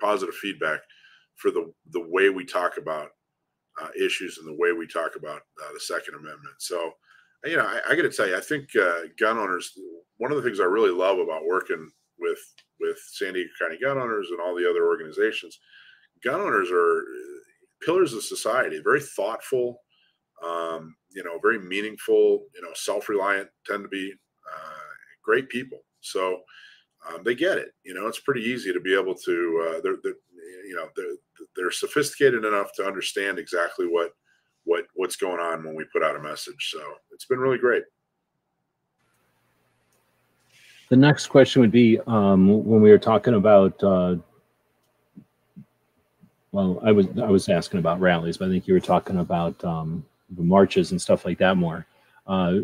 [0.00, 0.80] positive feedback
[1.36, 3.10] for the the way we talk about
[3.80, 6.54] uh, issues and the way we talk about uh, the Second Amendment.
[6.58, 6.92] So,
[7.44, 9.72] you know, I, I got to tell you, I think uh, gun owners.
[10.18, 12.38] One of the things I really love about working with
[12.80, 15.58] with San Diego County gun owners and all the other organizations,
[16.22, 18.80] gun owners are uh, pillars of society.
[18.82, 19.80] Very thoughtful,
[20.44, 22.46] um, you know, very meaningful.
[22.54, 23.48] You know, self reliant.
[23.66, 24.12] Tend to be
[24.52, 24.92] uh,
[25.24, 25.78] great people.
[26.02, 26.40] So
[27.08, 27.72] um, they get it.
[27.84, 29.66] You know, it's pretty easy to be able to.
[29.66, 30.14] Uh, they're, they're,
[30.66, 31.16] you know, they're,
[31.56, 34.12] they're sophisticated enough to understand exactly what
[34.64, 36.70] what what's going on when we put out a message.
[36.70, 36.80] So
[37.10, 37.82] it's been really great.
[40.88, 43.82] The next question would be um, when we were talking about.
[43.82, 44.16] Uh,
[46.52, 49.62] well, I was I was asking about rallies, but I think you were talking about
[49.64, 50.04] um,
[50.36, 51.86] the marches and stuff like that more.
[52.26, 52.58] Uh,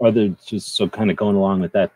[0.00, 1.92] are there just so kind of going along with that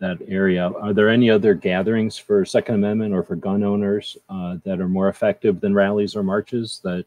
[0.00, 0.68] that area.
[0.68, 4.88] Are there any other gatherings for Second Amendment or for gun owners uh, that are
[4.88, 7.04] more effective than rallies or marches that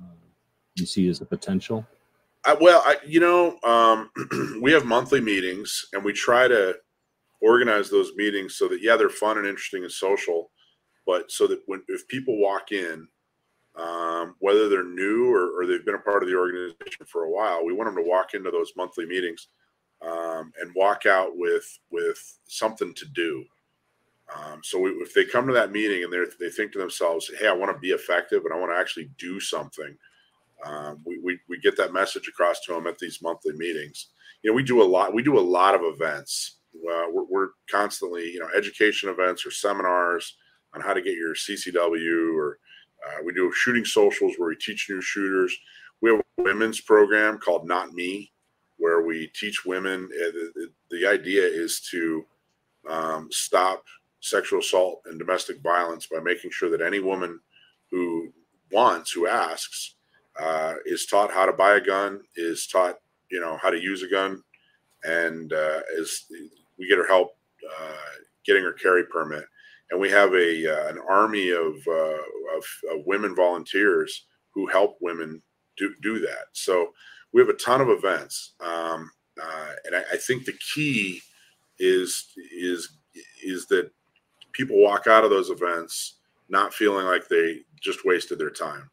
[0.00, 0.14] uh,
[0.74, 1.86] you see as a potential?
[2.44, 4.10] Uh, well, I, you know, um,
[4.60, 6.76] we have monthly meetings, and we try to
[7.40, 10.50] organize those meetings so that yeah, they're fun and interesting and social,
[11.06, 13.06] but so that when if people walk in,
[13.76, 17.30] um, whether they're new or, or, they've been a part of the organization for a
[17.30, 19.48] while, we want them to walk into those monthly meetings
[20.02, 23.44] um, and walk out with with something to do.
[24.34, 27.30] Um, so we, if they come to that meeting and they they think to themselves,
[27.38, 29.96] "Hey, I want to be effective and I want to actually do something,"
[30.64, 34.08] um, we, we we get that message across to them at these monthly meetings.
[34.42, 35.14] You know, we do a lot.
[35.14, 36.58] We do a lot of events.
[36.74, 40.36] We're, we're constantly, you know, education events or seminars
[40.74, 42.58] on how to get your CCW, or
[43.06, 45.56] uh, we do shooting socials where we teach new shooters.
[46.02, 48.30] We have a women's program called Not Me,
[48.78, 50.08] where we teach women.
[50.12, 52.24] Uh, the idea is to
[52.88, 53.84] um, stop
[54.20, 57.40] sexual assault and domestic violence by making sure that any woman
[57.90, 58.32] who
[58.72, 59.94] wants, who asks,
[60.40, 62.98] uh, is taught how to buy a gun, is taught,
[63.30, 64.42] you know, how to use a gun,
[65.04, 66.26] and uh, is
[66.78, 67.36] we get her help
[67.80, 67.96] uh,
[68.44, 69.44] getting her carry permit.
[69.90, 72.22] And we have a uh, an army of, uh,
[72.56, 75.40] of, of women volunteers who help women
[75.76, 76.46] do do that.
[76.52, 76.92] So
[77.36, 81.20] we have a ton of events, um, uh, and I, I think the key
[81.78, 82.96] is is
[83.44, 83.90] is that
[84.52, 86.14] people walk out of those events
[86.48, 88.88] not feeling like they just wasted their time.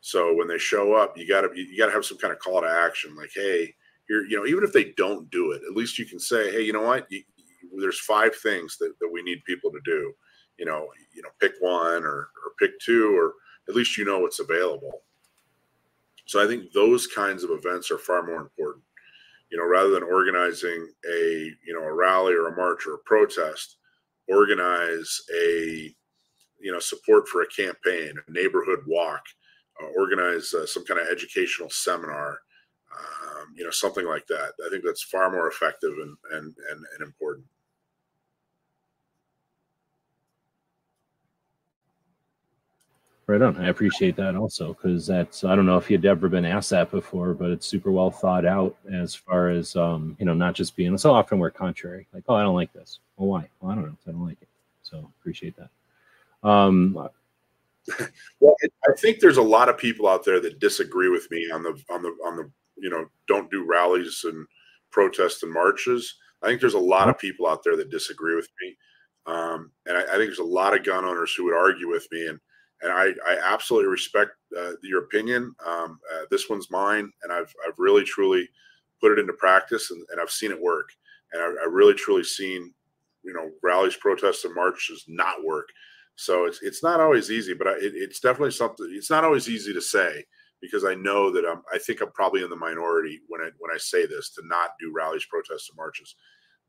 [0.00, 2.66] So when they show up, you gotta you gotta have some kind of call to
[2.66, 3.74] action, like, hey,
[4.08, 6.62] here, you know, even if they don't do it, at least you can say, hey,
[6.62, 7.22] you know what, you,
[7.78, 10.14] there's five things that, that we need people to do.
[10.58, 13.34] You know, you know, pick one or or pick two, or
[13.68, 15.02] at least you know what's available.
[16.26, 18.84] So I think those kinds of events are far more important.
[19.50, 23.04] You know, rather than organizing a you know a rally or a march or a
[23.04, 23.76] protest,
[24.28, 25.94] organize a
[26.60, 29.22] you know support for a campaign, a neighborhood walk,
[29.82, 32.38] uh, organize uh, some kind of educational seminar,
[32.98, 34.52] um, you know, something like that.
[34.64, 37.46] I think that's far more effective and and and, and important.
[43.32, 43.56] Right on.
[43.56, 46.90] I appreciate that also because that's I don't know if you'd ever been asked that
[46.90, 50.76] before, but it's super well thought out as far as um, you know, not just
[50.76, 52.98] being so often we're contrary, like, oh, I don't like this.
[53.16, 53.48] Well, why?
[53.58, 53.96] Well, I don't know.
[54.06, 54.48] I don't like it.
[54.82, 55.70] So appreciate that.
[56.46, 56.92] Um,
[58.40, 58.54] well,
[58.86, 61.70] I think there's a lot of people out there that disagree with me on the
[61.88, 64.46] on the on the you know don't do rallies and
[64.90, 66.16] protests and marches.
[66.42, 68.76] I think there's a lot of people out there that disagree with me,
[69.24, 72.06] um, and I, I, think there's a lot of gun owners who would argue with
[72.12, 72.38] me, and
[72.82, 75.54] and I, I absolutely respect uh, your opinion.
[75.64, 78.48] Um, uh, this one's mine, and I've I've really truly
[79.00, 80.90] put it into practice, and, and I've seen it work,
[81.32, 82.72] and I, I really truly seen
[83.22, 85.68] you know rallies, protests, and marches not work.
[86.16, 88.86] So it's it's not always easy, but I, it, it's definitely something.
[88.90, 90.24] It's not always easy to say
[90.60, 91.62] because I know that I'm.
[91.72, 94.70] I think I'm probably in the minority when I when I say this to not
[94.80, 96.14] do rallies, protests, and marches.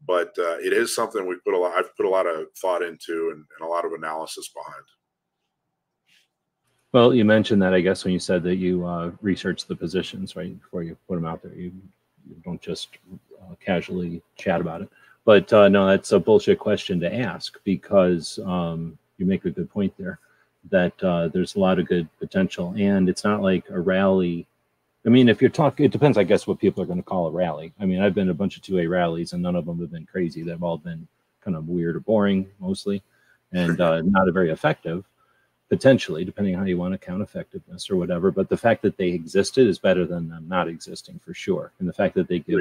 [0.05, 1.77] But uh, it is something we put a lot.
[1.77, 4.83] I've put a lot of thought into and, and a lot of analysis behind.
[6.93, 10.35] Well, you mentioned that I guess when you said that you uh, research the positions
[10.35, 11.71] right before you put them out there, you,
[12.29, 12.99] you don't just
[13.41, 14.89] uh, casually chat about it.
[15.25, 19.71] But uh, no, that's a bullshit question to ask because um, you make a good
[19.71, 20.19] point there
[20.69, 24.45] that uh, there's a lot of good potential, and it's not like a rally.
[25.03, 27.27] I mean, if you're talking, it depends, I guess, what people are going to call
[27.27, 27.73] a rally.
[27.79, 30.05] I mean, I've been a bunch of 2A rallies, and none of them have been
[30.05, 30.43] crazy.
[30.43, 31.07] They've all been
[31.41, 33.01] kind of weird or boring, mostly,
[33.51, 35.03] and uh, not very effective,
[35.73, 38.29] potentially, depending on how you want to count effectiveness or whatever.
[38.29, 41.71] But the fact that they existed is better than them not existing for sure.
[41.79, 42.59] And the fact that they give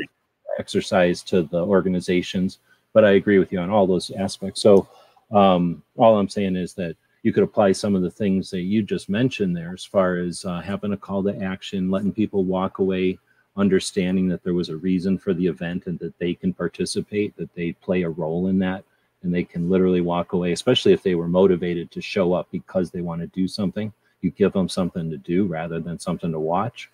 [0.59, 2.61] exercise to the organizations.
[2.95, 4.63] But I agree with you on all those aspects.
[4.63, 4.89] So,
[5.31, 8.83] um, all I'm saying is that you could apply some of the things that you
[8.83, 12.79] just mentioned there as far as uh, having a call to action, letting people walk
[12.79, 13.19] away
[13.59, 17.55] understanding that there was a reason for the event and that they can participate, that
[17.55, 18.85] they play a role in that,
[19.23, 22.91] and they can literally walk away, especially if they were motivated to show up because
[22.91, 23.93] they want to do something.
[24.21, 26.91] You give them something to do rather than something to watch.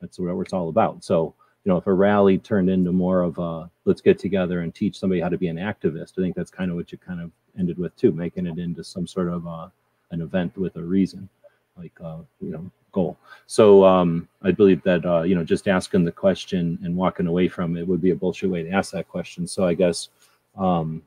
[0.00, 1.04] That's what it's all about.
[1.04, 1.34] So,
[1.64, 4.98] you know, if a rally turned into more of a let's get together and teach
[4.98, 7.30] somebody how to be an activist, I think that's kind of what you kind of
[7.58, 9.68] ended with too, making it into some sort of uh,
[10.10, 11.28] an event with a reason,
[11.76, 13.18] like uh, you know, goal.
[13.46, 17.48] So um, I believe that uh, you know, just asking the question and walking away
[17.48, 19.46] from it would be a bullshit way to ask that question.
[19.46, 20.08] So I guess
[20.56, 21.02] um,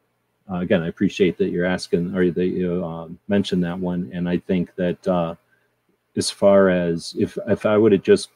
[0.52, 4.28] uh, again, I appreciate that you're asking or that you uh, mentioned that one, and
[4.28, 5.36] I think that uh,
[6.18, 8.30] as far as if if I would have just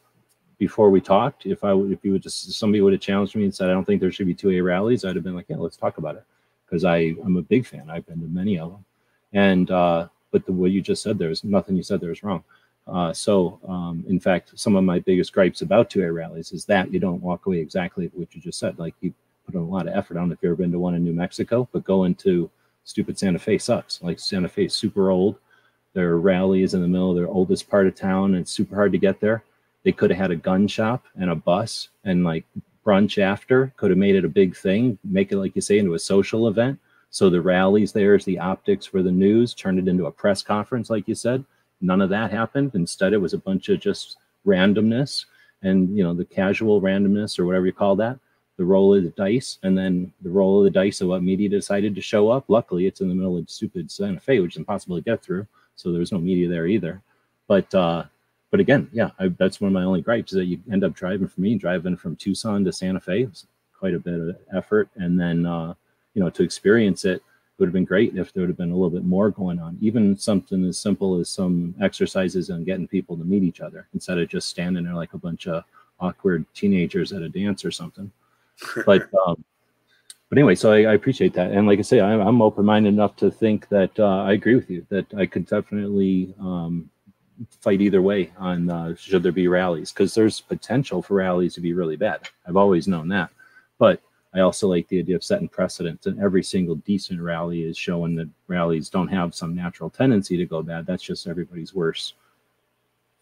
[0.57, 3.43] before we talked, if I would, if you would just somebody would have challenged me
[3.43, 5.47] and said, I don't think there should be two A rallies, I'd have been like,
[5.49, 6.23] yeah, let's talk about it
[6.65, 7.89] because I I'm a big fan.
[7.89, 8.85] I've been to many of them,
[9.33, 12.43] and uh, but the what you just said, there's nothing you said there is wrong.
[12.87, 16.65] Uh, so, um, in fact, some of my biggest gripes about two A rallies is
[16.65, 18.77] that you don't walk away exactly what you just said.
[18.77, 19.13] Like you
[19.45, 20.15] put a lot of effort.
[20.15, 22.49] Know if you've ever been to one in New Mexico, but going to
[22.83, 24.01] stupid Santa Fe sucks.
[24.01, 25.37] Like Santa Fe is super old.
[25.93, 28.75] Their rally is in the middle of their oldest part of town, and it's super
[28.75, 29.43] hard to get there
[29.85, 32.43] they could have had a gun shop and a bus and like
[32.85, 35.93] brunch after, could have made it a big thing, make it, like you say, into
[35.93, 36.77] a social event.
[37.11, 40.41] So the rallies there is the optics for the news, turn it into a press
[40.41, 41.45] conference, like you said.
[41.81, 42.71] None of that happened.
[42.73, 45.25] Instead, it was a bunch of just randomness
[45.61, 48.19] and, you know, the casual randomness or whatever you call that,
[48.57, 51.49] the roll of the dice, and then the roll of the dice of what media
[51.49, 52.45] decided to show up.
[52.47, 55.45] Luckily, it's in the middle of stupid Santa Fe, which is impossible to get through.
[55.75, 57.01] So there was no media there either.
[57.47, 58.05] But uh,
[58.51, 60.93] but again, yeah, I, that's one of my only gripes is that you end up
[60.93, 63.23] driving for me, driving from Tucson to Santa Fe.
[63.23, 63.45] It's
[63.77, 64.89] quite a bit of effort.
[64.95, 65.73] And then, uh,
[66.13, 67.21] you know, to experience it, it
[67.59, 69.77] would have been great if there would have been a little bit more going on.
[69.81, 74.17] Even something as simple as some exercises and getting people to meet each other instead
[74.17, 75.63] of just standing there like a bunch of
[75.99, 78.11] awkward teenagers at a dance or something.
[78.85, 79.43] But, um,
[80.29, 81.51] but anyway, so I, I, appreciate that.
[81.51, 84.55] And like I say, I, am open minded enough to think that uh, I agree
[84.55, 86.89] with you that I could definitely um,
[87.61, 91.61] fight either way on uh, should there be rallies because there's potential for rallies to
[91.61, 92.27] be really bad.
[92.47, 93.29] I've always known that,
[93.77, 94.01] but
[94.35, 96.07] I also like the idea of setting precedents.
[96.07, 100.45] And every single decent rally is showing that rallies don't have some natural tendency to
[100.45, 100.85] go bad.
[100.85, 102.15] That's just everybody's worst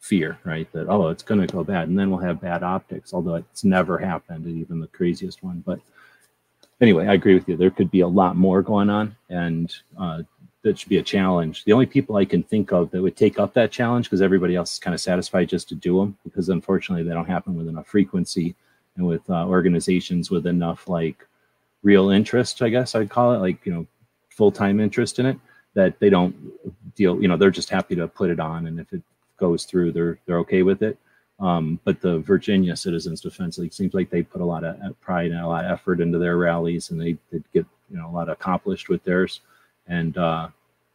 [0.03, 0.69] fear, right?
[0.73, 3.13] That oh, it's going to go bad, and then we'll have bad optics.
[3.13, 5.63] Although it's never happened, even the craziest one.
[5.65, 5.79] But
[6.81, 7.55] anyway, I agree with you.
[7.55, 10.23] There could be a lot more going on, and uh,
[10.63, 11.63] that should be a challenge.
[11.63, 14.57] The only people I can think of that would take up that challenge, because everybody
[14.57, 17.69] else is kind of satisfied just to do them, because unfortunately they don't happen with
[17.69, 18.55] enough frequency
[18.97, 21.25] and with uh, organizations with enough like
[21.81, 23.87] real interest, I guess I'd call it, like you know,
[24.29, 25.37] full time interest in it,
[25.75, 26.35] that they don't
[26.93, 27.21] deal.
[27.21, 29.01] You know, they're just happy to put it on, and if it
[29.37, 30.97] goes through, they're they're okay with it.
[31.39, 35.31] Um, but the Virginia Citizens Defense League seems like they put a lot of pride
[35.31, 38.11] and a lot of effort into their rallies, and they, they get you know a
[38.11, 39.41] lot accomplished with theirs.
[39.87, 40.47] And uh,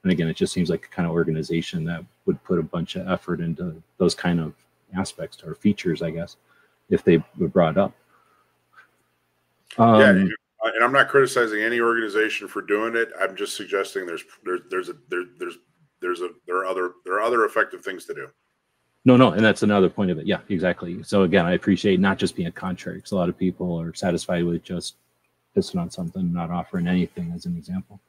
[0.02, 2.96] and again, it just seems like a kind of organization that would put a bunch
[2.96, 4.54] of effort into those kind of
[4.96, 6.36] aspects or features, I guess,
[6.88, 7.92] if they were brought up.
[9.76, 13.10] Um, yeah, and I'm not criticizing any organization for doing it.
[13.20, 15.58] I'm just suggesting there's there's there's a there, there's
[16.00, 18.28] there's a there are other there are other effective things to do.
[19.04, 20.26] No, no, and that's another point of it.
[20.26, 21.02] Yeah, exactly.
[21.02, 23.94] So again, I appreciate not just being a contrary because a lot of people are
[23.94, 24.96] satisfied with just
[25.56, 28.00] pissing on something, not offering anything as an example.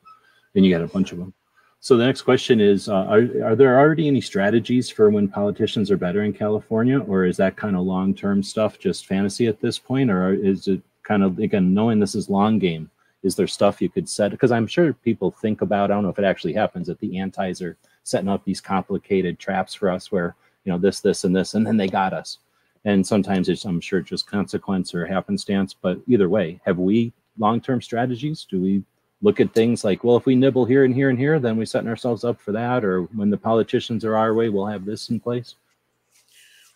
[0.56, 1.34] And you got a bunch of them.
[1.80, 5.90] So the next question is: uh, are, are there already any strategies for when politicians
[5.90, 9.80] are better in California, or is that kind of long-term stuff just fantasy at this
[9.80, 12.90] point, or is it kind of again knowing this is long game?
[13.24, 14.32] Is there stuff you could set?
[14.32, 15.92] Because I'm sure people think about.
[15.92, 19.40] I don't know if it actually happens that the antis are setting up these complicated
[19.40, 22.38] traps for us, where you know this, this, and this, and then they got us.
[22.86, 25.74] And sometimes it's I'm sure just consequence or happenstance.
[25.74, 28.46] But either way, have we long-term strategies?
[28.50, 28.84] Do we
[29.22, 31.66] look at things like, well, if we nibble here and here and here, then we're
[31.66, 32.86] setting ourselves up for that.
[32.86, 35.56] Or when the politicians are our way, we'll have this in place.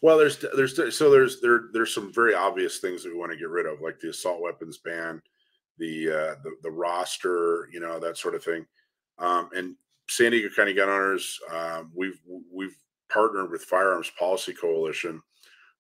[0.02, 3.38] Well, there's there's so there's there there's some very obvious things that we want to
[3.38, 5.22] get rid of, like the assault weapons ban,
[5.77, 8.65] the uh, the, the roster, you know, that sort of thing.
[9.17, 9.75] Um, and
[10.09, 12.19] San Diego County gun owners, uh, we've
[12.51, 12.77] we've
[13.09, 15.21] partnered with Firearms Policy Coalition,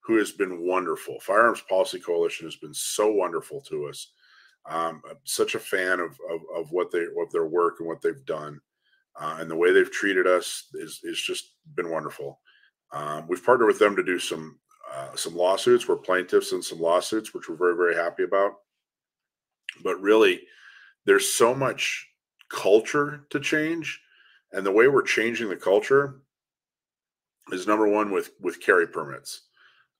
[0.01, 1.19] who has been wonderful.
[1.19, 4.11] Firearms Policy Coalition has been so wonderful to us.
[4.69, 8.01] Um, I'm such a fan of, of, of what they of their work and what
[8.01, 8.61] they've done,
[9.19, 12.39] uh, and the way they've treated us is is just been wonderful.
[12.91, 14.59] Um, we've partnered with them to do some
[14.93, 15.87] uh, some lawsuits.
[15.87, 18.53] We're plaintiffs in some lawsuits, which we're very very happy about.
[19.83, 20.41] But really,
[21.05, 22.07] there's so much
[22.49, 23.99] culture to change,
[24.51, 26.21] and the way we're changing the culture
[27.51, 29.43] is number one with with carry permits.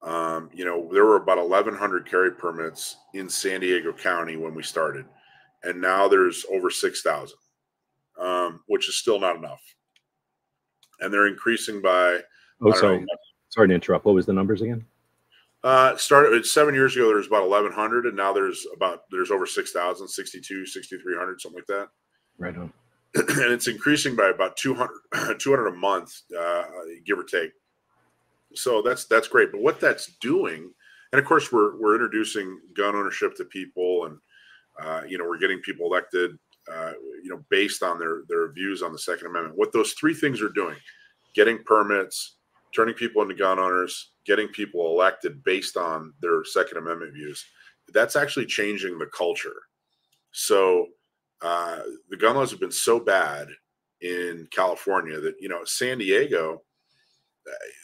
[0.01, 4.61] Um, you know, there were about 1,100 carry permits in San Diego County when we
[4.61, 5.05] started,
[5.63, 7.37] and now there's over 6,000,
[8.19, 9.61] um, which is still not enough.
[10.99, 12.19] And they're increasing by.
[12.61, 12.99] Oh, sorry.
[12.99, 13.05] know,
[13.49, 14.05] sorry to interrupt.
[14.05, 14.85] What was the numbers again?
[15.63, 17.07] Uh, started seven years ago.
[17.07, 21.67] There was about 1,100, and now there's about there's over 6,000, 62, 6,300, something like
[21.67, 21.87] that.
[22.37, 22.73] Right on.
[23.15, 24.89] and it's increasing by about 200,
[25.39, 26.63] 200 a month, uh,
[27.05, 27.51] give or take
[28.55, 29.51] so that's that's great.
[29.51, 30.71] But what that's doing,
[31.11, 34.17] and of course we're we're introducing gun ownership to people, and
[34.81, 36.37] uh, you know we're getting people elected,
[36.71, 39.57] uh, you know, based on their their views on the Second Amendment.
[39.57, 40.77] What those three things are doing:
[41.35, 42.37] getting permits,
[42.75, 47.43] turning people into gun owners, getting people elected based on their Second Amendment views.
[47.93, 49.61] That's actually changing the culture.
[50.31, 50.87] So
[51.41, 51.79] uh,
[52.09, 53.47] the gun laws have been so bad
[54.01, 56.61] in California that you know San Diego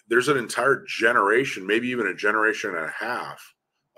[0.07, 3.41] there's an entire generation, maybe even a generation and a half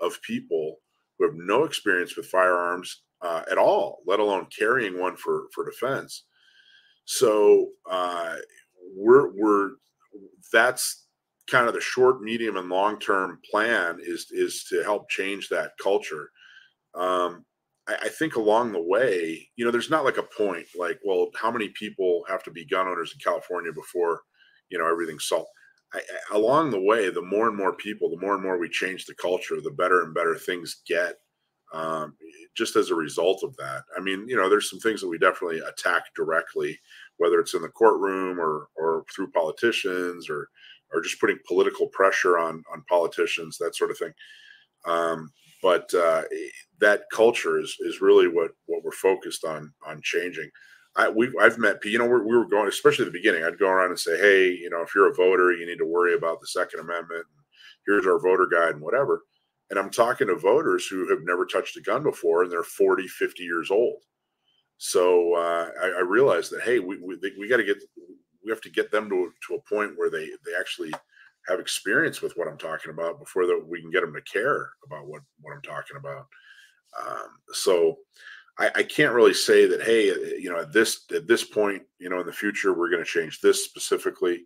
[0.00, 0.76] of people
[1.18, 5.64] who have no experience with firearms uh, at all, let alone carrying one for for
[5.64, 6.24] defense.
[7.04, 8.36] So uh,
[8.94, 9.70] we're we're
[10.52, 11.06] that's
[11.50, 15.72] kind of the short, medium, and long term plan is is to help change that
[15.82, 16.30] culture.
[16.94, 17.44] Um,
[17.88, 21.28] I, I think along the way, you know, there's not like a point like, well,
[21.36, 24.22] how many people have to be gun owners in California before
[24.70, 25.48] you know everything's solved?
[25.94, 26.00] I,
[26.32, 29.14] along the way, the more and more people, the more and more we change the
[29.14, 31.16] culture, the better and better things get.
[31.74, 32.16] Um,
[32.54, 35.16] just as a result of that, I mean, you know, there's some things that we
[35.16, 36.78] definitely attack directly,
[37.22, 40.48] whether it's in the courtroom or or through politicians or
[40.92, 44.12] or just putting political pressure on on politicians, that sort of thing.
[44.84, 45.30] Um,
[45.62, 46.22] but uh,
[46.80, 50.50] that culture is is really what what we're focused on on changing.
[50.96, 53.68] I we I've met you know we were going especially at the beginning I'd go
[53.68, 56.40] around and say hey you know if you're a voter you need to worry about
[56.40, 57.24] the Second Amendment
[57.86, 59.22] here's our voter guide and whatever
[59.70, 63.08] and I'm talking to voters who have never touched a gun before and they're 40
[63.08, 64.02] 50 years old
[64.84, 67.80] so uh, I, I realized that hey we we, we got to get
[68.44, 70.92] we have to get them to, to a point where they they actually
[71.46, 74.70] have experience with what I'm talking about before that we can get them to care
[74.84, 76.26] about what what I'm talking about.
[77.00, 77.98] Um, so
[78.58, 80.06] I, I, can't really say that hey
[80.36, 83.08] you know at this at this point you know in the future we're going to
[83.08, 84.42] change this specifically.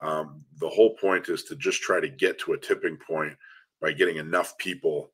[0.00, 3.34] Um, the whole point is to just try to get to a tipping point
[3.82, 5.10] by getting enough people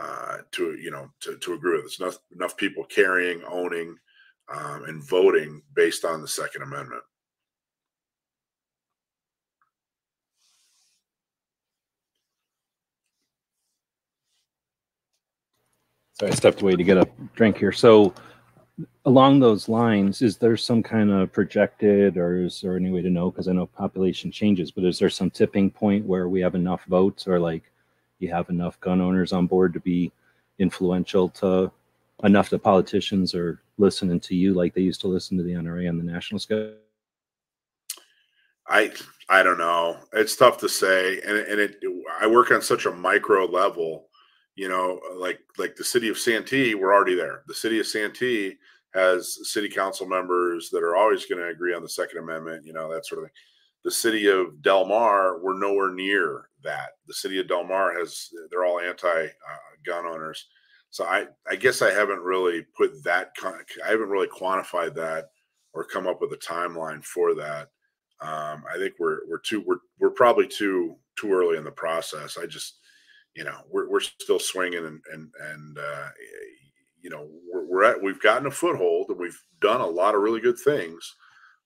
[0.00, 3.96] uh, to you know to, to agree with us enough, enough people carrying owning
[4.48, 7.02] um, and voting based on the second amendment
[16.22, 17.72] Sorry, I stepped away to get a drink here.
[17.72, 18.14] So,
[19.06, 23.10] along those lines, is there some kind of projected, or is there any way to
[23.10, 23.28] know?
[23.28, 26.84] Because I know population changes, but is there some tipping point where we have enough
[26.84, 27.64] votes, or like
[28.20, 30.12] you have enough gun owners on board to be
[30.60, 31.72] influential to
[32.22, 35.88] enough that politicians are listening to you like they used to listen to the NRA
[35.88, 36.74] on the national scale?
[38.68, 38.92] I
[39.28, 39.98] I don't know.
[40.12, 41.76] It's tough to say, and and it.
[42.20, 44.08] I work on such a micro level
[44.54, 47.42] you know, like like the city of Santee, we're already there.
[47.46, 48.56] The city of Santee
[48.94, 52.74] has city council members that are always going to agree on the Second Amendment, you
[52.74, 53.34] know, that sort of thing.
[53.84, 56.90] The city of Del Mar, we're nowhere near that.
[57.06, 59.28] The city of Del Mar has, they're all anti uh,
[59.86, 60.46] gun owners.
[60.92, 65.30] So I, I guess I haven't really put that, I haven't really quantified that
[65.74, 67.70] or come up with a timeline for that.
[68.20, 72.38] Um, I think we're, we're too, we're, we're probably too, too early in the process.
[72.40, 72.76] I just,
[73.34, 76.08] you know we're, we're still swinging and and and uh,
[77.00, 80.22] you know we're, we're at we've gotten a foothold and we've done a lot of
[80.22, 81.14] really good things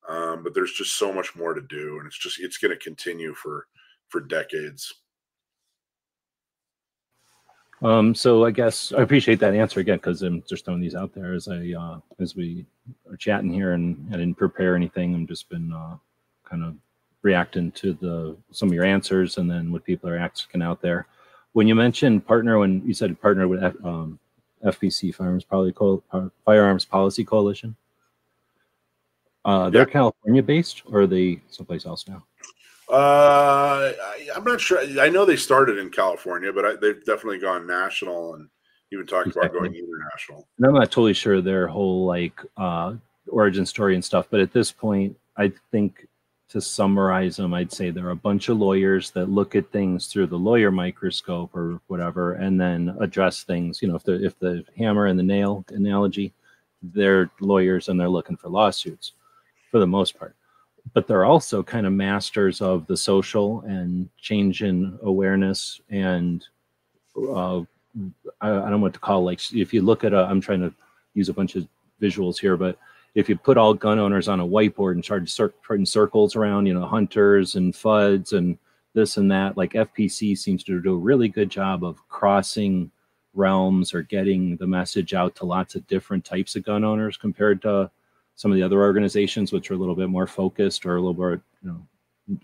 [0.09, 2.85] um, but there's just so much more to do and it's just it's going to
[2.85, 3.67] continue for
[4.09, 4.93] for decades
[7.83, 11.15] um, so I guess I appreciate that answer again because I'm just throwing these out
[11.15, 12.67] there as I uh, as we
[13.11, 15.15] are chatting here and I didn't prepare anything.
[15.15, 15.97] I'm just been uh,
[16.45, 16.75] kind of
[17.23, 21.07] reacting to the some of your answers and then what people are asking out there
[21.57, 24.19] when you mentioned partner, when you said partner with um,
[24.63, 27.75] FPC Firearms, Co- uh, Firearms Policy Coalition,
[29.47, 32.23] uh, they're California based or are they someplace else now?
[32.89, 34.79] Uh, I, am not sure.
[35.01, 38.49] I know they started in California, but I, they've definitely gone national and
[38.93, 39.59] even talked exactly.
[39.59, 40.47] about going international.
[40.59, 42.95] And I'm not totally sure their whole like uh,
[43.29, 46.07] origin story and stuff, but at this point, I think
[46.49, 50.07] to summarize them, I'd say there are a bunch of lawyers that look at things
[50.07, 53.83] through the lawyer microscope or whatever, and then address things.
[53.83, 56.33] You know, if the if the hammer and the nail analogy,
[56.83, 59.13] they're lawyers and they're looking for lawsuits,
[59.73, 60.37] for the most part.
[60.95, 66.45] But they're also kind of masters of the social and change in awareness and
[67.17, 67.61] uh,
[68.41, 70.73] I, I don't want to call like if you look at a I'm trying to
[71.15, 71.67] use a bunch of
[72.01, 72.79] visuals here, but
[73.15, 76.75] if you put all gun owners on a whiteboard and started putting circles around, you
[76.75, 78.59] know, hunters and Fudds and
[78.93, 82.91] this and that, like FPC seems to do a really good job of crossing
[83.33, 87.63] realms or getting the message out to lots of different types of gun owners compared
[87.63, 87.91] to
[88.37, 91.15] some of the other organizations, which are a little bit more focused or a little
[91.15, 91.87] more, you know,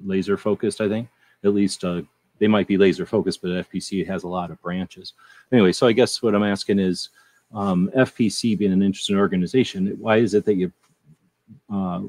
[0.05, 0.81] laser focused.
[0.81, 1.09] I think
[1.44, 2.02] at least uh,
[2.39, 5.12] they might be laser focused, but FPC has a lot of branches.
[5.52, 7.10] Anyway, so I guess what I'm asking is
[7.52, 10.73] um, FPC being an interesting organization, why is it that you
[11.73, 12.02] uh,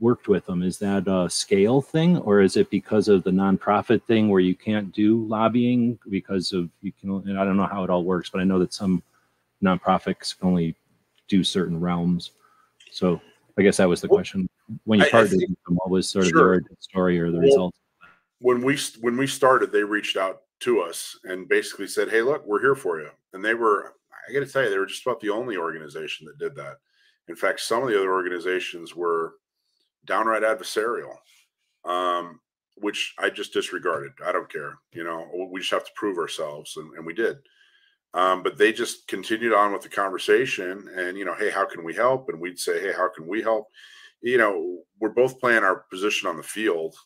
[0.00, 0.62] worked with them?
[0.62, 4.56] Is that a scale thing, or is it because of the nonprofit thing where you
[4.56, 7.36] can't do lobbying because of you can?
[7.38, 9.02] I don't know how it all works, but I know that some
[9.62, 10.74] nonprofits can only
[11.28, 12.32] do certain realms.
[12.90, 13.20] So
[13.58, 14.48] I guess that was the question.
[14.84, 16.60] When you partnered with them, what was sort of sure.
[16.60, 17.74] the story or the well, result?
[18.40, 22.46] When we when we started, they reached out to us and basically said, "Hey, look,
[22.46, 23.94] we're here for you." And they were
[24.30, 26.78] I got to tell you, they were just about the only organization that did that.
[27.28, 29.34] In fact, some of the other organizations were
[30.04, 31.14] downright adversarial,
[31.84, 32.40] um,
[32.76, 34.12] which I just disregarded.
[34.24, 34.78] I don't care.
[34.92, 37.38] You know, we just have to prove ourselves, and, and we did.
[38.12, 41.84] Um, but they just continued on with the conversation, and you know, hey, how can
[41.84, 42.28] we help?
[42.28, 43.68] And we'd say, hey, how can we help?
[44.20, 46.96] You know, we're both playing our position on the field.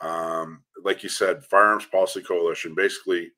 [0.00, 2.74] Um, like you said, Firearms Policy Coalition.
[2.74, 3.30] Basically,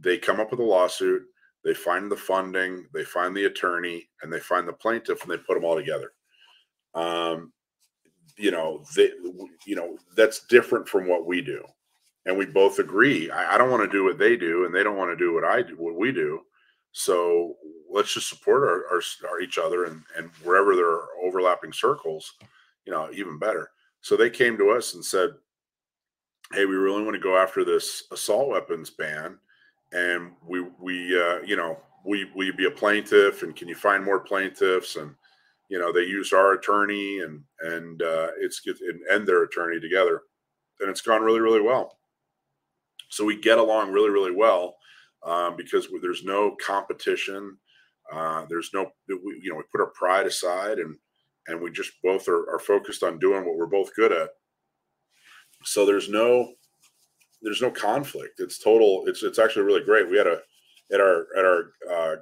[0.00, 1.22] they come up with a lawsuit
[1.64, 5.36] they find the funding, they find the attorney, and they find the plaintiff, and they
[5.36, 6.12] put them all together.
[6.94, 7.52] Um,
[8.36, 9.10] you know, they,
[9.66, 11.62] you know, that's different from what we do,
[12.26, 13.30] and we both agree.
[13.30, 15.34] I, I don't want to do what they do, and they don't want to do
[15.34, 16.40] what I do, what we do.
[16.92, 17.56] So
[17.90, 22.34] let's just support our, our, our each other, and and wherever there are overlapping circles,
[22.84, 23.70] you know, even better.
[24.00, 25.30] So they came to us and said,
[26.52, 29.38] "Hey, we really want to go after this assault weapons ban."
[29.92, 34.04] and we we uh, you know we we be a plaintiff and can you find
[34.04, 35.14] more plaintiffs and
[35.68, 40.22] you know they used our attorney and and uh, it's and, and their attorney together,
[40.80, 41.98] and it's gone really really well.
[43.08, 44.76] So we get along really really well
[45.28, 47.56] um, because there's no competition.
[48.12, 50.96] Uh, there's no we, you know we put our pride aside and
[51.46, 54.30] and we just both are, are focused on doing what we're both good at.
[55.64, 56.52] So there's no
[57.42, 58.40] there's no conflict.
[58.40, 59.04] It's total.
[59.06, 60.08] It's it's actually really great.
[60.08, 60.40] We had a
[60.92, 62.16] at our at our uh,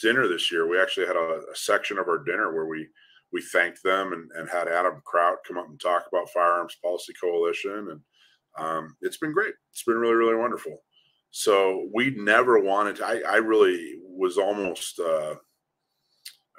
[0.00, 0.68] dinner this year.
[0.68, 2.88] We actually had a, a, section of our dinner where we
[3.32, 7.12] we thanked them and, and had Adam Kraut come up and talk about Firearms Policy
[7.20, 8.00] Coalition, and
[8.58, 9.54] um, it's been great.
[9.70, 10.78] It's been really really wonderful.
[11.32, 13.06] So we never wanted to.
[13.06, 15.34] I, I really was almost uh,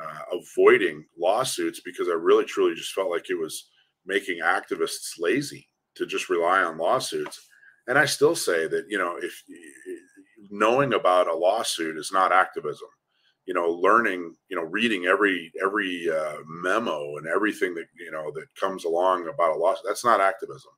[0.04, 3.70] uh, avoiding lawsuits because I really truly just felt like it was
[4.06, 7.48] making activists lazy to just rely on lawsuits.
[7.88, 9.44] And I still say that you know if
[10.50, 12.90] knowing about a lawsuit is not activism
[13.46, 18.32] you know learning you know reading every every uh, memo and everything that you know
[18.32, 20.72] that comes along about a lawsuit that's not activism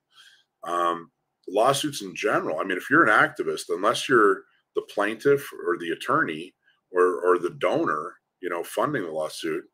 [0.64, 1.10] um,
[1.48, 4.42] lawsuits in general i mean if you're an activist unless you're
[4.74, 6.54] the plaintiff or the attorney
[6.92, 9.64] or or the donor you know funding the lawsuit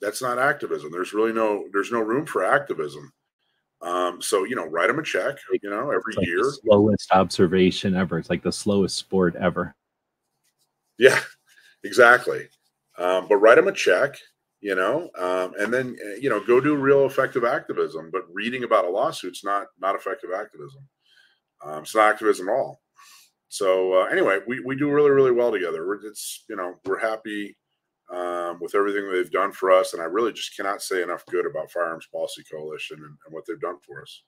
[0.00, 3.12] that's not activism there's really no there's no room for activism
[3.82, 5.36] um, so you know, write them a check.
[5.62, 6.42] You know, every like year.
[6.64, 8.18] slowest observation ever.
[8.18, 9.74] It's like the slowest sport ever.
[10.98, 11.20] Yeah,
[11.84, 12.48] exactly.
[12.98, 14.16] Um, but write them a check.
[14.60, 18.10] You know, um, and then eh, you know, go do real effective activism.
[18.10, 20.88] But reading about a lawsuit's not not effective activism.
[21.64, 22.80] Um, it's not activism at all.
[23.48, 25.86] So uh, anyway, we we do really really well together.
[25.86, 27.56] We're, it's you know we're happy
[28.12, 29.92] um, with everything they've done for us.
[29.92, 33.44] And I really just cannot say enough good about Firearms Policy Coalition and, and, what
[33.46, 34.22] they've done for us.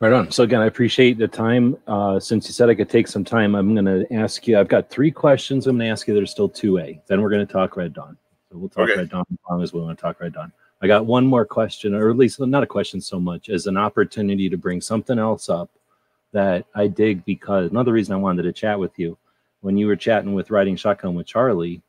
[0.00, 0.30] Right on.
[0.30, 1.76] So again, I appreciate the time.
[1.86, 4.58] Uh, since you said I could take some time, I'm going to ask you.
[4.58, 5.66] I've got three questions.
[5.66, 6.14] I'm going to ask you.
[6.14, 7.02] There's still 2A.
[7.06, 8.16] Then we're going to talk Red Dawn.
[8.50, 8.96] So we'll talk okay.
[8.96, 10.52] Red Dawn as long as we want to talk Red Dawn.
[10.80, 13.76] I got one more question, or at least not a question so much as an
[13.76, 15.68] opportunity to bring something else up
[16.32, 19.18] that I dig because another reason I wanted to chat with you
[19.60, 21.82] when you were chatting with riding shotgun with Charlie,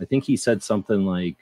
[0.00, 1.36] I think he said something like,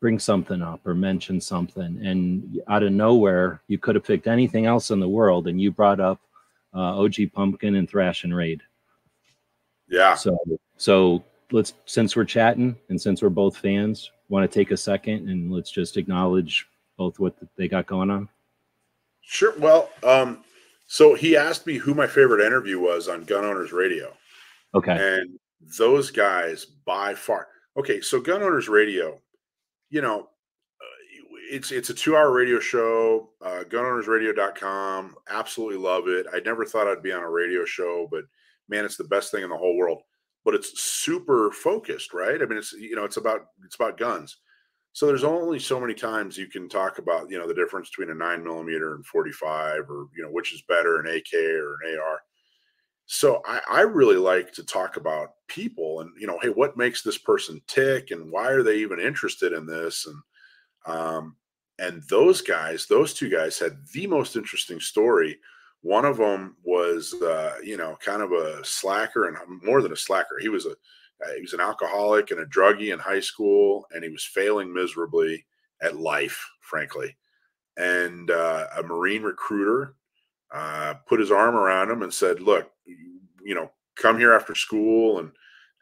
[0.00, 2.04] bring something up or mention something.
[2.04, 5.70] And out of nowhere, you could have picked anything else in the world and you
[5.70, 6.20] brought up
[6.74, 8.62] uh, OG Pumpkin and Thrash and Raid.
[9.88, 10.14] Yeah.
[10.14, 10.36] So,
[10.76, 15.28] so let's, since we're chatting and since we're both fans, want to take a second
[15.28, 18.28] and let's just acknowledge both what they got going on?
[19.22, 19.54] Sure.
[19.58, 20.44] Well, um,
[20.86, 24.12] so he asked me who my favorite interview was on Gun Owners Radio.
[24.74, 24.96] Okay.
[25.20, 25.38] And
[25.78, 27.48] those guys by far.
[27.76, 29.20] Okay, so Gun Owners Radio,
[29.90, 33.30] you know, uh, it's it's a two hour radio show.
[33.42, 35.16] Uh, GunOwnersRadio.com.
[35.28, 36.26] Absolutely love it.
[36.32, 38.24] I never thought I'd be on a radio show, but
[38.68, 40.02] man, it's the best thing in the whole world.
[40.44, 42.40] But it's super focused, right?
[42.40, 44.38] I mean, it's you know, it's about it's about guns.
[44.92, 48.10] So there's only so many times you can talk about you know the difference between
[48.10, 51.98] a nine millimeter and 45, or you know which is better, an AK or an
[51.98, 52.20] AR
[53.06, 57.02] so I, I, really like to talk about people and you know hey what makes
[57.02, 60.06] this person tick and why are they even interested in this?
[60.06, 60.16] and
[60.86, 61.36] um
[61.78, 65.38] and those guys those two guys had the most interesting story.
[65.82, 69.96] One of them was uh you know kind of a slacker and more than a
[69.96, 70.72] slacker he was a
[71.24, 74.72] uh, he was an alcoholic and a druggie in high school and he was failing
[74.72, 75.46] miserably
[75.80, 77.16] at life frankly.
[77.76, 79.94] And uh, a marine recruiter
[80.56, 85.18] uh, put his arm around him and said, "Look, you, know, come here after school
[85.18, 85.30] and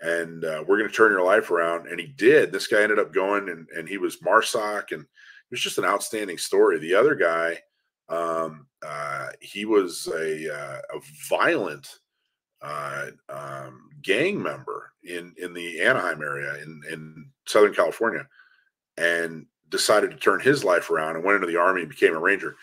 [0.00, 2.50] and uh, we're going to turn your life around." And he did.
[2.50, 5.84] This guy ended up going and and he was Marsoc, and it was just an
[5.84, 6.80] outstanding story.
[6.80, 7.60] The other guy,
[8.08, 11.88] um, uh, he was a uh, a violent
[12.60, 18.26] uh, um, gang member in in the Anaheim area in in Southern California,
[18.96, 22.20] and decided to turn his life around and went into the army and became a
[22.20, 22.56] ranger.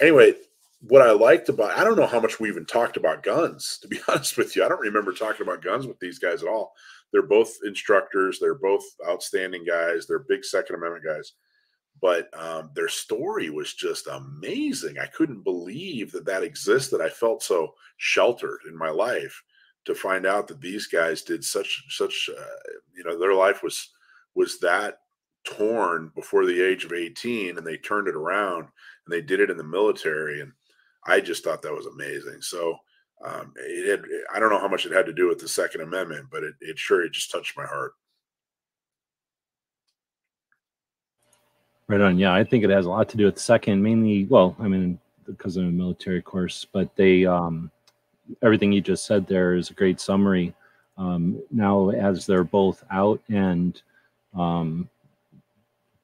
[0.00, 0.34] Anyway,
[0.80, 3.88] what I liked about I don't know how much we even talked about guns, to
[3.88, 4.64] be honest with you.
[4.64, 6.72] I don't remember talking about guns with these guys at all.
[7.12, 11.32] They're both instructors, they're both outstanding guys, they're big Second Amendment guys.
[12.00, 14.98] But um, their story was just amazing.
[14.98, 17.00] I couldn't believe that that existed.
[17.00, 19.42] I felt so sheltered in my life
[19.84, 23.90] to find out that these guys did such such uh, you know their life was
[24.34, 24.98] was that
[25.44, 29.50] torn before the age of 18 and they turned it around and they did it
[29.50, 30.52] in the military and
[31.06, 32.40] I just thought that was amazing.
[32.40, 32.76] So
[33.24, 34.04] um, it had,
[34.34, 36.54] I don't know how much it had to do with the Second Amendment, but it,
[36.60, 37.92] it sure it just touched my heart.
[41.86, 42.18] Right on.
[42.18, 44.24] Yeah, I think it has a lot to do with the second, mainly.
[44.24, 47.70] Well, I mean, because I'm a military course, but they, um,
[48.42, 50.54] everything you just said there is a great summary.
[50.96, 53.80] Um, now, as they're both out and
[54.34, 54.90] Um,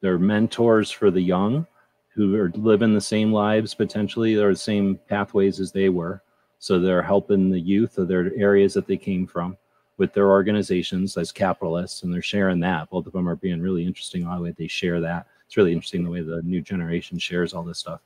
[0.01, 1.67] they're mentors for the young
[2.15, 6.23] who are living the same lives potentially or the same pathways as they were.
[6.61, 9.57] So they're helping the youth of their areas that they came from
[9.97, 12.91] with their organizations as capitalists, and they're sharing that.
[12.91, 15.27] Both of them are being really interesting the way they share that.
[15.47, 18.01] It's really interesting the way the new generation shares all this stuff.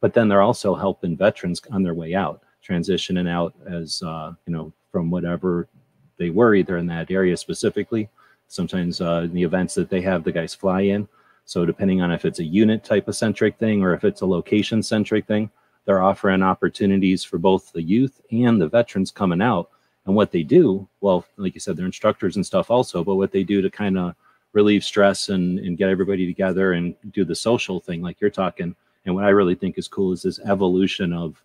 [0.00, 4.52] But then they're also helping veterans on their way out, transitioning out as uh, you
[4.52, 5.68] know from whatever
[6.16, 8.08] they were either in that area specifically.
[8.48, 11.08] Sometimes uh, in the events that they have, the guys fly in.
[11.52, 14.26] So depending on if it's a unit type of centric thing or if it's a
[14.26, 15.50] location centric thing,
[15.84, 19.68] they're offering opportunities for both the youth and the veterans coming out.
[20.06, 23.32] And what they do, well, like you said, they're instructors and stuff also, but what
[23.32, 24.14] they do to kind of
[24.54, 28.74] relieve stress and, and get everybody together and do the social thing, like you're talking.
[29.04, 31.36] And what I really think is cool is this evolution of,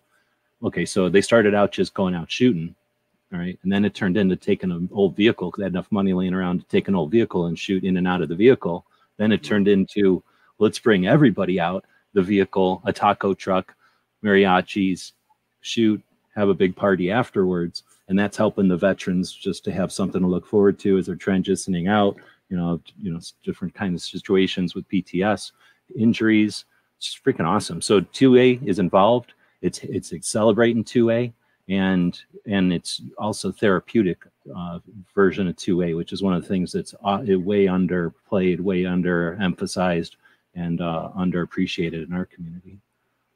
[0.62, 2.74] okay, so they started out just going out shooting,
[3.30, 5.92] all right, and then it turned into taking an old vehicle because they had enough
[5.92, 8.34] money laying around to take an old vehicle and shoot in and out of the
[8.34, 8.86] vehicle.
[9.18, 10.22] Then it turned into
[10.58, 11.84] let's bring everybody out
[12.14, 13.74] the vehicle, a taco truck,
[14.24, 15.12] mariachis,
[15.60, 16.02] shoot,
[16.34, 17.82] have a big party afterwards.
[18.08, 21.16] And that's helping the veterans just to have something to look forward to as they're
[21.16, 22.16] transitioning out,
[22.48, 25.52] you know, you know, different kinds of situations with PTS,
[25.96, 26.64] injuries.
[26.96, 27.82] It's freaking awesome.
[27.82, 29.34] So 2A is involved.
[29.60, 31.32] It's it's celebrating 2A
[31.68, 34.18] and and it's also therapeutic
[34.54, 34.78] uh,
[35.14, 40.12] version of 2A, which is one of the things that's uh, way underplayed, way underemphasized,
[40.54, 42.80] and uh, underappreciated in our community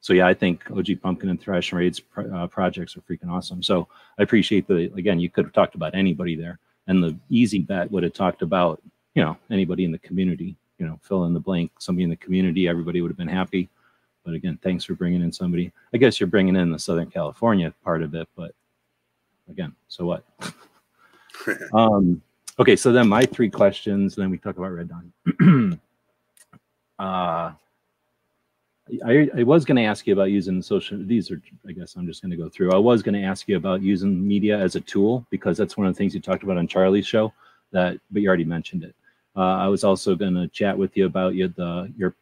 [0.03, 3.63] so yeah, I think OG Pumpkin and Thrash and Raids uh, projects are freaking awesome.
[3.63, 3.87] So
[4.19, 5.17] I appreciate the again.
[5.17, 8.81] You could have talked about anybody there, and the easy bet would have talked about
[9.15, 10.57] you know anybody in the community.
[10.77, 11.71] You know, fill in the blank.
[11.79, 13.69] Somebody in the community, everybody would have been happy.
[14.23, 15.71] But again, thanks for bringing in somebody.
[15.93, 18.53] I guess you're bringing in the Southern California part of it, but
[19.49, 20.25] again, so what?
[21.73, 22.21] um,
[22.59, 25.79] okay, so then my three questions, then we talk about Red Dawn.
[26.99, 27.51] uh,
[29.05, 30.97] I, I was going to ask you about using social.
[31.01, 32.73] These are, I guess, I'm just going to go through.
[32.73, 35.87] I was going to ask you about using media as a tool because that's one
[35.87, 37.33] of the things you talked about on Charlie's show.
[37.71, 38.93] That, but you already mentioned it.
[39.35, 42.13] Uh, I was also going to chat with you about your the your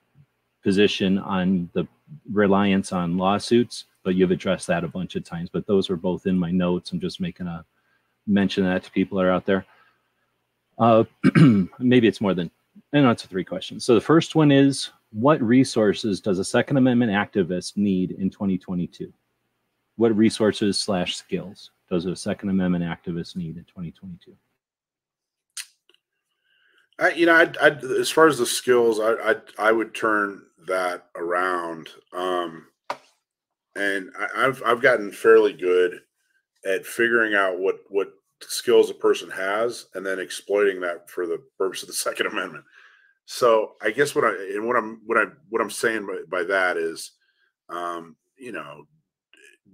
[0.63, 1.87] position on the
[2.31, 5.49] reliance on lawsuits, but you've addressed that a bunch of times.
[5.49, 6.91] But those were both in my notes.
[6.91, 7.65] I'm just making a
[8.27, 9.65] mention that to people that are out there.
[10.77, 11.03] Uh,
[11.79, 12.51] maybe it's more than.
[12.93, 13.85] I know it's three questions.
[13.85, 19.11] So the first one is what resources does a Second Amendment activist need in 2022?
[19.97, 24.35] What resources slash skills does a Second Amendment activist need in 2022?
[27.01, 27.69] I, you know, I, I,
[27.99, 31.89] as far as the skills, I, I, I would turn that around.
[32.13, 32.67] Um,
[33.75, 36.01] and I, I've, I've gotten fairly good
[36.63, 41.41] at figuring out what, what skills a person has and then exploiting that for the
[41.57, 42.63] purpose of the Second Amendment.
[43.25, 46.43] So I guess what I and what I'm what I what I'm saying by, by
[46.45, 47.11] that is,
[47.69, 48.85] um, you know,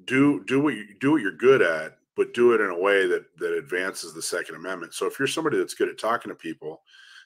[0.05, 3.07] do do what you do what you're good at, but do it in a way
[3.07, 4.93] that that advances the Second Amendment.
[4.93, 6.81] So if you're somebody that's good at talking to people,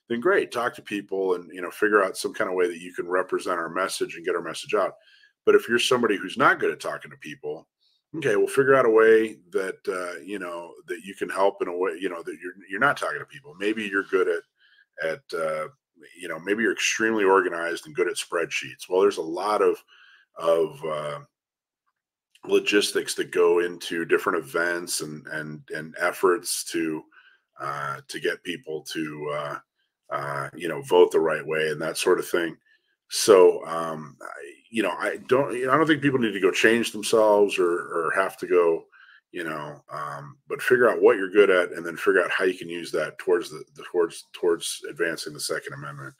[0.10, 2.82] then great, talk to people and you know figure out some kind of way that
[2.82, 4.96] you can represent our message and get our message out.
[5.46, 7.68] But if you're somebody who's not good at talking to people,
[8.18, 11.68] okay, we'll figure out a way that uh, you know that you can help in
[11.68, 13.56] a way you know that you're you're not talking to people.
[13.60, 14.44] Maybe you're good at
[15.04, 15.68] at uh,
[16.18, 19.82] you know maybe you're extremely organized and good at spreadsheets well there's a lot of
[20.38, 21.20] of uh,
[22.46, 27.04] logistics that go into different events and and and efforts to
[27.60, 29.58] uh, to get people to uh,
[30.12, 32.56] uh, you know vote the right way and that sort of thing.
[33.10, 36.92] So um, I, you know i don't i don't think people need to go change
[36.92, 38.86] themselves or or have to go
[39.32, 42.46] you know um, but figure out what you're good at and then figure out how
[42.46, 46.14] you can use that towards the, the towards towards advancing the second amendment.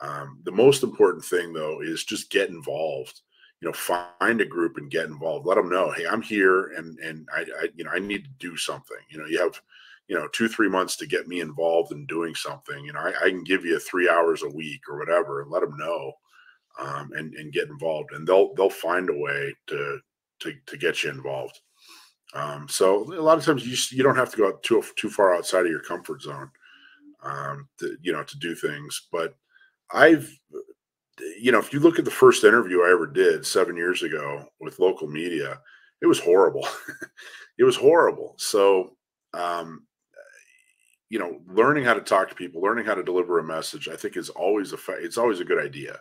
[0.00, 3.20] Um, the most important thing though is just get involved.
[3.60, 5.46] You know find a group and get involved.
[5.46, 8.30] Let them know hey i'm here and and I, I you know i need to
[8.38, 8.98] do something.
[9.08, 9.60] You know you have
[10.08, 13.12] you know two three months to get me involved in doing something you know i,
[13.24, 16.12] I can give you three hours a week or whatever and let them know
[16.80, 19.98] um, and and get involved and they'll they'll find a way to
[20.40, 21.60] to to get you involved
[22.34, 25.10] um, so a lot of times you you don't have to go out too too
[25.10, 26.50] far outside of your comfort zone,
[27.22, 29.08] um, to, you know, to do things.
[29.12, 29.34] But
[29.92, 30.34] I've,
[31.38, 34.46] you know, if you look at the first interview I ever did seven years ago
[34.60, 35.60] with local media,
[36.00, 36.66] it was horrible.
[37.58, 38.34] it was horrible.
[38.38, 38.96] So,
[39.34, 39.86] um,
[41.12, 43.96] you know, learning how to talk to people, learning how to deliver a message, I
[43.96, 45.98] think is always a it's always a good idea.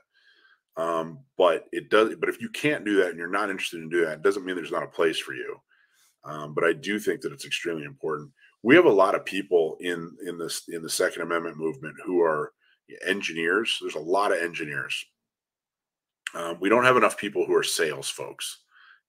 [0.77, 2.15] Um, but it does.
[2.15, 4.45] But if you can't do that and you're not interested in doing that, it doesn't
[4.45, 5.57] mean there's not a place for you.
[6.23, 8.31] Um, but I do think that it's extremely important.
[8.63, 12.21] We have a lot of people in in this in the Second Amendment movement who
[12.21, 12.53] are
[13.05, 13.79] engineers.
[13.81, 15.05] There's a lot of engineers.
[16.33, 18.59] Um, we don't have enough people who are sales folks,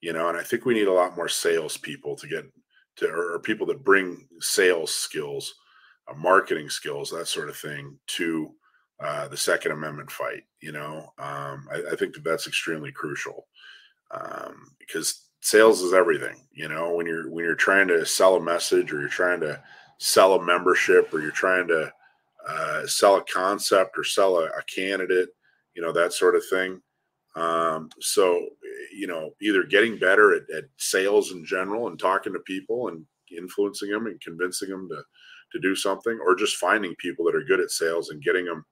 [0.00, 2.44] you know, and I think we need a lot more sales people to get
[2.96, 5.54] to, or, or people that bring sales skills,
[6.08, 8.50] uh, marketing skills, that sort of thing to
[9.00, 10.44] uh, the Second Amendment fight.
[10.60, 13.46] You know, um, I, I, think that that's extremely crucial
[14.12, 16.46] um, because sales is everything.
[16.52, 19.62] You know, when you're when you're trying to sell a message or you're trying to
[19.98, 21.92] sell a membership or you're trying to
[22.48, 25.28] uh, sell a concept or sell a, a, candidate,
[25.74, 26.80] you know, that sort of thing.
[27.36, 28.48] Um, so,
[28.92, 33.06] you know, either getting better at, at, sales in general and talking to people and
[33.36, 35.02] influencing them and convincing them to,
[35.52, 38.64] to do something, or just finding people that are good at sales and getting them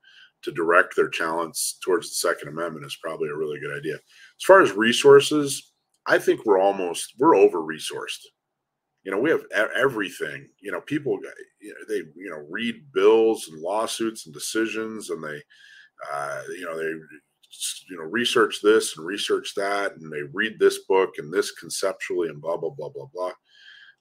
[0.43, 3.95] to direct their talents towards the Second Amendment is probably a really good idea.
[3.95, 5.73] As far as resources,
[6.07, 8.25] I think we're almost we're over resourced.
[9.05, 9.45] You know, we have
[9.75, 10.49] everything.
[10.61, 11.19] You know, people
[11.89, 15.41] they you know read bills and lawsuits and decisions, and they
[16.13, 16.91] uh, you know they
[17.91, 22.29] you know research this and research that, and they read this book and this conceptually
[22.29, 23.33] and blah blah blah blah blah.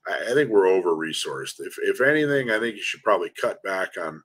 [0.07, 1.59] I, I think we're over resourced.
[1.59, 4.21] If if anything, I think you should probably cut back on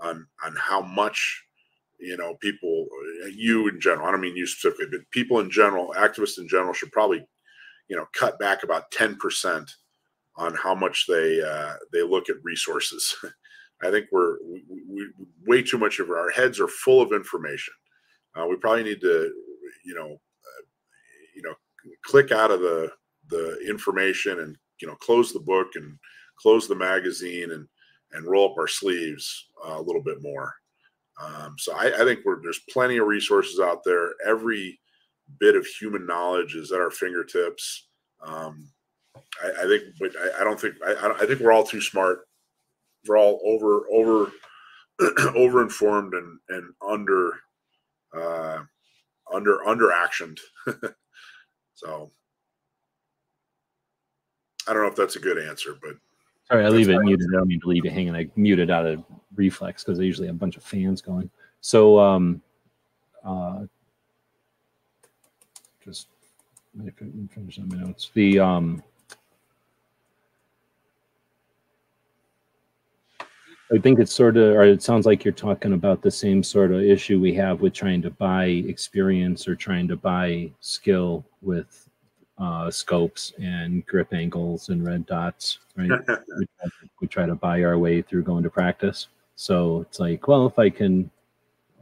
[0.00, 1.44] on on how much
[2.04, 2.86] you know, people,
[3.34, 6.74] you in general, I don't mean you specifically, but people in general, activists in general
[6.74, 7.26] should probably,
[7.88, 9.68] you know, cut back about 10%
[10.36, 13.16] on how much they, uh, they look at resources.
[13.82, 15.08] I think we're we, we,
[15.46, 17.74] way too much of our heads are full of information.
[18.34, 19.32] Uh, we probably need to,
[19.84, 20.62] you know, uh,
[21.34, 21.54] you know,
[22.04, 22.90] click out of the
[23.28, 25.98] the information and you know close the book and
[26.38, 27.66] close the magazine and
[28.12, 30.54] and roll up our sleeves uh, a little bit more.
[31.20, 34.10] Um, so I, I think there's plenty of resources out there.
[34.26, 34.78] Every
[35.40, 37.88] bit of human knowledge is at our fingertips.
[38.24, 38.68] Um,
[39.42, 42.20] I, I, think, but I, I don't think I, I, think we're all too smart.
[43.06, 44.32] We're all over over
[45.36, 47.32] over informed and and under
[48.16, 48.60] uh,
[49.32, 50.38] under under actioned.
[51.74, 52.10] so
[54.66, 55.96] I don't know if that's a good answer, but
[56.50, 57.26] Sorry, I leave it muted.
[57.32, 58.14] I don't mean to leave it hanging.
[58.14, 59.02] I muted out of
[59.34, 61.30] reflex because I usually have a bunch of fans going.
[61.62, 62.42] So, um,
[63.24, 63.64] uh,
[65.82, 66.08] just
[66.76, 68.10] let me finish my notes.
[68.14, 68.82] The um,
[73.74, 76.70] I think it's sort of, or it sounds like you're talking about the same sort
[76.70, 81.88] of issue we have with trying to buy experience or trying to buy skill with
[82.38, 85.90] uh, scopes and grip angles and red dots, right?
[85.98, 86.16] we, try
[86.64, 89.08] to, we, try to, buy our way through going to practice.
[89.36, 91.10] So it's like, well, if I can,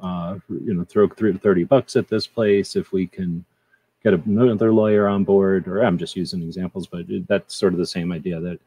[0.03, 3.45] uh, you know, throw 30 bucks at this place, if we can
[4.03, 7.87] get another lawyer on board, or I'm just using examples, but that's sort of the
[7.87, 8.59] same idea that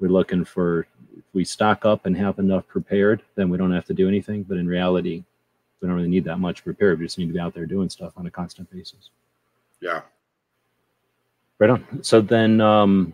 [0.00, 3.86] we're looking for, if we stock up and have enough prepared, then we don't have
[3.86, 4.42] to do anything.
[4.44, 5.24] But in reality,
[5.80, 6.98] we don't really need that much prepared.
[6.98, 9.10] We just need to be out there doing stuff on a constant basis.
[9.80, 10.02] Yeah,
[11.58, 12.02] Right on.
[12.02, 13.12] So then, um,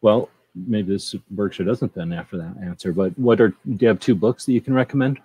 [0.00, 2.92] well, maybe this Berkshire doesn't then after that answer.
[2.92, 5.20] But what are do you have two books that you can recommend?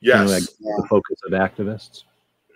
[0.00, 0.42] Yes, you know, like
[0.82, 2.04] the focus of activists.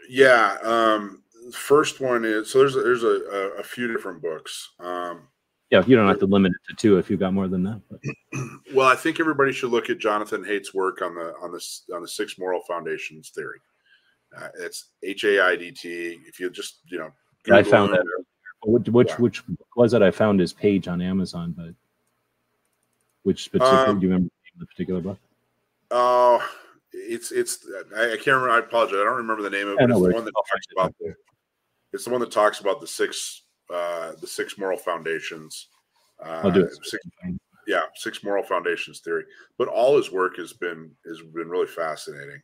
[0.08, 0.56] Yeah.
[0.62, 1.22] Um,
[1.52, 4.70] first one is so there's a, there's a, a few different books.
[4.78, 5.28] Um,
[5.70, 7.80] yeah, you don't have to limit it to two if you've got more than that.
[7.90, 8.00] But.
[8.74, 11.62] Well, I think everybody should look at Jonathan Haidt's work on the on the
[11.94, 13.58] on the six moral foundations theory.
[14.34, 16.20] Uh, it's H A I D T.
[16.26, 17.10] If you just you know
[17.44, 18.04] Google I found that.
[18.64, 19.16] Which which, yeah.
[19.16, 19.42] which
[19.76, 20.02] was it?
[20.02, 21.74] I found his page on Amazon, but
[23.24, 23.88] which specific?
[23.88, 25.18] Um, do you remember the particular book?
[25.90, 26.46] Oh, uh,
[26.92, 27.66] it's it's
[27.96, 28.50] I, I, can't remember.
[28.50, 28.94] I apologize.
[28.94, 29.90] I don't remember the name of it.
[29.90, 30.94] It's the one that talks about.
[31.00, 31.14] The,
[31.92, 33.42] it's the one that talks about the six
[33.72, 35.68] uh, the six moral foundations.
[36.24, 36.72] Uh, I'll do it.
[36.84, 37.04] Six,
[37.66, 39.24] yeah, six moral foundations theory.
[39.58, 42.42] But all his work has been has been really fascinating,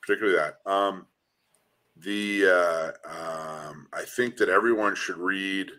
[0.00, 0.70] particularly that.
[0.70, 1.06] Um,
[2.02, 5.70] the uh, um, I think that everyone should read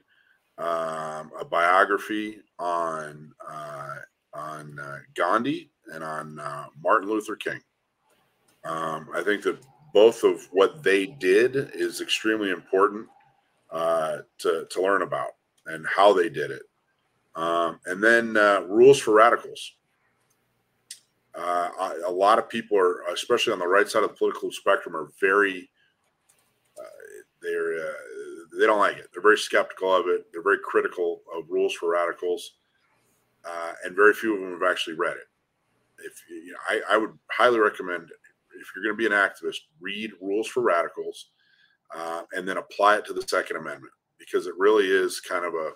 [0.58, 3.96] um, a biography on uh,
[4.34, 7.62] on uh, Gandhi and on uh, Martin Luther King.
[8.66, 9.64] Um, I think that
[9.94, 13.08] both of what they did is extremely important
[13.72, 15.32] uh, to to learn about
[15.68, 16.64] and how they did it.
[17.36, 19.74] Um, and then uh, rules for radicals.
[21.36, 25.12] a lot of people are, especially on the right side of the political spectrum, are
[25.22, 25.70] very
[27.42, 27.94] they're uh,
[28.60, 29.10] they don't like it.
[29.14, 30.26] They're very skeptical of it.
[30.32, 32.54] They're very critical of rules for radicals,
[33.46, 35.28] uh, and very few of them have actually read it.
[36.00, 38.10] If you know, I, I would highly recommend
[38.60, 41.30] if you're going to be an activist, read Rules for Radicals,
[41.96, 45.54] uh, and then apply it to the Second Amendment because it really is kind of
[45.54, 45.72] a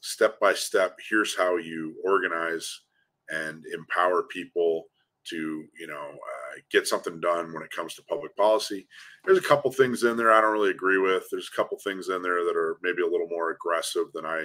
[0.00, 0.96] step by step.
[1.08, 2.82] Here's how you organize
[3.28, 4.84] and empower people
[5.30, 8.86] to you know uh, get something done when it comes to public policy.
[9.24, 11.24] There's a couple things in there I don't really agree with.
[11.30, 14.44] There's a couple things in there that are maybe a little more aggressive than I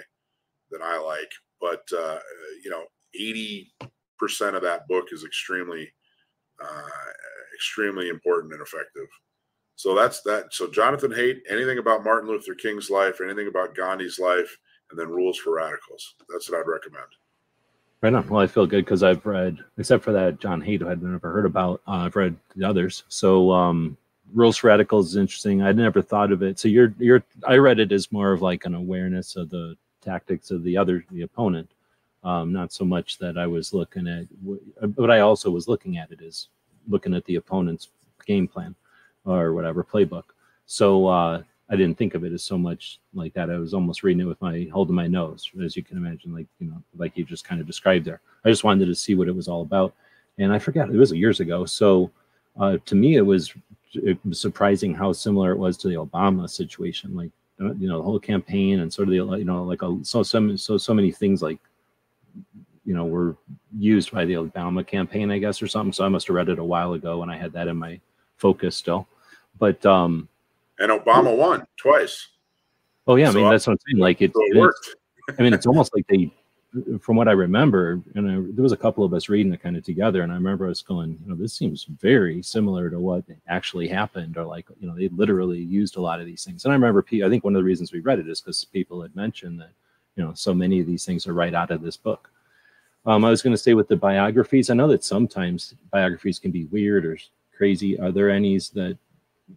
[0.71, 1.31] than I like.
[1.59, 2.19] But uh,
[2.63, 2.83] you know,
[3.13, 3.73] 80
[4.17, 5.91] percent of that book is extremely
[6.61, 6.89] uh,
[7.55, 9.07] extremely important and effective.
[9.75, 10.53] So that's that.
[10.53, 14.55] So Jonathan Haidt, anything about Martin Luther King's life, anything about Gandhi's life,
[14.89, 16.15] and then Rules for Radicals.
[16.29, 17.07] That's what I'd recommend.
[18.01, 18.27] Right on.
[18.27, 21.45] Well, I feel good because I've read, except for that John Haidt, I'd never heard
[21.45, 21.81] about.
[21.87, 23.03] Uh, I've read the others.
[23.09, 23.95] So um,
[24.33, 25.61] Rules for Radicals is interesting.
[25.61, 26.57] I'd never thought of it.
[26.57, 27.23] So you're you're.
[27.47, 31.05] I read it as more of like an awareness of the tactics of the other
[31.11, 31.69] the opponent,
[32.23, 34.25] um, not so much that I was looking at.
[34.95, 36.47] But I also was looking at it as
[36.87, 37.89] looking at the opponent's
[38.25, 38.73] game plan
[39.25, 40.23] or whatever playbook.
[40.65, 43.49] So uh, I didn't think of it as so much like that.
[43.49, 46.47] I was almost reading it with my holding my nose, as you can imagine, like
[46.59, 48.19] you know, like you just kind of described there.
[48.43, 49.93] I just wanted to see what it was all about,
[50.37, 51.63] and I forgot it was years ago.
[51.65, 52.11] So
[52.59, 53.53] uh, to me, it was,
[53.93, 57.15] it was surprising how similar it was to the Obama situation.
[57.15, 57.31] Like
[57.61, 60.23] uh, you know, the whole campaign and sort of the you know, like a, so
[60.23, 61.59] some so so many things like
[62.83, 63.37] you know were
[63.77, 65.93] used by the Obama campaign, I guess, or something.
[65.93, 68.01] So I must have read it a while ago, and I had that in my
[68.35, 69.07] focus still.
[69.57, 70.27] But um,
[70.81, 72.27] and Obama won twice.
[73.07, 74.01] Oh yeah, I mean that's what I'm saying.
[74.01, 74.95] Like it, so it worked.
[75.37, 76.31] I mean, it's almost like they,
[76.99, 79.77] from what I remember, and I, there was a couple of us reading it kind
[79.77, 83.23] of together, and I remember us going, you know, this seems very similar to what
[83.47, 86.65] actually happened, or like, you know, they literally used a lot of these things.
[86.65, 89.01] And I remember, I think one of the reasons we read it is because people
[89.01, 89.71] had mentioned that,
[90.15, 92.29] you know, so many of these things are right out of this book.
[93.05, 96.51] Um, I was going to say with the biographies, I know that sometimes biographies can
[96.51, 97.17] be weird or
[97.55, 97.99] crazy.
[97.99, 98.97] Are there any that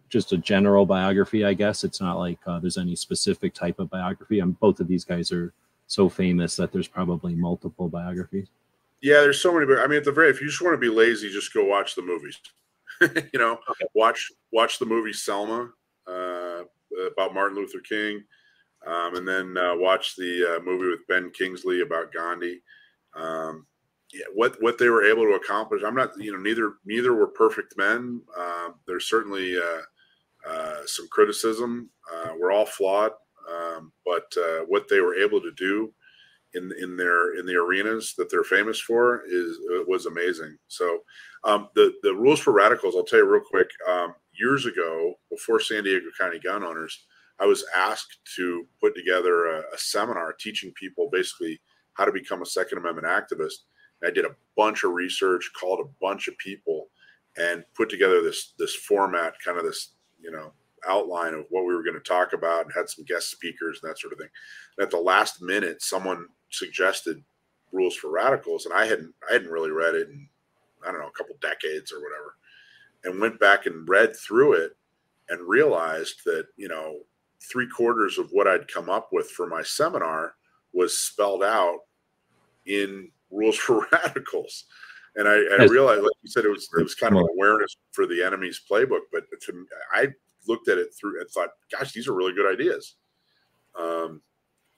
[0.09, 1.83] just a general biography, I guess.
[1.83, 4.39] It's not like uh, there's any specific type of biography.
[4.39, 5.53] And both of these guys are
[5.87, 8.47] so famous that there's probably multiple biographies.
[9.01, 9.71] Yeah, there's so many.
[9.79, 11.95] I mean, at the very, if you just want to be lazy, just go watch
[11.95, 12.39] the movies.
[13.01, 13.85] you know, okay.
[13.93, 15.69] watch watch the movie Selma
[16.07, 16.63] uh,
[17.11, 18.23] about Martin Luther King,
[18.87, 22.61] um, and then uh, watch the uh, movie with Ben Kingsley about Gandhi.
[23.15, 23.67] Um,
[24.15, 25.81] yeah, what what they were able to accomplish.
[25.85, 28.21] I'm not, you know, neither neither were perfect men.
[28.37, 31.89] Uh, there's certainly uh, uh, some criticism.
[32.13, 33.11] Uh, we're all flawed,
[33.51, 35.93] um, but uh, what they were able to do
[36.53, 40.57] in in their in the arenas that they're famous for is was amazing.
[40.69, 40.99] So
[41.43, 43.69] um, the the rules for radicals, I'll tell you real quick.
[43.89, 47.05] Um, years ago, before San Diego County gun owners,
[47.39, 51.59] I was asked to put together a, a seminar teaching people basically
[51.95, 53.63] how to become a Second Amendment activist
[54.03, 56.87] I did a bunch of research, called a bunch of people,
[57.37, 60.51] and put together this this format, kind of this you know
[60.87, 63.89] outline of what we were going to talk about, and had some guest speakers and
[63.89, 64.29] that sort of thing.
[64.77, 67.23] And at the last minute, someone suggested
[67.71, 70.27] Rules for Radicals, and I hadn't I hadn't really read it in
[70.85, 72.35] I don't know a couple decades or whatever,
[73.03, 74.75] and went back and read through it
[75.29, 76.99] and realized that you know
[77.51, 80.35] three quarters of what I'd come up with for my seminar
[80.73, 81.79] was spelled out
[82.65, 84.65] in rules for radicals.
[85.17, 87.77] And I, I realized, like you said, it was it was kind of an awareness
[87.93, 89.01] for the enemy's playbook.
[89.13, 90.07] But to, I
[90.45, 92.95] looked at it through and thought, gosh, these are really good ideas.
[93.79, 94.21] Um,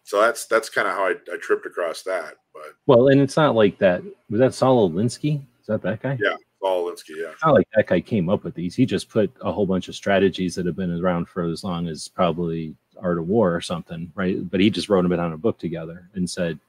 [0.04, 2.36] so that's that's kind of how I, I, tripped across that.
[2.54, 4.04] But well, and it's not like that.
[4.30, 5.42] Was that Saul Alinsky?
[5.60, 6.18] Is that that guy?
[6.22, 7.18] Yeah, Saul Alinsky.
[7.18, 7.32] Yeah.
[7.32, 8.76] It's not like that guy came up with these.
[8.76, 11.88] He just put a whole bunch of strategies that have been around for as long
[11.88, 14.50] as probably Art of War or something, right?
[14.50, 16.60] But he just wrote them on a book together and said,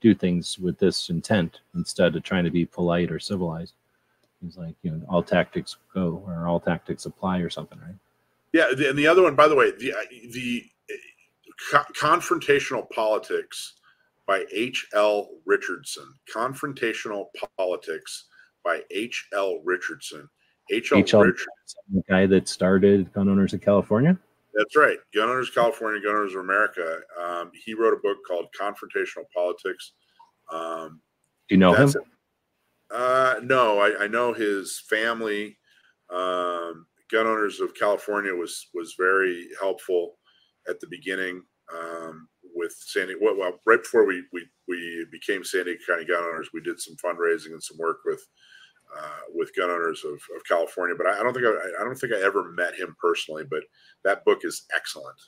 [0.00, 3.74] do things with this intent instead of trying to be polite or civilized.
[4.42, 7.96] He's like, you know, all tactics go or all tactics apply or something, right?
[8.52, 10.64] Yeah, and the other one, by the way, the uh, the
[11.74, 13.74] uh, confrontational politics
[14.26, 14.86] by H.
[14.94, 15.28] L.
[15.44, 16.04] Richardson.
[16.32, 17.26] Confrontational
[17.56, 18.26] politics
[18.64, 19.26] by H.
[19.34, 19.60] L.
[19.64, 20.28] Richardson.
[20.70, 20.92] H.
[20.92, 20.98] L.
[20.98, 21.48] Richardson,
[21.92, 24.18] the guy that started Gun Owners of California.
[24.58, 24.98] That's right.
[25.14, 26.98] Gun Owners California, Gun Owners of America.
[27.22, 29.92] Um, he wrote a book called Confrontational Politics.
[30.52, 31.00] Um,
[31.48, 31.94] Do you know him?
[32.90, 35.56] Uh, no, I, I, know his family.
[36.10, 40.16] Um, Gun Owners of California was was very helpful
[40.68, 43.14] at the beginning um, with Sandy.
[43.20, 46.80] Well, well, right before we, we we became San Diego County Gun Owners, we did
[46.80, 48.26] some fundraising and some work with
[48.96, 50.94] uh, with gun owners of, of California.
[50.96, 53.44] But I, I don't think I, I, don't think I ever met him personally.
[53.48, 53.60] But
[54.04, 55.18] that book is excellent.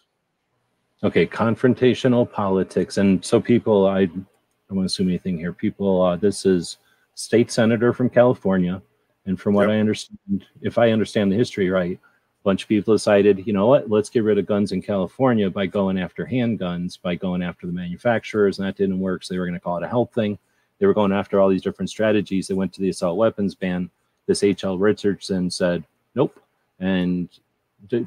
[1.02, 4.26] Okay, confrontational politics, and so people, I don't
[4.70, 5.52] want to assume anything here.
[5.52, 6.76] People, uh, this is
[7.14, 8.82] state senator from California,
[9.24, 9.76] and from what yep.
[9.76, 13.66] I understand, if I understand the history right, a bunch of people decided, you know
[13.66, 17.66] what, let's get rid of guns in California by going after handguns, by going after
[17.66, 19.24] the manufacturers, and that didn't work.
[19.24, 20.38] So they were going to call it a health thing
[20.80, 22.48] they were going after all these different strategies.
[22.48, 23.88] They went to the assault weapons ban.
[24.26, 24.78] This H.L.
[24.78, 25.84] Richardson said,
[26.14, 26.40] nope,
[26.80, 27.28] and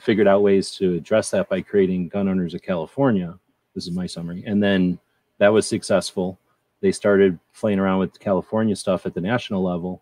[0.02, 3.38] figured out ways to address that by creating Gun Owners of California.
[3.76, 4.44] This is my summary.
[4.46, 5.00] And then
[5.38, 6.38] that was successful.
[6.82, 10.02] They started playing around with California stuff at the national level.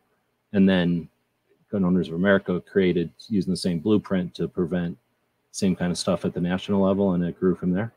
[0.54, 1.08] And then
[1.72, 4.98] Gun Owners of America created using the same blueprint to prevent
[5.52, 7.14] same kind of stuff at the national level.
[7.14, 7.94] And it grew from there.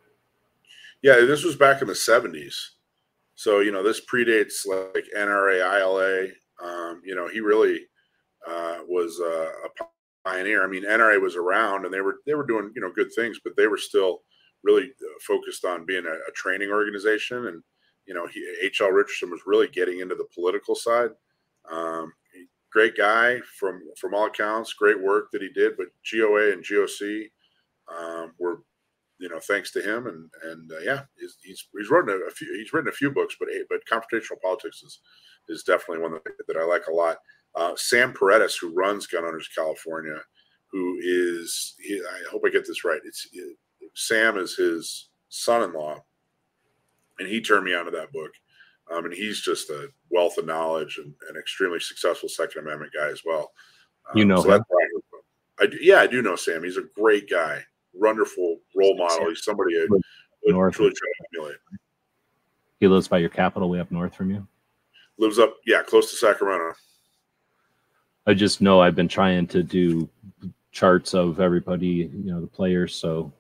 [1.03, 2.55] Yeah, this was back in the 70s.
[3.35, 6.28] So, you know, this predates like NRA, ILA.
[6.62, 7.81] Um, you know, he really
[8.47, 9.85] uh, was uh, a
[10.24, 10.65] pioneer.
[10.65, 13.40] I mean, NRA was around and they were they were doing you know good things,
[13.43, 14.23] but they were still
[14.62, 17.47] really uh, focused on being a, a training organization.
[17.47, 17.62] And
[18.06, 18.28] you know,
[18.62, 18.90] H.L.
[18.90, 21.11] Richardson was really getting into the political side.
[21.70, 22.12] Um,
[22.70, 25.77] great guy from from all accounts, great work that he did.
[25.77, 27.31] But GOA and GOC
[27.89, 28.62] um, were
[29.19, 32.53] you know thanks to him and and uh, yeah he's, he's he's written a, few
[32.59, 34.99] he's written a few books but but confrontational politics is
[35.49, 37.19] is definitely one that, that I like a lot
[37.55, 40.19] uh, Sam Paredes, who runs Gun Owners California,
[40.73, 43.01] who is, he, I hope I get this right.
[43.05, 43.57] It's it,
[43.95, 46.03] Sam is his son-in-law,
[47.19, 48.32] and he turned me onto that book.
[48.93, 53.09] Um, and he's just a wealth of knowledge and an extremely successful Second Amendment guy
[53.09, 53.53] as well.
[54.11, 54.65] Um, you know so him?
[55.59, 56.65] I, do, yeah, I do know Sam.
[56.65, 57.62] He's a great guy,
[57.95, 59.29] wonderful role model.
[59.29, 60.03] He's somebody I would
[60.53, 61.57] north truly try to emulate.
[62.81, 64.47] He lives by your capital, way up north from you.
[65.19, 66.75] Lives up, yeah, close to Sacramento.
[68.27, 70.09] I just know I've been trying to do
[70.73, 72.95] charts of everybody, you know, the players.
[72.95, 73.33] So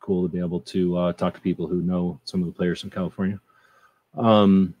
[0.00, 2.80] cool to be able to uh, talk to people who know some of the players
[2.80, 3.40] from California.
[4.16, 4.74] Um,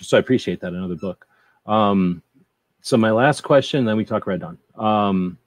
[0.00, 0.72] so I appreciate that.
[0.72, 1.26] Another book.
[1.66, 2.22] Um,
[2.82, 4.58] so my last question, then we talk Red Dawn.
[4.76, 5.38] Um,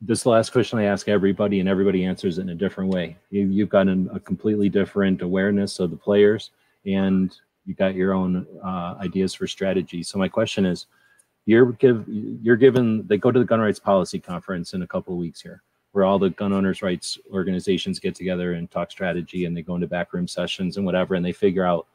[0.00, 3.16] this last question I ask everybody, and everybody answers it in a different way.
[3.30, 6.50] You, have got an, a completely different awareness of the players,
[6.86, 7.36] and
[7.66, 10.02] you've got your own uh, ideas for strategy.
[10.02, 10.86] So my question is,
[11.46, 15.14] you're give you're given they go to the gun rights policy conference in a couple
[15.14, 15.62] of weeks here
[15.92, 19.74] where all the gun owners rights organizations get together and talk strategy and they go
[19.74, 21.86] into backroom sessions and whatever and they figure out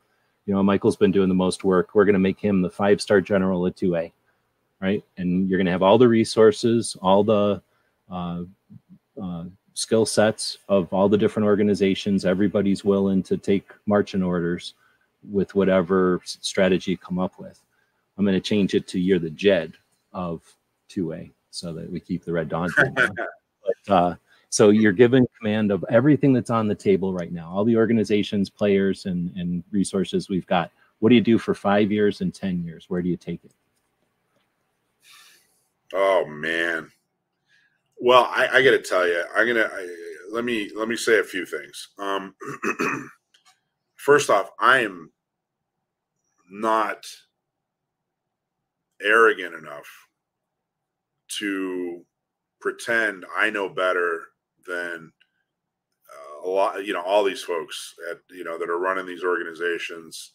[0.45, 2.99] you know michael's been doing the most work we're going to make him the five
[2.99, 4.11] star general at 2a
[4.82, 7.61] right and you're going to have all the resources all the
[9.73, 14.73] skill sets of all the different organizations everybody's willing to take marching orders
[15.30, 17.61] with whatever strategy you come up with
[18.18, 19.73] I'm going to change it to you're the Jed
[20.14, 20.41] of
[20.90, 22.69] 2A so that we keep the Red Dawn.
[22.95, 24.15] but, uh,
[24.49, 28.49] so you're given command of everything that's on the table right now, all the organizations,
[28.49, 30.72] players, and, and resources we've got.
[30.99, 32.86] What do you do for five years and 10 years?
[32.90, 33.52] Where do you take it?
[35.94, 36.90] Oh, man.
[37.99, 39.69] Well, I, I got to tell you, I'm gonna
[40.31, 41.89] let me let me say a few things.
[41.97, 42.35] Um,
[43.95, 45.11] first off, I am
[46.49, 47.05] not
[49.01, 49.88] arrogant enough
[51.39, 52.05] to
[52.61, 54.22] pretend I know better
[54.67, 55.11] than
[56.11, 59.23] uh, a lot, you know, all these folks at, you know, that are running these
[59.23, 60.34] organizations.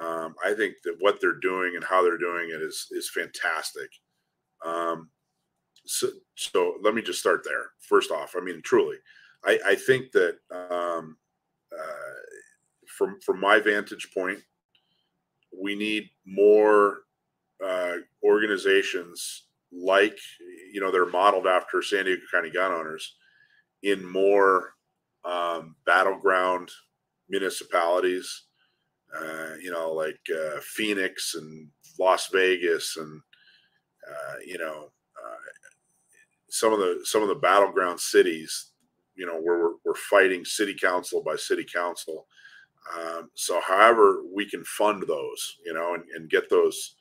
[0.00, 3.88] Um, I think that what they're doing and how they're doing it is, is fantastic.
[4.64, 5.10] Um,
[5.88, 7.70] so, so let me just start there.
[7.80, 8.96] First off, I mean, truly,
[9.44, 11.16] I, I think that um,
[11.72, 12.18] uh,
[12.86, 14.38] from from my vantage point,
[15.52, 16.98] we need more
[17.64, 20.18] uh, organizations like
[20.72, 23.16] you know they're modeled after San Diego County gun owners
[23.82, 24.74] in more
[25.24, 26.70] um, battleground
[27.28, 28.44] municipalities,
[29.16, 33.20] uh, you know, like uh, Phoenix and Las Vegas, and
[34.10, 34.90] uh, you know
[36.50, 38.72] some of the some of the battleground cities,
[39.14, 42.26] you know, where we're, we're fighting city council by city council.
[42.96, 46.96] Um, so, however, we can fund those, you know, and, and get those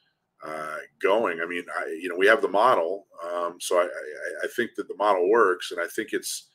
[0.46, 1.40] uh, going.
[1.42, 4.72] I mean, I, you know, we have the model, um, so I, I, I, think
[4.76, 6.50] that the model works, and I think it's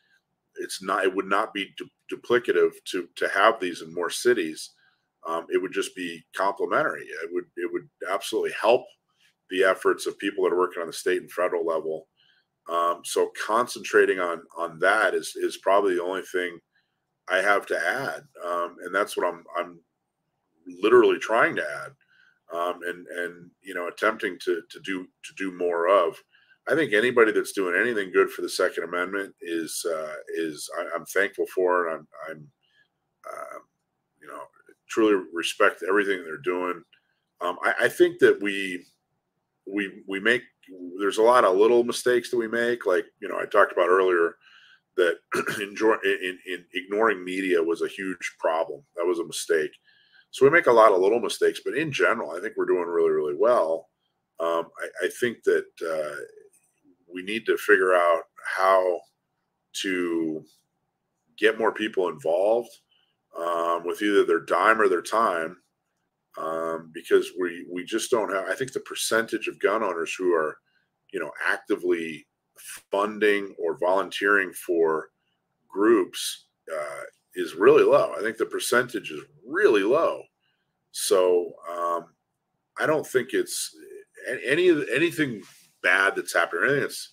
[0.57, 4.71] it's not it would not be du- duplicative to to have these in more cities.
[5.27, 7.03] Um, it would just be complementary.
[7.03, 8.85] It would it would absolutely help
[9.51, 12.09] the efforts of people that are working on the state and federal level.
[12.69, 16.59] Um, so concentrating on on that is is probably the only thing
[17.29, 19.81] I have to add, um, and that's what I'm I'm
[20.81, 21.93] literally trying to add
[22.53, 26.17] um, and and you know attempting to to do to do more of.
[26.69, 30.95] I think anybody that's doing anything good for the Second Amendment is uh, is I,
[30.95, 32.49] am thankful for, and I'm I'm
[33.29, 33.59] uh,
[34.21, 34.43] you know
[34.89, 36.83] truly respect everything they're doing.
[37.41, 38.85] Um, I, I, think that we
[39.67, 40.43] we we make
[40.99, 43.89] there's a lot of little mistakes that we make, like you know I talked about
[43.89, 44.37] earlier
[44.97, 45.19] that
[45.61, 45.75] in,
[46.05, 48.83] in, in ignoring media was a huge problem.
[48.97, 49.71] That was a mistake.
[50.31, 52.87] So we make a lot of little mistakes, but in general, I think we're doing
[52.87, 53.89] really, really well.
[54.41, 56.17] Um, I, I, think that uh,
[57.13, 59.01] we need to figure out how
[59.83, 60.45] to
[61.39, 62.71] get more people involved
[63.39, 65.59] um, with either their dime or their time
[66.39, 68.47] um, because we we just don't have.
[68.49, 70.59] I think the percentage of gun owners who are,
[71.13, 72.27] you know, actively
[72.91, 75.09] funding or volunteering for
[75.69, 77.03] groups uh,
[77.35, 78.15] is really low.
[78.17, 80.23] I think the percentage is really low.
[80.93, 82.07] So um,
[82.79, 83.75] I don't think it's
[84.47, 85.43] any anything
[85.83, 86.65] bad that's happening.
[86.65, 87.11] anything that's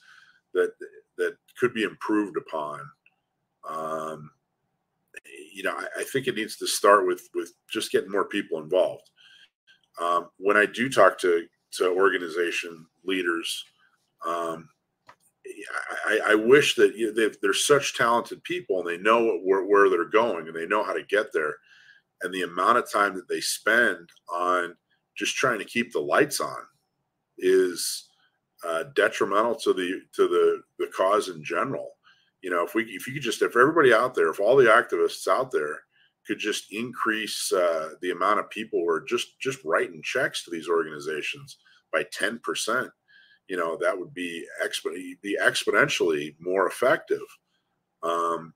[0.53, 0.71] that
[1.17, 2.81] that could be improved upon.
[3.67, 4.31] Um,
[5.53, 8.59] you know, I, I, think it needs to start with with just getting more people
[8.59, 9.09] involved.
[10.01, 13.63] Um, when I do talk to to organization leaders,
[14.25, 14.69] um,
[16.05, 19.89] I, I, wish that you know, they're such talented people and they know where, where
[19.89, 21.55] they're going and they know how to get there.
[22.21, 24.75] And the amount of time that they spend on
[25.15, 26.61] just trying to keep the lights on
[27.37, 28.09] is
[28.67, 31.91] uh, detrimental to the to the the cause in general.
[32.41, 34.65] You know, if we if you could just if everybody out there, if all the
[34.65, 35.81] activists out there
[36.25, 40.51] could just increase uh, the amount of people who are just just writing checks to
[40.51, 41.57] these organizations
[41.91, 42.89] by ten percent,
[43.47, 47.21] you know, that would be expo- be exponentially more effective.
[48.03, 48.53] Um,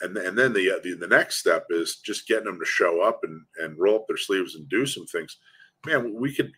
[0.00, 3.20] and and then the, the the next step is just getting them to show up
[3.22, 5.36] and and roll up their sleeves and do some things.
[5.86, 6.52] Man, we could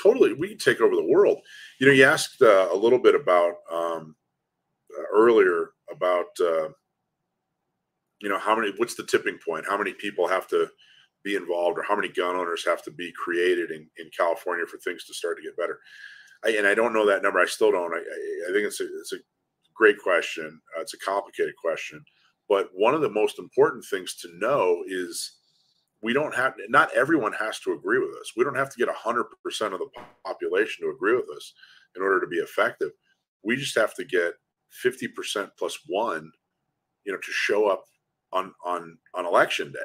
[0.00, 1.40] totally we can take over the world.
[1.80, 4.14] You know, you asked uh, a little bit about um,
[5.12, 6.68] earlier about uh,
[8.20, 9.66] you know how many what's the tipping point?
[9.68, 10.68] How many people have to
[11.24, 14.78] be involved, or how many gun owners have to be created in, in California for
[14.78, 15.78] things to start to get better?
[16.44, 17.40] I, and I don't know that number.
[17.40, 17.94] I still don't.
[17.94, 19.18] I, I think it's a it's a
[19.74, 20.60] great question.
[20.76, 22.04] Uh, it's a complicated question,
[22.48, 25.38] but one of the most important things to know is
[26.02, 28.88] we don't have not everyone has to agree with us we don't have to get
[28.88, 29.24] 100%
[29.72, 29.88] of the
[30.24, 31.52] population to agree with us
[31.96, 32.90] in order to be effective
[33.42, 34.34] we just have to get
[34.84, 36.30] 50% plus one
[37.04, 37.84] you know to show up
[38.32, 39.78] on on on election day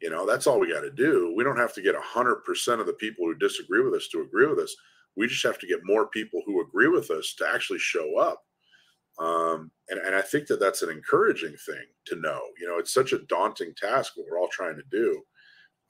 [0.00, 2.86] you know that's all we got to do we don't have to get 100% of
[2.86, 4.74] the people who disagree with us to agree with us
[5.16, 8.44] we just have to get more people who agree with us to actually show up
[9.20, 12.40] um, and, and I think that that's an encouraging thing to know.
[12.58, 15.22] You know, it's such a daunting task what we're all trying to do.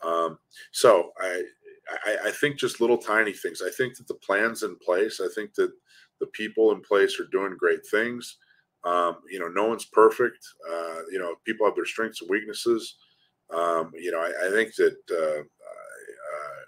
[0.02, 0.38] Um,
[0.72, 1.42] so I,
[2.06, 3.62] I, I think just little tiny things.
[3.64, 5.20] I think that the plan's in place.
[5.20, 5.70] I think that
[6.20, 8.36] the people in place are doing great things.
[8.84, 10.44] Um, you know, no one's perfect.
[10.70, 12.96] Uh, you know, people have their strengths and weaknesses.
[13.52, 16.62] Um, you know, I, I think that uh, uh,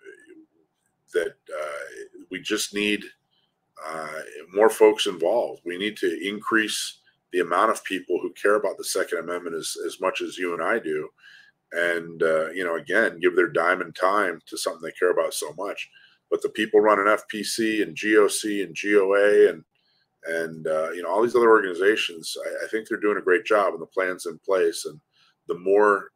[1.14, 3.04] that uh, we just need
[3.86, 4.20] uh,
[4.52, 5.62] more folks involved.
[5.64, 6.98] We need to increase
[7.32, 10.52] the amount of people who care about the Second Amendment as, as much as you
[10.52, 11.08] and I do.
[11.72, 12.20] And,
[12.54, 15.88] you know, again, give their dime and time to something they care about so much.
[16.32, 19.62] But the people running FPC and GOC and GOA and,
[20.24, 23.44] and uh, you know, all these other organizations, I, I think they're doing a great
[23.44, 24.86] job and the plan's in place.
[24.86, 24.98] And
[25.46, 26.08] the more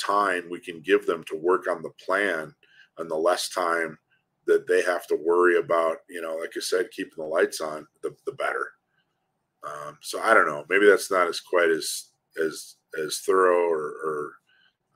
[0.00, 2.54] time we can give them to work on the plan
[2.96, 3.98] and the less time
[4.46, 7.86] that they have to worry about, you know, like I said, keeping the lights on,
[8.02, 8.72] the, the better.
[9.64, 10.64] Um, so I don't know.
[10.70, 12.08] Maybe that's not as quite as
[12.42, 14.32] as as thorough or, or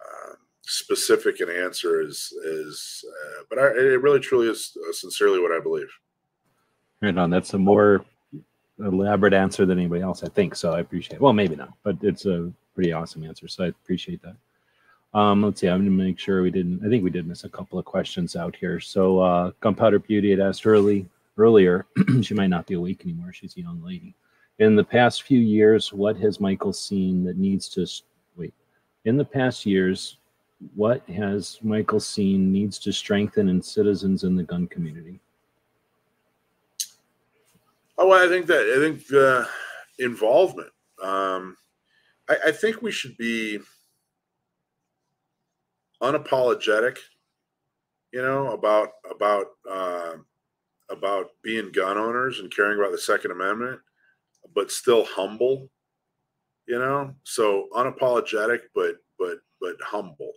[0.02, 5.40] um, specific an answer as as, uh, but I, it really truly is uh, sincerely
[5.40, 5.88] what I believe.
[7.00, 7.30] Right on.
[7.30, 8.04] That's a more
[8.78, 10.54] elaborate answer than anybody else, I think.
[10.54, 11.16] So I appreciate.
[11.16, 11.20] It.
[11.20, 13.48] Well, maybe not, but it's a pretty awesome answer.
[13.48, 14.36] So I appreciate that.
[15.18, 15.68] Um, let's see.
[15.68, 16.84] I'm going to make sure we didn't.
[16.84, 18.80] I think we did miss a couple of questions out here.
[18.80, 21.86] So uh, Gunpowder Beauty had asked early earlier.
[22.22, 23.32] she might not be awake anymore.
[23.32, 24.14] She's a young lady.
[24.58, 27.86] In the past few years, what has Michael seen that needs to
[28.36, 28.54] wait?
[29.04, 30.16] In the past years,
[30.74, 35.20] what has Michael seen needs to strengthen in citizens in the gun community?
[37.98, 39.02] Oh, I think that I think
[39.98, 40.70] involvement.
[41.02, 41.56] Um,
[42.28, 43.58] I, I think we should be
[46.02, 46.98] unapologetic,
[48.12, 50.14] you know, about about uh,
[50.90, 53.80] about being gun owners and caring about the Second Amendment,
[54.54, 55.68] but still humble,
[56.66, 57.14] you know.
[57.24, 60.32] So unapologetic, but but but humble.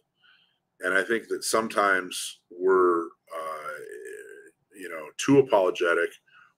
[0.81, 3.77] And I think that sometimes we're, uh,
[4.75, 6.09] you know, too apologetic,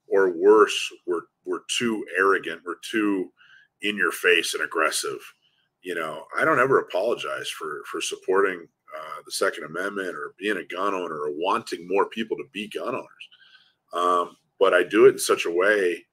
[0.08, 3.32] or worse, we're we're too arrogant, we're too
[3.82, 5.20] in your face and aggressive.
[5.82, 10.58] You know, I don't ever apologize for for supporting uh, the Second Amendment or being
[10.58, 13.30] a gun owner or wanting more people to be gun owners.
[13.94, 16.06] Um, but I do it in such a way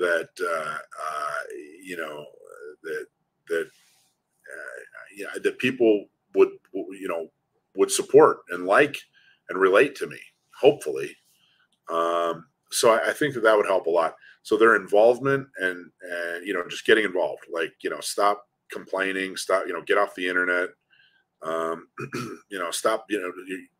[0.00, 1.40] that uh, uh,
[1.82, 2.24] you know
[2.82, 3.06] that
[3.48, 4.82] that uh,
[5.16, 7.28] yeah, that people would you know
[7.76, 8.96] would support and like
[9.48, 10.18] and relate to me.
[10.60, 11.16] Hopefully,
[11.90, 14.14] um, so I, I, think that that would help a lot.
[14.42, 19.36] So their involvement and and you know just getting involved, like you know, stop complaining,
[19.36, 20.70] stop you know, get off the internet.
[21.42, 21.88] Um,
[22.50, 23.32] you know, stop you know,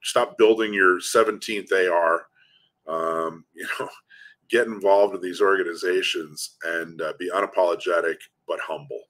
[0.03, 2.27] stop building your 17th AR.
[2.87, 3.89] Um, you know,
[4.51, 8.17] get involved in these organizations and uh, be unapologetic
[8.47, 9.03] but humble.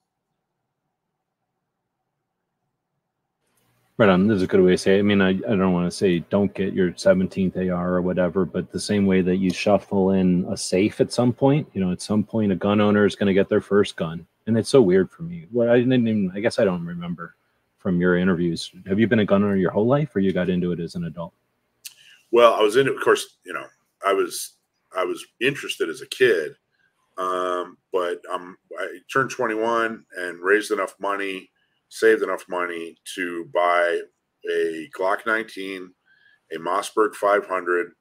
[3.98, 4.26] Right on.
[4.26, 5.00] This is a good way to say it.
[5.00, 8.46] I mean, I, I don't want to say don't get your 17th AR or whatever,
[8.46, 11.92] but the same way that you shuffle in a safe at some point, you know,
[11.92, 14.26] at some point a gun owner is going to get their first gun.
[14.46, 15.46] And it's so weird for me.
[15.52, 17.36] Well, I didn't even, I guess I don't remember
[17.76, 18.72] from your interviews.
[18.86, 20.94] Have you been a gun owner your whole life or you got into it as
[20.94, 21.34] an adult?
[22.30, 23.66] Well, I was in of course, you know,
[24.06, 24.54] I was,
[24.96, 26.52] I was interested as a kid.
[27.18, 31.50] Um, but um, I turned 21 and raised enough money
[31.92, 34.00] saved enough money to buy
[34.50, 35.90] a Glock 19,
[36.54, 37.92] a Mossberg 500,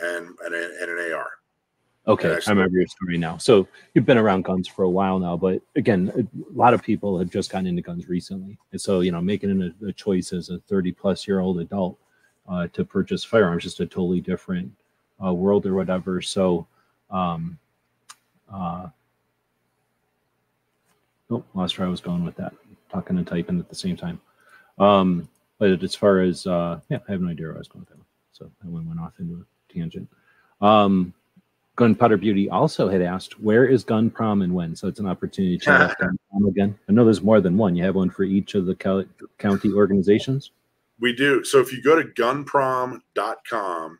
[0.00, 1.30] and, and, and an AR.
[2.06, 3.36] Okay, I, I, remember your story now.
[3.36, 7.18] So you've been around guns for a while now, but again, a lot of people
[7.18, 10.50] have just gotten into guns recently, and so you know, making a, a choice as
[10.50, 11.98] a 30 plus year old adult
[12.48, 14.70] uh, to purchase firearms just a totally different
[15.24, 16.20] uh, world or whatever.
[16.20, 16.66] So,
[17.10, 17.58] um,
[18.52, 18.88] uh,
[21.30, 22.52] oh, lost where I was going with that
[22.94, 24.20] talking and typing at the same time.
[24.78, 27.86] Um, but as far as uh, yeah, I have no idea where I was going
[27.88, 28.04] with that.
[28.32, 30.08] So that one went off into a tangent.
[30.60, 31.12] Um,
[31.76, 35.58] Gunpowder Beauty also had asked, "Where is Gun Prom and when?" So it's an opportunity
[35.58, 36.78] to check Gun Prom again.
[36.88, 37.74] I know there's more than one.
[37.76, 38.74] You have one for each of the
[39.38, 40.52] county organizations.
[41.00, 41.42] We do.
[41.44, 43.98] So if you go to gunprom.com,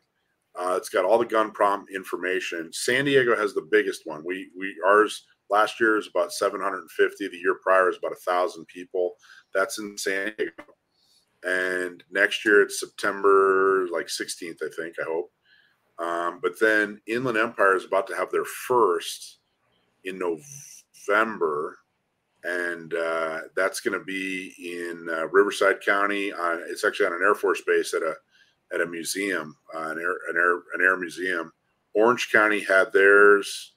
[0.57, 2.71] uh, it's got all the gun prom information.
[2.71, 4.23] San Diego has the biggest one.
[4.23, 7.27] We we ours Last year is about 750.
[7.27, 9.13] The year prior is about a thousand people.
[9.53, 10.51] That's in San Diego.
[11.43, 14.95] And next year it's September like 16th, I think.
[14.99, 15.31] I hope.
[15.97, 19.39] Um, but then Inland Empire is about to have their first
[20.03, 21.77] in November,
[22.43, 26.33] and uh, that's going to be in uh, Riverside County.
[26.33, 28.15] On it's actually on an Air Force base at a
[28.73, 31.51] at a museum, uh, an air an air an air museum.
[31.93, 33.74] Orange County had theirs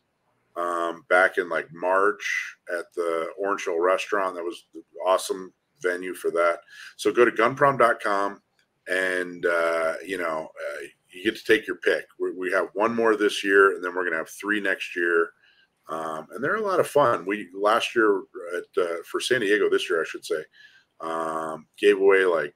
[0.59, 4.35] um, back in like March at the Orange Hill restaurant.
[4.35, 4.67] That was
[5.07, 6.59] awesome venue for that.
[6.97, 8.43] So go to gunprom.com
[8.89, 10.81] and, uh, you know, uh,
[11.13, 12.07] you get to take your pick.
[12.19, 14.95] We, we, have one more this year, and then we're going to have three next
[14.97, 15.31] year.
[15.89, 17.25] Um, and they're a lot of fun.
[17.27, 18.23] We last year
[18.57, 20.43] at, uh, for San Diego this year, I should say,
[21.01, 22.55] um, gave away like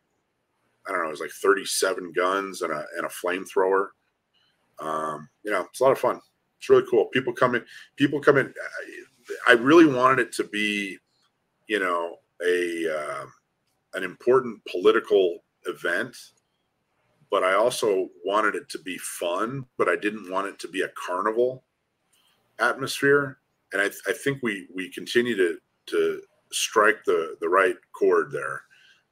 [0.87, 3.89] I don't know, it was like 37 guns and a and a flamethrower.
[4.81, 6.21] Um, you know, it's a lot of fun.
[6.63, 7.07] It's really cool.
[7.07, 7.65] People come in.
[7.97, 8.55] People come in.
[9.49, 10.97] I really wanted it to be,
[11.67, 13.27] you know, a uh,
[13.95, 16.17] an important political event,
[17.33, 19.67] but I also wanted it to be fun.
[19.77, 21.65] But I didn't want it to be a carnival
[22.61, 23.39] atmosphere.
[23.73, 26.23] And I, I think we we continue to to
[26.53, 28.63] strike the the right chord there.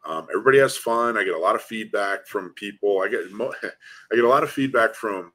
[0.06, 1.18] Um, everybody has fun.
[1.18, 3.00] I get a lot of feedback from people.
[3.00, 5.32] I get I get a lot of feedback from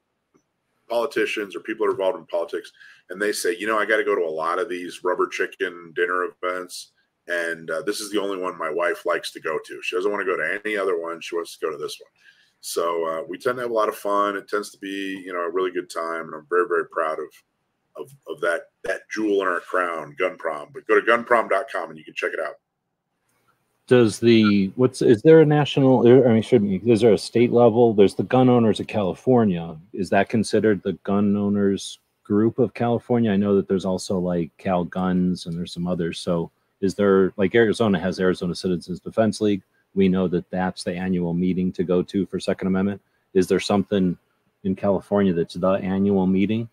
[0.88, 2.70] politicians or people that are involved in politics,
[3.10, 5.28] and they say, you know, I got to go to a lot of these rubber
[5.28, 6.92] chicken dinner events,
[7.28, 9.80] and uh, this is the only one my wife likes to go to.
[9.82, 11.20] She doesn't want to go to any other one.
[11.20, 12.10] She wants to go to this one.
[12.60, 14.36] So uh, we tend to have a lot of fun.
[14.36, 17.18] It tends to be, you know, a really good time, and I'm very, very proud
[17.18, 17.28] of
[17.98, 20.68] of, of that that jewel in our crown, Gun Prom.
[20.72, 22.56] But go to gunprom.com and you can check it out
[23.86, 27.52] does the what's is there a national i mean should be is there a state
[27.52, 27.94] level?
[27.94, 29.76] There's the gun owners of california.
[29.92, 33.30] Is that considered the gun owners group of california?
[33.30, 36.18] I know that there's also like cal guns and there's some others.
[36.18, 36.50] So
[36.80, 39.62] is there like arizona has arizona citizens defense league.
[39.94, 43.00] We know that that's the annual meeting to go to for second amendment.
[43.34, 44.18] Is there something
[44.64, 46.68] in california that's the annual meeting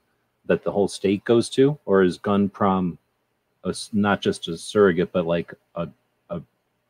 [0.45, 1.77] that the whole state goes to?
[1.85, 2.97] Or is gun prom
[3.63, 5.87] a, not just a surrogate but like a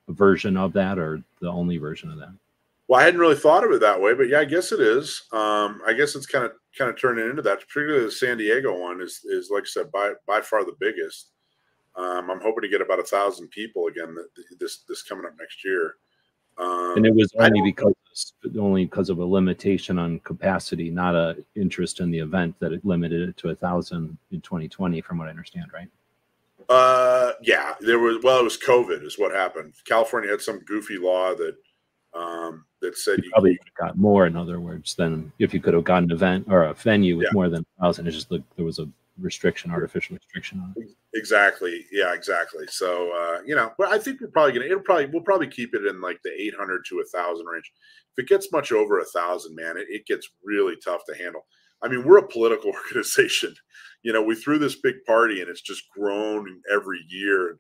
[0.10, 2.34] version of that or the only version of that?
[2.88, 5.24] Well, I hadn't really thought of it that way, but yeah, I guess it is.
[5.32, 7.60] Um, I guess it's kind of kind of turning into that.
[7.60, 11.30] Particularly the San Diego one is is like I said by by far the biggest.
[11.96, 14.16] Um, I'm hoping to get about a thousand people again
[14.60, 15.96] this this coming up next year.
[16.58, 17.94] Um, and it was only because
[18.60, 22.86] only because of a limitation on capacity, not a interest in the event that it
[22.86, 25.90] limited it to a thousand in 2020, from what I understand, right?
[26.74, 28.18] Uh, yeah, there was.
[28.24, 29.74] Well, it was COVID, is what happened.
[29.86, 31.56] California had some goofy law that
[32.14, 34.26] um, that said you, you probably got more.
[34.26, 37.26] In other words, than if you could have gotten an event or a venue with
[37.26, 37.34] yeah.
[37.34, 38.08] more than a thousand.
[38.08, 38.90] It's just like there was a
[39.20, 40.90] restriction, artificial restriction on it.
[41.14, 41.86] Exactly.
[41.92, 42.66] Yeah, exactly.
[42.68, 45.76] So uh, you know, but I think we're probably gonna it'll probably we'll probably keep
[45.76, 47.72] it in like the 800 to a thousand range.
[48.18, 51.46] If it gets much over a thousand, man, it, it gets really tough to handle.
[51.84, 53.56] I mean, we're a political organization.
[54.04, 57.60] You know, we threw this big party and it's just grown every year.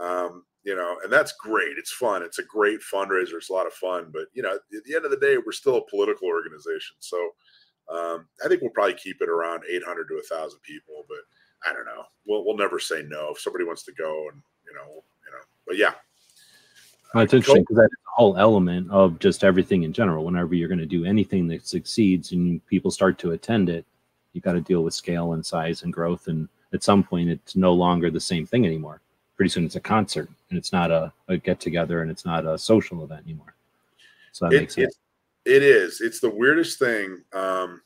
[0.00, 1.76] Um, you know, and that's great.
[1.78, 2.22] It's fun.
[2.22, 3.34] It's a great fundraiser.
[3.34, 4.10] It's a lot of fun.
[4.12, 6.96] But you know, at the end of the day, we're still a political organization.
[7.00, 7.18] So
[7.90, 11.04] um, I think we'll probably keep it around 800 to 1,000 people.
[11.06, 11.18] But
[11.68, 12.04] I don't know.
[12.26, 15.44] We'll we'll never say no if somebody wants to go, and you know, you know.
[15.66, 15.94] But yeah,
[17.22, 20.24] it's interesting because that's the whole element of just everything in general.
[20.24, 23.84] Whenever you're going to do anything that succeeds and people start to attend it,
[24.32, 26.28] you've got to deal with scale and size and growth.
[26.28, 29.00] And at some point, it's no longer the same thing anymore
[29.36, 32.46] pretty soon it's a concert and it's not a, a get together and it's not
[32.46, 33.54] a social event anymore.
[34.32, 34.96] So that it, makes sense.
[35.44, 36.00] It, it is.
[36.00, 37.22] It's the weirdest thing.
[37.32, 37.82] Um,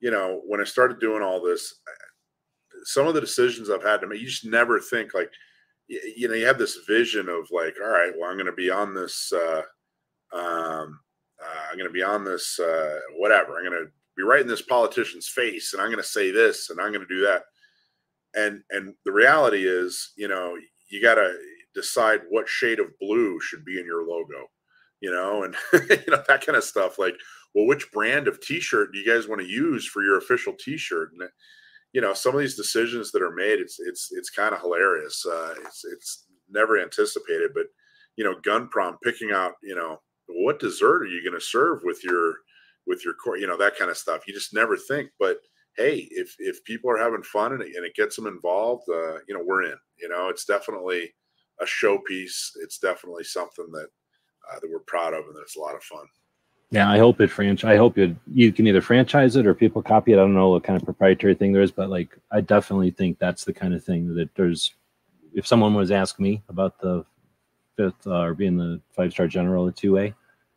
[0.00, 1.74] you know, when I started doing all this,
[2.84, 5.30] some of the decisions I've had to make, you just never think like,
[5.88, 8.70] you, know, you have this vision of like, all right, well, I'm going to be
[8.70, 9.62] on this, uh,
[10.32, 11.00] um,
[11.42, 13.56] uh, I'm going to be on this, uh, whatever.
[13.56, 16.70] I'm going to be right in this politician's face and I'm going to say this
[16.70, 17.42] and I'm going to do that.
[18.34, 20.56] And and the reality is you know
[20.90, 21.34] you got to
[21.74, 24.46] decide what shade of blue should be in your logo
[25.00, 25.54] you know and
[25.90, 26.98] you know that kind of stuff.
[26.98, 27.14] Like
[27.54, 31.12] well which brand of t-shirt do you guys want to use for your official t-shirt?
[31.12, 31.28] And
[31.96, 35.24] you know some of these decisions that are made it's it's it's kind of hilarious
[35.26, 37.66] uh it's it's never anticipated but
[38.16, 41.80] you know gun prom picking out you know what dessert are you going to serve
[41.84, 42.34] with your
[42.86, 45.38] with your core you know that kind of stuff you just never think but
[45.76, 49.18] hey, if if people are having fun and it, and it gets them involved, uh,
[49.28, 49.76] you know, we're in.
[50.00, 51.14] You know, it's definitely
[51.60, 52.50] a showpiece.
[52.62, 53.88] It's definitely something that
[54.50, 56.06] uh, that we're proud of and that it's a lot of fun.
[56.70, 57.68] Yeah, I hope it franchise.
[57.68, 60.16] I hope it you can either franchise it or people copy it.
[60.16, 63.18] I don't know what kind of proprietary thing there is, but like I definitely think
[63.18, 64.74] that's the kind of thing that there's.
[65.32, 67.04] If someone was ask me about the
[67.76, 70.14] fifth uh, or being the five star general at two A,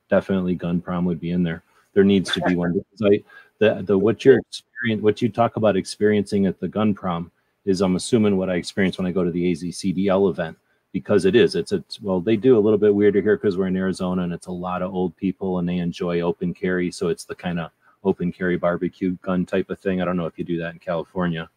[0.09, 1.63] definitely gun prom would be in there.
[1.93, 3.23] There needs to be one because I
[3.59, 7.31] the the what you're experience what you talk about experiencing at the gun prom
[7.65, 10.57] is I'm assuming what I experience when I go to the AZCDL event
[10.91, 13.67] because it is it's it's well they do a little bit weirder here because we're
[13.67, 17.09] in Arizona and it's a lot of old people and they enjoy open carry so
[17.09, 17.71] it's the kind of
[18.03, 20.79] open carry barbecue gun type of thing I don't know if you do that in
[20.79, 21.49] California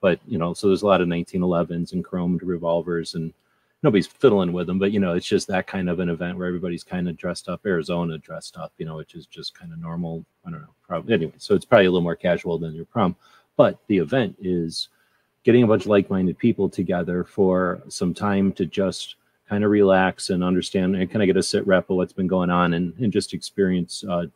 [0.00, 3.32] but you know so there's a lot of 1911s and chromed revolvers and
[3.82, 6.46] nobody's fiddling with them, but you know, it's just that kind of an event where
[6.46, 9.78] everybody's kind of dressed up, Arizona dressed up, you know, which is just kind of
[9.78, 10.24] normal.
[10.46, 11.32] I don't know, probably anyway.
[11.38, 13.16] So it's probably a little more casual than your prom,
[13.56, 14.88] but the event is
[15.44, 19.16] getting a bunch of like-minded people together for some time to just
[19.48, 22.26] kind of relax and understand and kind of get a sit rep of what's been
[22.26, 24.26] going on and, and just experience uh,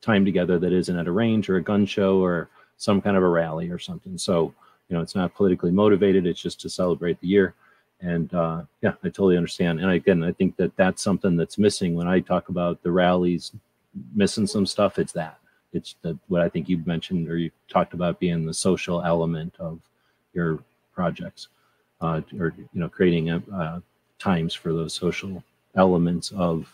[0.00, 3.22] time together that isn't at a range or a gun show or some kind of
[3.22, 4.18] a rally or something.
[4.18, 4.52] So,
[4.88, 6.26] you know, it's not politically motivated.
[6.26, 7.54] It's just to celebrate the year
[8.02, 9.80] and uh, yeah, I totally understand.
[9.80, 13.52] And again, I think that that's something that's missing when I talk about the rallies
[14.14, 14.98] missing some stuff.
[14.98, 15.38] It's that
[15.72, 19.54] it's the, what I think you mentioned or you talked about being the social element
[19.58, 19.80] of
[20.34, 20.58] your
[20.94, 21.48] projects,
[22.00, 23.80] uh, or you know, creating a, uh,
[24.18, 25.42] times for those social
[25.74, 26.70] elements of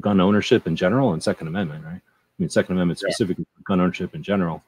[0.00, 2.00] gun ownership in general and Second Amendment, right?
[2.00, 3.62] I mean, Second Amendment specifically yeah.
[3.64, 4.62] gun ownership in general.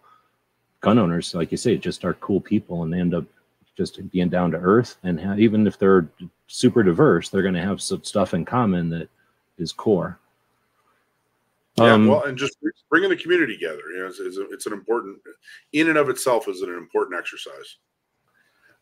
[0.81, 3.25] Gun owners, like you say, just are cool people, and they end up
[3.77, 6.09] just being down to earth and have, even if they're
[6.47, 9.09] super diverse they're going to have some stuff in common that
[9.59, 10.19] is core
[11.77, 12.57] yeah um, well and just
[12.91, 15.19] bringing the community together you know it's, it's, a, it's, an important
[15.73, 17.77] in and of itself is an important exercise.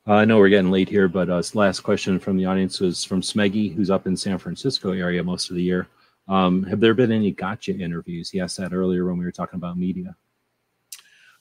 [0.07, 3.05] Uh, i know we're getting late here but uh, last question from the audience was
[3.05, 5.89] from smeggy who's up in san francisco area most of the year.
[6.29, 8.31] Um, have there been any gotcha interviews?
[8.31, 10.15] He asked that earlier when we were talking about media.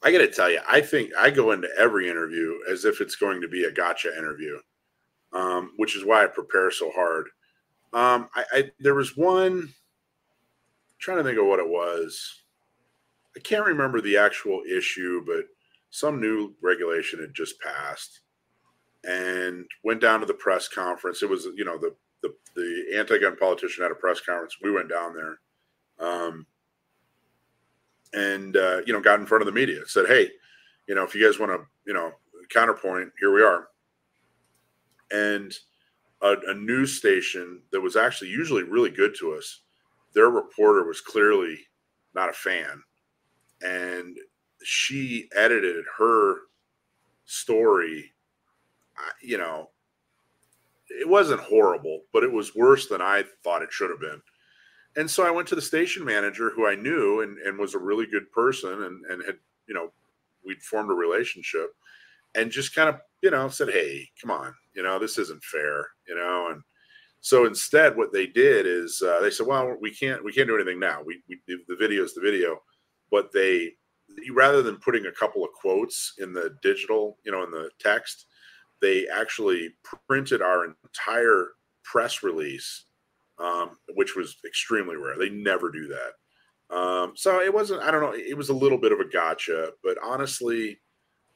[0.03, 3.15] I got to tell you, I think I go into every interview as if it's
[3.15, 4.57] going to be a gotcha interview,
[5.31, 7.27] um, which is why I prepare so hard.
[7.93, 9.69] Um, I, I, there was one
[11.01, 12.43] trying to think of what it was.
[13.35, 15.45] I can't remember the actual issue, but
[15.89, 18.21] some new regulation had just passed,
[19.03, 21.21] and went down to the press conference.
[21.21, 24.57] It was you know the the, the anti-gun politician had a press conference.
[24.63, 25.39] We went down there.
[25.99, 26.45] Um,
[28.13, 30.29] and uh, you know got in front of the media said hey
[30.87, 32.11] you know if you guys want to you know
[32.49, 33.67] counterpoint here we are
[35.11, 35.53] and
[36.21, 39.61] a, a, news station that was actually usually really good to us
[40.13, 41.57] their reporter was clearly
[42.13, 42.81] not a fan
[43.61, 44.17] and
[44.63, 46.37] she edited her
[47.25, 48.11] story
[49.21, 49.69] you know
[50.89, 54.21] it wasn't horrible but it was worse than i thought it should have been
[54.97, 57.79] and so I went to the station manager who I knew and, and was a
[57.79, 59.91] really good person and, and had, you know,
[60.45, 61.73] we'd formed a relationship.
[62.35, 65.87] and just kind of you know said, "Hey, come on, you know this isn't fair,"
[66.07, 66.63] you know, and
[67.21, 70.55] so instead, what they did is uh, they said, "Well, we can't we can't do
[70.55, 71.01] anything now.
[71.05, 72.61] We, we the video is the video,"
[73.11, 73.73] but they
[74.33, 78.25] rather than putting a couple of quotes in the digital, you know, in the text,
[78.81, 79.75] they actually
[80.07, 81.49] printed our entire
[81.83, 82.85] press release,
[83.37, 85.17] um, which was extremely rare.
[85.17, 86.75] They never do that.
[86.75, 87.83] Um, so it wasn't.
[87.83, 88.15] I don't know.
[88.15, 90.79] It was a little bit of a gotcha, but honestly,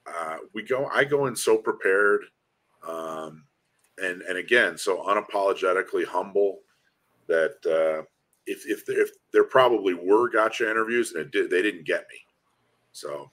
[0.08, 0.88] uh, we go.
[0.92, 2.26] I go in so prepared.
[2.88, 3.46] Um,
[4.02, 6.60] and and again, so unapologetically humble
[7.28, 8.04] that uh,
[8.46, 12.06] if if there, if there probably were gotcha interviews and it did, they didn't get
[12.12, 12.20] me.
[12.92, 13.32] So,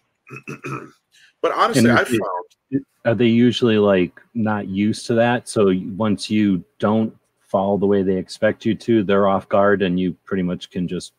[1.41, 5.49] but honestly, I found are they usually like not used to that?
[5.49, 9.99] So once you don't follow the way they expect you to, they're off guard, and
[9.99, 11.13] you pretty much can just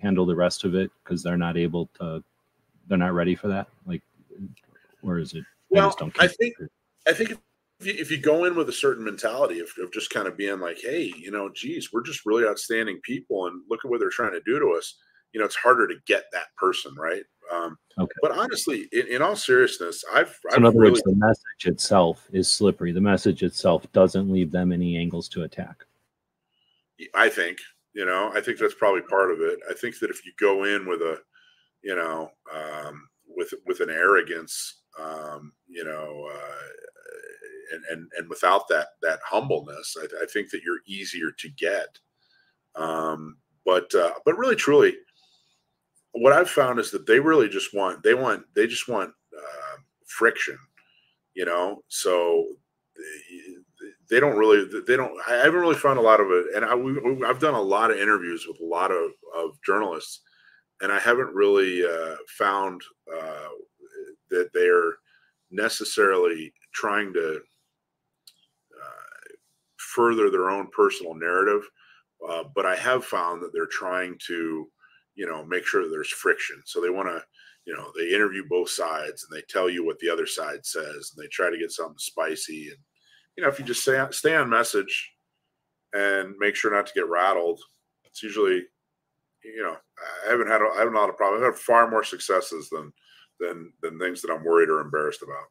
[0.00, 2.22] handle the rest of it because they're not able to,
[2.88, 3.68] they're not ready for that.
[3.86, 4.02] Like,
[5.02, 5.44] or is it?
[5.70, 6.54] Well, I think
[7.06, 7.38] I think
[7.80, 10.36] if you, if you go in with a certain mentality of, of just kind of
[10.36, 14.00] being like, hey, you know, geez, we're just really outstanding people, and look at what
[14.00, 14.96] they're trying to do to us.
[15.32, 17.22] You know, it's harder to get that person, right?
[17.52, 18.12] Um, okay.
[18.22, 21.66] But honestly, in, in all seriousness, I've, so I've in other really, words, the message
[21.66, 22.92] itself is slippery.
[22.92, 25.84] The message itself doesn't leave them any angles to attack.
[27.14, 27.58] I think,
[27.92, 29.58] you know, I think that's probably part of it.
[29.68, 31.18] I think that if you go in with a,
[31.82, 36.62] you know, um, with with an arrogance, um, you know, uh,
[37.72, 41.98] and and and without that that humbleness, I, I think that you're easier to get.
[42.74, 44.94] Um, but uh, but really, truly,
[46.12, 49.76] what I've found is that they really just want they want they just want uh,
[50.06, 50.58] friction,
[51.34, 51.82] you know.
[51.88, 52.46] So
[52.96, 55.12] they, they don't really they don't.
[55.28, 57.90] I haven't really found a lot of it, and I we, I've done a lot
[57.90, 60.20] of interviews with a lot of of journalists,
[60.80, 62.80] and I haven't really uh, found
[63.12, 63.48] uh,
[64.30, 64.94] that they're
[65.50, 67.40] necessarily trying to
[69.96, 71.62] further their own personal narrative.
[72.28, 74.70] Uh, but I have found that they're trying to,
[75.14, 76.60] you know, make sure there's friction.
[76.66, 77.22] So they want to,
[77.66, 81.12] you know, they interview both sides and they tell you what the other side says
[81.12, 82.68] and they try to get something spicy.
[82.68, 82.78] And,
[83.36, 85.12] you know, if you just stay on, stay on message
[85.94, 87.60] and make sure not to get rattled,
[88.04, 88.64] it's usually,
[89.44, 89.76] you know,
[90.26, 91.42] I haven't had, a, I haven't had a problem.
[91.42, 92.92] I've had far more successes than,
[93.40, 95.48] than, than things that I'm worried or embarrassed about.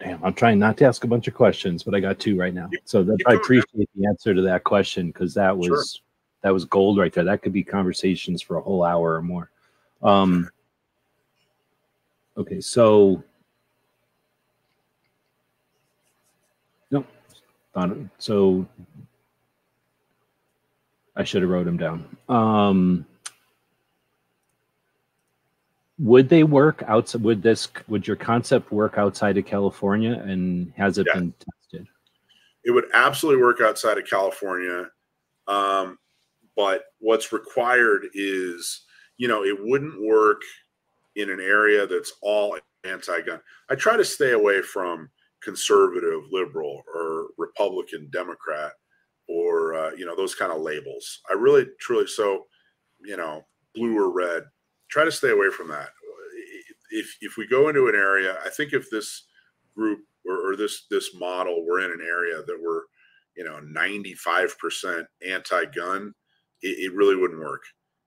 [0.00, 2.54] Damn, I'm trying not to ask a bunch of questions, but I got two right
[2.54, 2.70] now.
[2.84, 6.04] So that, I appreciate the answer to that question because that was sure.
[6.42, 7.24] that was gold right there.
[7.24, 9.50] That could be conversations for a whole hour or more.
[10.00, 10.48] Um,
[12.36, 13.24] okay, so
[16.92, 17.04] no,
[18.18, 18.66] so
[21.16, 22.16] I should have wrote them down.
[22.28, 23.04] Um,
[25.98, 30.98] would they work outside would this would your concept work outside of california and has
[30.98, 31.14] it yeah.
[31.14, 31.86] been tested?
[32.64, 34.86] It would absolutely work outside of california
[35.48, 35.98] um,
[36.56, 38.82] but what's required is
[39.16, 40.42] you know it wouldn't work
[41.16, 43.40] in an area that's all anti-gun.
[43.70, 45.10] I try to stay away from
[45.42, 48.72] conservative liberal or republican democrat
[49.28, 51.20] or uh, you know those kind of labels.
[51.30, 52.46] I really truly so
[53.00, 53.44] you know
[53.74, 54.44] blue or red
[54.90, 55.88] try to stay away from that.
[56.90, 59.24] If if we go into an area, I think if this
[59.74, 62.82] group or, or this this model we're in an area that we're
[63.36, 66.12] you know 95% anti-gun,
[66.62, 67.62] it, it really wouldn't work.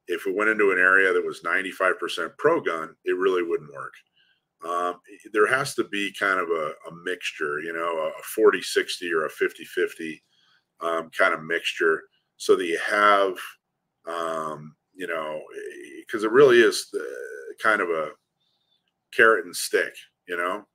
[0.08, 3.94] If we went into an area that was 95% pro-gun, it really wouldn't work.
[4.68, 5.00] Um,
[5.32, 9.26] there has to be kind of a, a mixture, you know, a 40 60 or
[9.26, 10.24] a 50 50
[10.82, 12.04] um, kind of mixture
[12.38, 13.38] so that you have,
[14.08, 15.42] um, you know,
[16.06, 17.06] because it really is the,
[17.62, 18.10] kind of a
[19.16, 19.94] carrot and stick.
[20.28, 20.66] You know,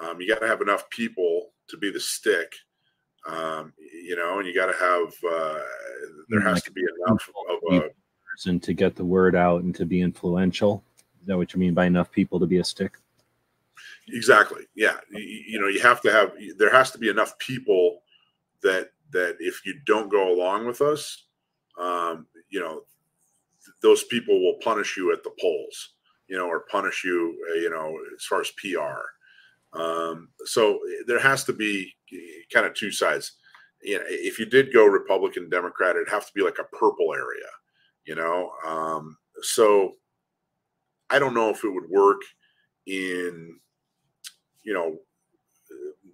[0.00, 2.52] um, you got to have enough people to be the stick.
[3.26, 5.60] Um, you know, and you got to have uh,
[6.28, 7.90] there has like to be enough of a
[8.46, 10.82] and to get the word out and to be influential.
[11.20, 12.98] Is that what you mean by enough people to be a stick?
[14.08, 14.62] Exactly.
[14.74, 14.96] Yeah.
[15.10, 18.00] You, you know, you have to have there has to be enough people
[18.62, 21.24] that that if you don't go along with us,
[21.80, 22.82] um, you know,
[23.82, 25.94] those people will punish you at the polls,
[26.28, 29.78] you know, or punish you, uh, you know, as far as PR.
[29.78, 31.92] Um, so there has to be
[32.52, 33.32] kind of two sides.
[33.82, 37.12] You know, if you did go Republican, Democrat, it'd have to be like a purple
[37.12, 37.48] area,
[38.06, 38.52] you know.
[38.66, 39.94] Um, so
[41.10, 42.20] I don't know if it would work
[42.86, 43.58] in,
[44.62, 44.98] you know,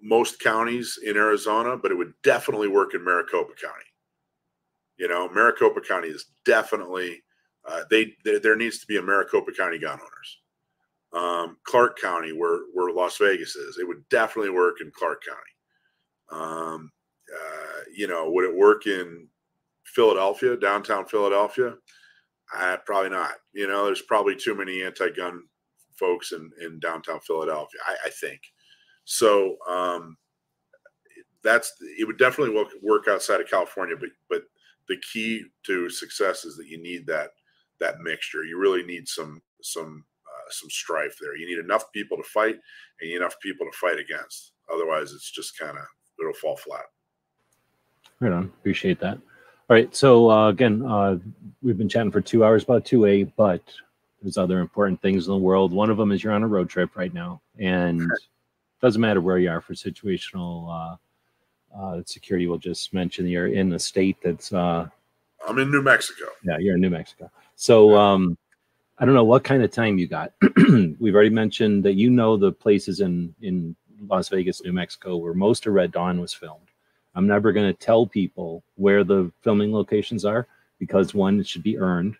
[0.03, 3.85] most counties in Arizona, but it would definitely work in Maricopa County.
[4.97, 7.23] You know, Maricopa County is definitely
[7.67, 10.39] uh, they, there needs to be a Maricopa County gun owners.
[11.13, 13.79] um, Clark County, where where Las Vegas is.
[13.79, 16.43] It would definitely work in Clark County.
[16.43, 16.91] Um,
[17.33, 19.29] uh, you know, would it work in
[19.85, 21.75] Philadelphia, downtown Philadelphia?
[22.57, 23.33] Uh, probably not.
[23.53, 25.43] You know, there's probably too many anti-gun
[25.97, 27.81] folks in in downtown Philadelphia.
[27.87, 28.41] I, I think
[29.05, 29.57] so.
[29.69, 30.17] Um,
[31.43, 32.07] that's it.
[32.07, 34.43] Would definitely work, work outside of California, but but
[34.89, 37.31] the key to success is that you need that
[37.81, 38.45] that mixture.
[38.45, 41.37] You really need some some uh, some strife there.
[41.37, 42.57] You need enough people to fight,
[43.01, 44.53] and enough people to fight against.
[44.73, 45.85] Otherwise, it's just kind of
[46.21, 46.85] it'll fall flat.
[48.21, 48.45] Right on.
[48.45, 49.17] Appreciate that.
[49.17, 49.95] All right.
[49.95, 51.19] So uh, again, uh,
[51.63, 53.63] we've been chatting for two hours about 2A, but
[54.21, 55.73] there's other important things in the world.
[55.73, 58.11] One of them is you're on a road trip right now, and
[58.81, 62.47] doesn't matter where you are for situational uh, uh, security.
[62.47, 64.53] We'll just mention you're in a state that's.
[64.53, 64.89] Uh,
[65.49, 66.27] I'm in New Mexico.
[66.45, 67.31] Yeah, you're in New Mexico.
[67.61, 68.39] So um,
[68.99, 70.33] I don't know what kind of time you got.
[70.99, 73.77] We've already mentioned that you know the places in in
[74.09, 76.69] Las Vegas, New Mexico, where most of Red Dawn was filmed.
[77.15, 80.47] I'm never going to tell people where the filming locations are
[80.79, 82.17] because one, it should be earned,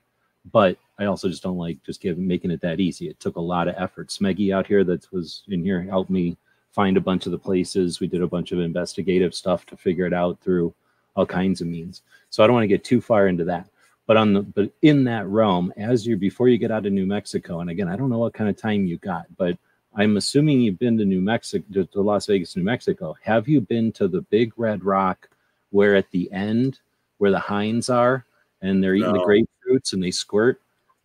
[0.53, 3.09] but I also just don't like just giving making it that easy.
[3.09, 4.09] It took a lot of effort.
[4.09, 6.37] Smeggy out here that was in here helped me
[6.71, 7.99] find a bunch of the places.
[7.99, 10.75] We did a bunch of investigative stuff to figure it out through
[11.17, 12.03] all kinds of means.
[12.29, 13.67] So I don't want to get too far into that.
[14.07, 17.07] But on the but in that realm, as you're before you get out of New
[17.07, 19.57] Mexico, and again, I don't know what kind of time you got, but
[19.95, 23.17] I'm assuming you've been to New Mexico, to, Las Vegas, New Mexico.
[23.23, 25.29] Have you been to the Big Red Rock,
[25.71, 26.81] where at the end,
[27.19, 28.25] where the hinds are,
[28.63, 29.21] and they're eating No.
[29.21, 30.61] the grapefruits and they squirt?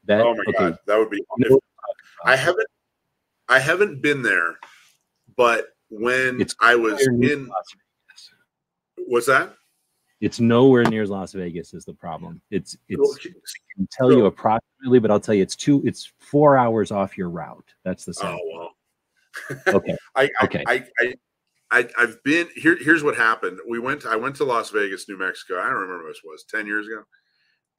[0.05, 1.21] That oh my okay, god, that would be.
[1.37, 1.59] know-
[2.25, 2.67] I haven't,
[3.49, 4.55] I haven't been there,
[5.35, 7.75] but when It's I was in, Las
[9.07, 9.55] what's that?
[10.21, 12.41] It's nowhere near Las Vegas is the problem.
[12.49, 13.29] It's it's I
[13.75, 17.29] can tell you approximately, but I'll tell you it's two it's four hours off your
[17.29, 17.73] route.
[17.83, 18.37] That's the same.
[18.39, 19.75] Oh well.
[19.75, 19.95] Okay.
[20.15, 20.63] I, Okay.
[20.67, 21.13] I, I,
[21.71, 22.77] I, I've been here.
[22.79, 23.59] Here's what happened.
[23.67, 24.05] We went.
[24.05, 25.59] I went to Las Vegas, New Mexico.
[25.59, 27.03] I don't remember what this was ten years ago,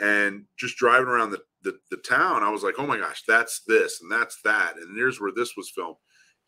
[0.00, 3.62] and just driving around the, the the town, I was like, oh my gosh, that's
[3.66, 5.96] this and that's that, and here's where this was filmed.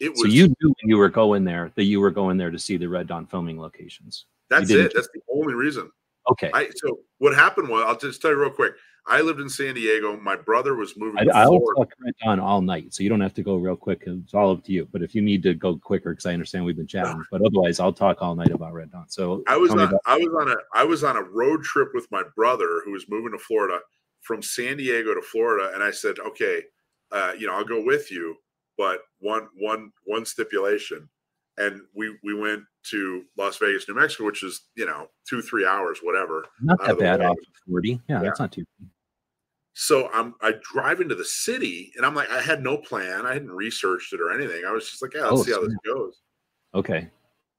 [0.00, 0.22] It was.
[0.22, 2.76] So you knew when you were going there that you were going there to see
[2.76, 4.26] the Red Dawn filming locations.
[4.50, 4.92] That's it.
[4.94, 5.90] That's the only reason.
[6.30, 6.50] Okay.
[6.52, 8.74] I so what happened was I'll just tell you real quick.
[9.10, 10.18] I lived in San Diego.
[10.18, 11.80] My brother was moving I, I'll Florida.
[11.80, 14.02] talk Red Dawn all night, so you don't have to go real quick.
[14.06, 14.86] It's all up to you.
[14.92, 17.80] But if you need to go quicker, because I understand we've been chatting, but otherwise,
[17.80, 19.08] I'll talk all night about Red Dawn.
[19.08, 21.88] So I was on about- I was on a I was on a road trip
[21.94, 23.78] with my brother who was moving to Florida
[24.20, 26.62] from San Diego to Florida, and I said, okay,
[27.10, 28.36] uh, you know, I'll go with you,
[28.76, 31.08] but one one one stipulation,
[31.58, 35.66] and we we went to Las Vegas, New Mexico, which is you know two three
[35.66, 36.44] hours, whatever.
[36.62, 38.00] not that of bad off of forty.
[38.08, 38.22] Yeah, Yeah.
[38.22, 38.64] that's not too.
[38.80, 38.88] Bad.
[39.74, 43.32] So I'm I drive into the city, and I'm like, I had no plan, I
[43.34, 44.64] hadn't researched it or anything.
[44.66, 46.20] I was just like, yeah, let's Oh, see how this goes.
[46.74, 47.08] Okay.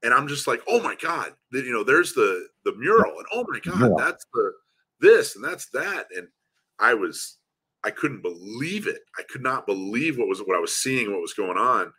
[0.03, 3.45] and I'm just like, oh my god, you know, there's the the mural, and oh
[3.49, 3.97] my god, Mural.
[3.97, 4.51] that's the
[5.01, 6.27] this and that's that, and
[6.77, 7.37] I was,
[7.85, 8.99] I couldn't believe it.
[9.17, 11.91] I could not believe what was what I was seeing, what was going on,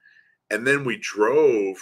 [0.51, 1.77] and then we drove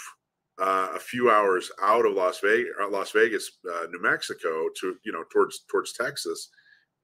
[0.61, 5.11] uh, a few hours out of Las Vegas, Las Vegas, uh, New Mexico, to you
[5.11, 6.49] know towards towards Texas,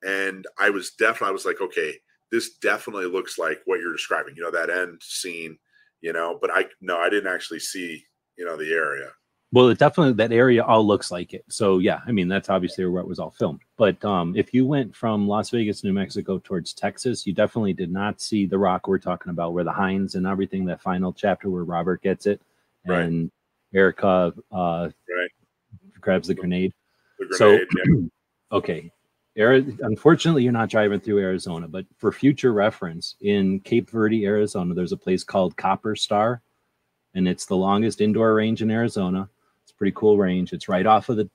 [0.03, 1.95] and I was definitely, I was like, okay,
[2.31, 5.57] this definitely looks like what you're describing, you know, that end scene,
[6.01, 8.03] you know, but I no, I didn't actually see
[8.37, 9.09] you know the area.
[9.55, 11.45] Well, it definitely that area all looks like it.
[11.47, 13.61] So yeah, I mean that's obviously where it was all filmed.
[13.77, 17.89] But um, if you went from Las Vegas, New Mexico towards Texas, you definitely did
[17.89, 20.65] not see the rock we're talking about, where the Hinds and everything.
[20.65, 22.41] That final chapter where Robert gets it,
[22.85, 23.05] Right.
[23.05, 23.31] and
[23.73, 25.31] Erica uh, Right.
[26.01, 26.73] grabs the grenade.
[27.17, 27.95] The So- yeah.
[28.51, 28.91] Okay.
[29.39, 34.73] Ari- Unfortunately, you're not driving through Arizona, but for future reference, in Camp Verde, Arizona,
[34.73, 36.41] there's a place called Copper Star,
[37.15, 39.29] and it's the longest indoor range in Arizona.
[39.77, 40.53] Pretty cool range.
[40.53, 41.29] It's right off of the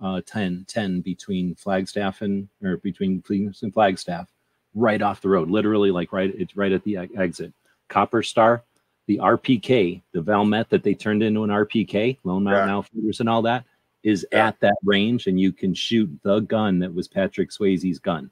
[0.00, 4.28] uh, 10, 10 between Flagstaff and or between Phoenix and Flagstaff,
[4.74, 5.50] right off the road.
[5.50, 7.52] Literally, like right, it's right at the e- exit.
[7.88, 8.62] Copper Star,
[9.06, 12.74] the RPK, the Valmet that they turned into an RPK, Lone Mountain Yeah.
[12.76, 13.64] Outfitters, and all that
[14.04, 14.48] is Yeah.
[14.48, 18.30] at that range, and you can shoot the gun that was Patrick Swayze's gun.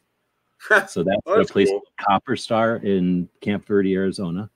[0.89, 1.83] So that's, Oh, a that's place cool.
[2.01, 4.49] Copper Star in Camp Verde, Arizona.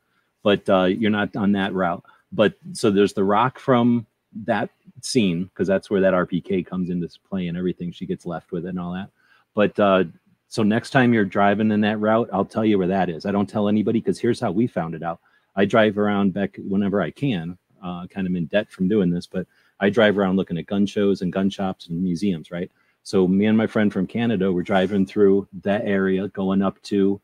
[0.43, 2.03] But uh, you're not on that route.
[2.33, 4.07] But so there's the rock from
[4.47, 4.70] that
[5.02, 7.92] scene because that's where that RPK comes into play and everything.
[7.92, 9.10] She gets left with it and all that.
[9.55, 10.05] But uh,
[10.49, 13.26] so next time you're driving in that route, I'll tell you where that is.
[13.26, 15.20] I don't tell anybody because here's how we found it out.
[15.57, 17.59] I drive around back whenever I can.
[17.83, 19.47] Uh, kind of in debt from doing this, but
[19.81, 22.70] I drive around looking at gun shows and gun shops and museums, right?
[23.02, 27.20] So me and my friend from Canada were driving through that area, going up to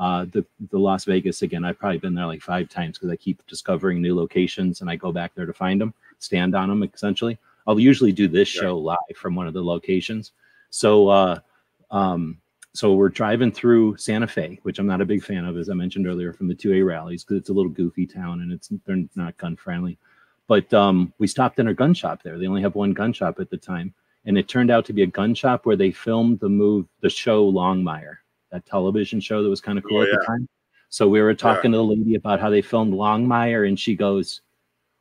[0.00, 1.62] Uh, the the Las Vegas again.
[1.64, 4.96] I've probably been there like five times because I keep discovering new locations and I
[4.96, 7.38] go back there to find them, stand on them essentially.
[7.66, 8.62] I'll usually do this Yeah.
[8.62, 10.32] show live from one of the locations.
[10.70, 11.40] So uh,
[11.90, 12.38] um,
[12.72, 15.74] so we're driving through Santa Fe, which I'm not a big fan of, as I
[15.74, 19.02] mentioned earlier, from the 2A rallies because it's a little goofy town and it's they're
[19.16, 19.98] not gun friendly.
[20.46, 22.38] But um, we stopped in a gun shop there.
[22.38, 23.92] They only have one gun shop at the time,
[24.24, 27.10] and it turned out to be a gun shop where they filmed the move, the
[27.10, 28.16] show Longmire,
[28.50, 30.48] that television show that was kind of cool Oh, at the time.
[30.90, 34.40] So we were talking to the lady about how they filmed Longmire, and she goes,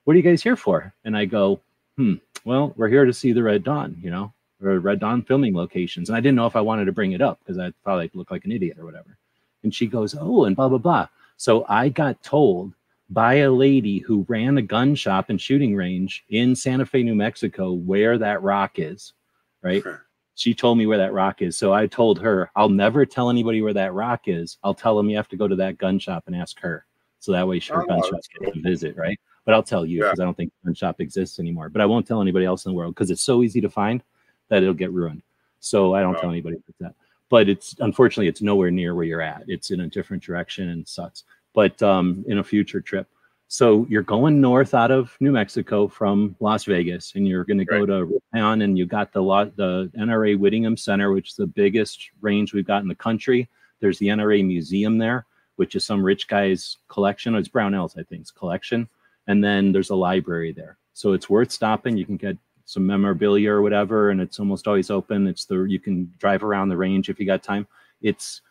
[0.09, 1.59] "What are you guys here for?" And I go,
[1.95, 5.53] "Hmm, well, we're here to see the Red Dawn, you know, or Red Dawn filming
[5.53, 7.99] locations." And I didn't know if I wanted to bring it up because I thought
[7.99, 9.19] I'd look like an idiot or whatever.
[9.61, 12.73] And she goes, "Oh, and blah blah blah." So I got told
[13.11, 17.13] by a lady who ran a gun shop and shooting range in Santa Fe, New
[17.13, 19.13] Mexico, where that rock is,
[19.61, 19.83] right?
[20.33, 21.55] She told me where that rock is.
[21.55, 24.57] So I told her, I'll never tell anybody where that rock is.
[24.63, 26.85] I'll tell them you have to go to that gun shop and ask her.
[27.19, 29.19] So that way, her Oh, gun shop gets to visit, right?
[29.49, 30.03] But I'll tell you Yeah.
[30.03, 31.69] because I don't think gun shop exists anymore.
[31.69, 34.03] But I won't tell anybody else in the world because it's so easy to find
[34.49, 35.23] that it'll get ruined.
[35.59, 36.21] So I don't Oh.
[36.21, 36.95] tell anybody about that.
[37.29, 39.45] But it's unfortunately it's nowhere near where you're at.
[39.47, 41.23] It's in a different direction and sucks.
[41.55, 43.07] But um, in a future trip.
[43.47, 47.65] So you're going north out of New Mexico from Las Vegas, and you're going to
[47.65, 47.87] go Right.
[47.87, 49.23] to Raton, and you got the
[49.55, 53.49] the NRA Whittington Center, which is the biggest range we've got in the country.
[53.79, 57.33] There's the NRA Museum there, which is some rich guy's collection.
[57.33, 58.87] It's Brownell's, I think, collection.
[59.27, 61.98] And then there's a library there, so it's worth stopping.
[61.98, 65.27] You can get some memorabilia or whatever, and it's almost always open.
[65.27, 67.67] It's the you can drive around the range if you got time.
[68.01, 68.41] It's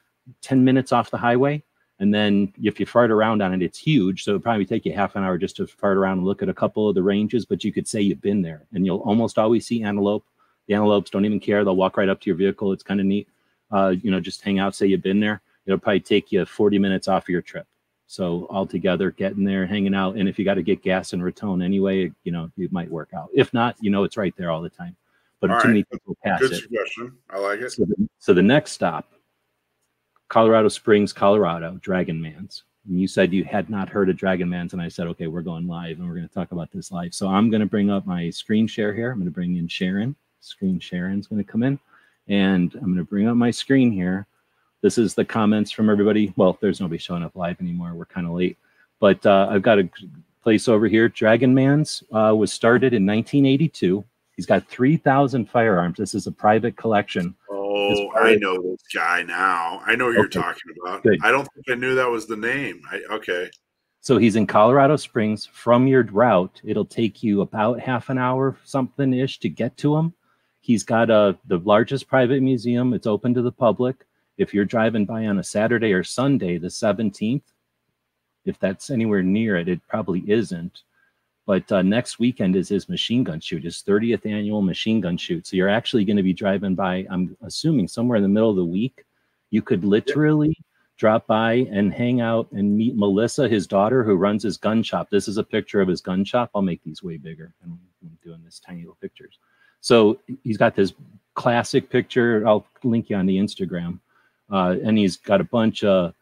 [0.42, 1.62] 10 minutes off the highway.
[2.00, 4.22] And then if you fart around on it, it's huge.
[4.22, 6.48] So it'll probably take you half an hour just to fart around and look at
[6.48, 9.38] a couple of the ranges, but you could say you've been there and you'll almost
[9.38, 10.24] always see antelope.
[10.66, 11.64] The antelopes don't even care.
[11.64, 12.72] They'll walk right up to your vehicle.
[12.72, 13.28] It's kind of neat.
[13.70, 15.42] Uh, you know, just hang out, say you've been there.
[15.66, 17.66] It'll probably take you 40 minutes off your trip.
[18.10, 20.16] So altogether, getting there, hanging out.
[20.16, 23.10] And if you got to get gas in Raton anyway, you know, it might work
[23.14, 23.28] out.
[23.34, 24.96] If not, you know, it's right there all the time.
[25.40, 25.72] But All too right.
[25.72, 26.62] many people pass Good it.
[26.62, 27.12] suggestion.
[27.28, 27.70] I like it.
[27.70, 29.12] So the, so the next stop,
[30.28, 32.64] Colorado Springs, Colorado, Dragon Man's.
[32.88, 35.42] And you said you had not heard of Dragon Man's, and I said, okay, we're
[35.42, 37.12] going live, and we're going to talk about this live.
[37.12, 39.10] So I'm going to bring up my screen share here.
[39.10, 40.16] I'm going to bring in Sharon.
[40.40, 41.78] Screen Sharon's going to come in,
[42.28, 44.26] and I'm going to bring up my screen here.
[44.80, 46.32] This is the comments from everybody.
[46.36, 47.94] Well, there's nobody showing up live anymore.
[47.94, 48.56] We're kind of late,
[49.00, 49.88] but uh, I've got a
[50.42, 51.08] place over here.
[51.08, 54.04] Dragon Man's uh, was started in 1982.
[54.36, 55.98] He's got 3,000 firearms.
[55.98, 57.34] This is a private collection.
[57.50, 59.82] Oh, I know this guy now.
[59.84, 61.02] I know what you're talking about.
[61.02, 61.18] Good.
[61.24, 62.80] I don't think I knew that was the name.
[62.90, 63.50] I, okay.
[64.00, 65.46] So he's in Colorado Springs.
[65.52, 69.96] From your route, it'll take you about half an hour, something ish, to get to
[69.96, 70.14] him.
[70.60, 72.94] He's got a the largest private museum.
[72.94, 74.06] It's open to the public.
[74.38, 77.42] If you're driving by on a Saturday or Sunday, the 17th,
[78.44, 80.82] if that's anywhere near it, it probably isn't.
[81.44, 85.46] But uh, next weekend is his machine gun shoot, his 30th annual machine gun shoot.
[85.46, 88.56] So you're actually going to be driving by, I'm assuming, somewhere in the middle of
[88.56, 89.04] the week.
[89.50, 90.54] You could literally
[90.98, 95.08] drop by and hang out and meet Melissa, his daughter, who runs his gun shop.
[95.10, 96.50] This is a picture of his gun shop.
[96.54, 97.54] I'll make these way bigger.
[97.64, 99.38] I'm I'm doing this tiny little pictures.
[99.80, 100.92] So he's got this
[101.34, 102.46] classic picture.
[102.46, 104.00] I'll link you on the Instagram.
[104.50, 106.14] Uh, and he's got a bunch of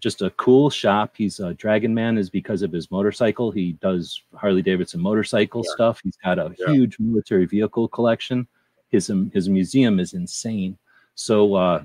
[0.00, 1.14] just a cool shop.
[1.16, 3.50] He's a Dragon Man is because of his motorcycle.
[3.50, 5.74] He does Harley Davidson motorcycle Yeah.
[5.74, 6.00] stuff.
[6.02, 6.72] He's got a Yeah.
[6.72, 8.46] huge military vehicle collection.
[8.90, 10.76] His um, his museum is insane.
[11.14, 11.82] So uh,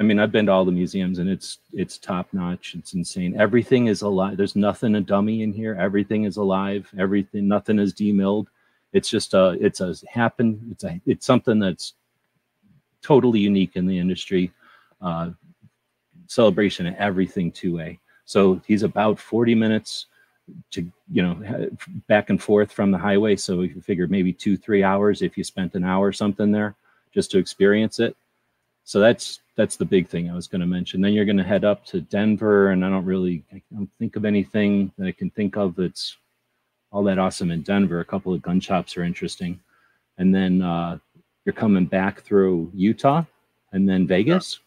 [0.00, 2.74] I mean, I've been to all the museums and it's it's top notch.
[2.78, 3.38] It's insane.
[3.38, 4.36] Everything is alive.
[4.36, 5.74] There's nothing a dummy in here.
[5.78, 6.88] Everything is alive.
[6.98, 8.48] Everything, nothing is demilled.
[8.92, 10.66] It's just a it's a happen.
[10.70, 11.94] It's a it's something that's
[13.02, 14.50] totally unique in the industry.
[15.00, 15.30] Uh,
[16.26, 17.98] celebration and everything 2A.
[18.24, 20.06] So he's about 40 minutes
[20.70, 21.68] to you know
[22.06, 23.36] back and forth from the highway.
[23.36, 26.50] So if you figure maybe two three hours if you spent an hour or something
[26.50, 26.74] there
[27.12, 28.16] just to experience it.
[28.84, 31.00] So that's that's the big thing I was going to mention.
[31.00, 34.16] Then you're going to head up to Denver, and I don't really I don't think
[34.16, 36.16] of anything that I can think of that's
[36.90, 38.00] all that awesome in Denver.
[38.00, 39.60] A couple of gun shops are interesting,
[40.16, 40.98] and then uh,
[41.44, 43.24] you're coming back through Utah,
[43.72, 44.60] and then Vegas.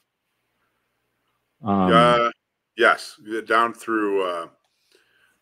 [1.63, 2.29] Um, uh,
[2.77, 4.47] yes, down through uh,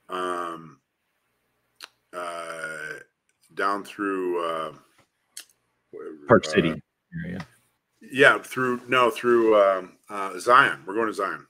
[0.09, 0.79] um,
[2.15, 2.99] uh,
[3.53, 4.71] down through uh,
[6.27, 6.81] Park uh, City
[7.25, 7.39] area.
[8.01, 10.83] yeah, through no through um, uh, Zion.
[10.85, 11.45] We're going to Zion.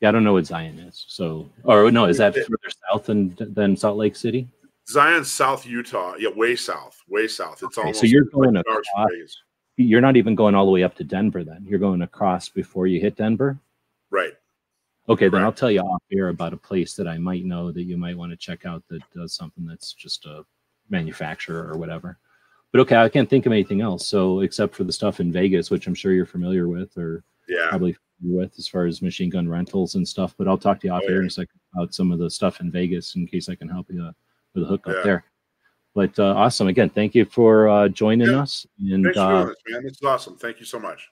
[0.00, 1.04] Yeah, I don't know what Zion is.
[1.08, 4.48] So, or no, is that further south than than Salt Lake City?
[4.88, 6.14] Zion, South Utah.
[6.18, 7.62] Yeah, way south, way south.
[7.62, 8.84] It's Okay, almost so you're going across-
[9.76, 11.44] You're not even going all the way up to Denver.
[11.44, 13.58] Then you're going across before you hit Denver.
[14.12, 14.34] Right.
[15.08, 15.46] Okay, then Right.
[15.46, 18.16] I'll tell you off air about a place that I might know that you might
[18.16, 20.44] want to check out that does something that's just a
[20.90, 22.18] manufacturer or whatever.
[22.70, 24.06] But okay, I can't think of anything else.
[24.06, 27.68] So except for the stuff in Vegas, which I'm sure you're familiar with or Yeah.
[27.70, 30.34] probably with as far as machine gun rentals and stuff.
[30.38, 32.30] But I'll talk to you off Oh, air in a second about some of the
[32.30, 34.12] stuff in Vegas in case I can help you uh,
[34.54, 35.02] with a hookup Yeah.
[35.02, 35.24] there.
[35.94, 36.68] But uh, awesome.
[36.68, 38.42] Again, thank you for uh, joining Yeah.
[38.42, 38.66] us.
[38.78, 39.82] And Thanks for uh, doing this, man.
[39.82, 40.36] This is awesome.
[40.36, 41.10] Thank you so much.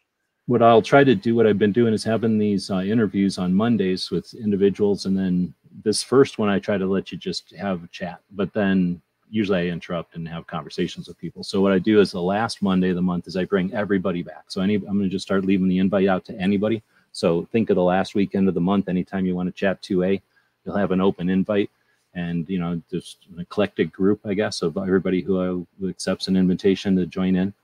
[0.51, 3.55] What I'll try to do, what I've been doing is having these uh, interviews on
[3.55, 5.55] Mondays with individuals, and then
[5.85, 9.61] this first one I try to let you just have a chat, but then usually
[9.61, 11.45] I interrupt and have conversations with people.
[11.45, 14.25] So what I do is the last Monday of the month is I bring everybody
[14.25, 14.47] back.
[14.49, 16.83] So any, I'm going to just start leaving the invite out to anybody.
[17.12, 18.89] So think of the last weekend of the month.
[18.89, 20.20] Anytime you want to chat 2A,
[20.65, 21.70] you'll have an open invite.
[22.15, 26.97] And you know, just an eclectic group, I guess, of everybody who, accepts an invitation
[26.97, 27.55] to join in.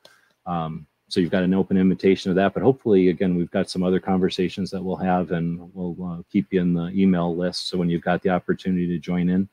[0.47, 3.83] Um, so you've got an open invitation of that but hopefully again we've got some
[3.83, 7.69] other conversations that we'll have and we'll uh, keep you in the email list.
[7.69, 9.49] So when you've got the opportunity to join in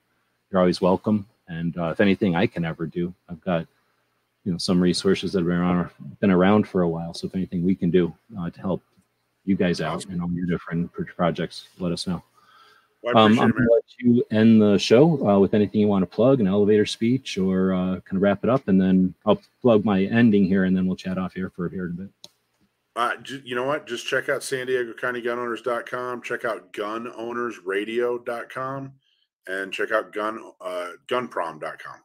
[0.51, 1.27] you're always welcome.
[1.47, 3.67] And uh, if anything i can ever do i've got
[4.43, 7.13] you know some resources that have been around, been around for a while.
[7.13, 8.83] So if anything we can do uh, to help
[9.45, 12.23] you guys out in all your different projects let us know
[13.15, 16.07] um, I'm going to let you end the show uh, with anything you want to
[16.07, 19.83] plug, an elevator speech, or uh, kind of wrap it up, and then I'll plug
[19.83, 22.09] my ending here, and then we'll chat off here for here in a bit.
[22.95, 23.87] Uh, you know what?
[23.87, 26.21] Just check out San Diego County Gunowners.com.
[26.21, 28.93] Check out GunOwnersRadio.com,
[29.47, 31.95] and check out Gun uh, Gunprom.com.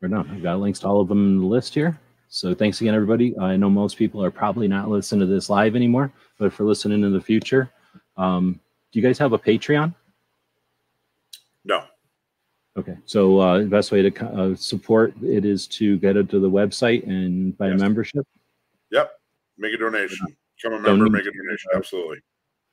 [0.00, 2.00] Right now, I've got links to all of them in the list here.
[2.30, 3.38] So thanks again, everybody.
[3.38, 7.02] I know most people are probably not listening to this live anymore, but for listening
[7.02, 7.70] in the future,
[8.16, 8.60] um,
[8.92, 9.94] do you guys have a Patreon?
[11.64, 11.84] No,
[12.76, 16.38] Okay, so uh, the best way to uh, support it is to get it to
[16.38, 18.26] the website and buy a membership.
[18.90, 19.12] yep.
[19.58, 20.26] Make a donation.
[20.56, 21.10] Become a member.
[21.10, 21.70] Make a donation.
[21.74, 22.18] Absolutely.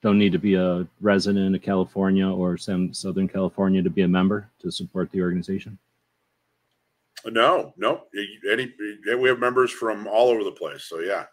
[0.04, 4.08] Don't need to be a resident of California or some Southern California to be a
[4.08, 5.78] member to support the organization.
[7.26, 8.04] No, no.
[8.50, 8.72] Any
[9.20, 10.84] we have members from all over the place.
[10.84, 11.26] So yeah.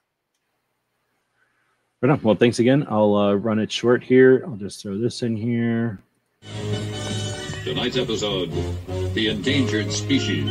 [2.04, 2.20] Right on.
[2.22, 2.86] Well, thanks again.
[2.90, 4.44] I'll uh, run it short here.
[4.46, 6.00] I'll just throw this in here.
[7.64, 8.50] Tonight's episode
[9.14, 10.44] The Endangered Species.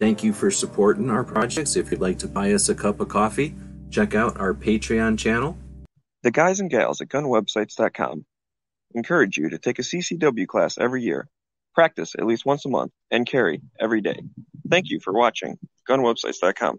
[0.00, 1.76] Thank you for supporting our projects.
[1.76, 3.54] If you'd like to buy us a cup of coffee,
[3.92, 5.56] check out our Patreon channel.
[6.24, 8.24] The guys and gals at gunwebsites.com
[8.96, 11.28] encourage you to take a CCW class every year,
[11.72, 14.20] practice at least once a month, and carry every day.
[14.68, 15.56] Thank you for watching
[15.88, 16.78] gunwebsites.com.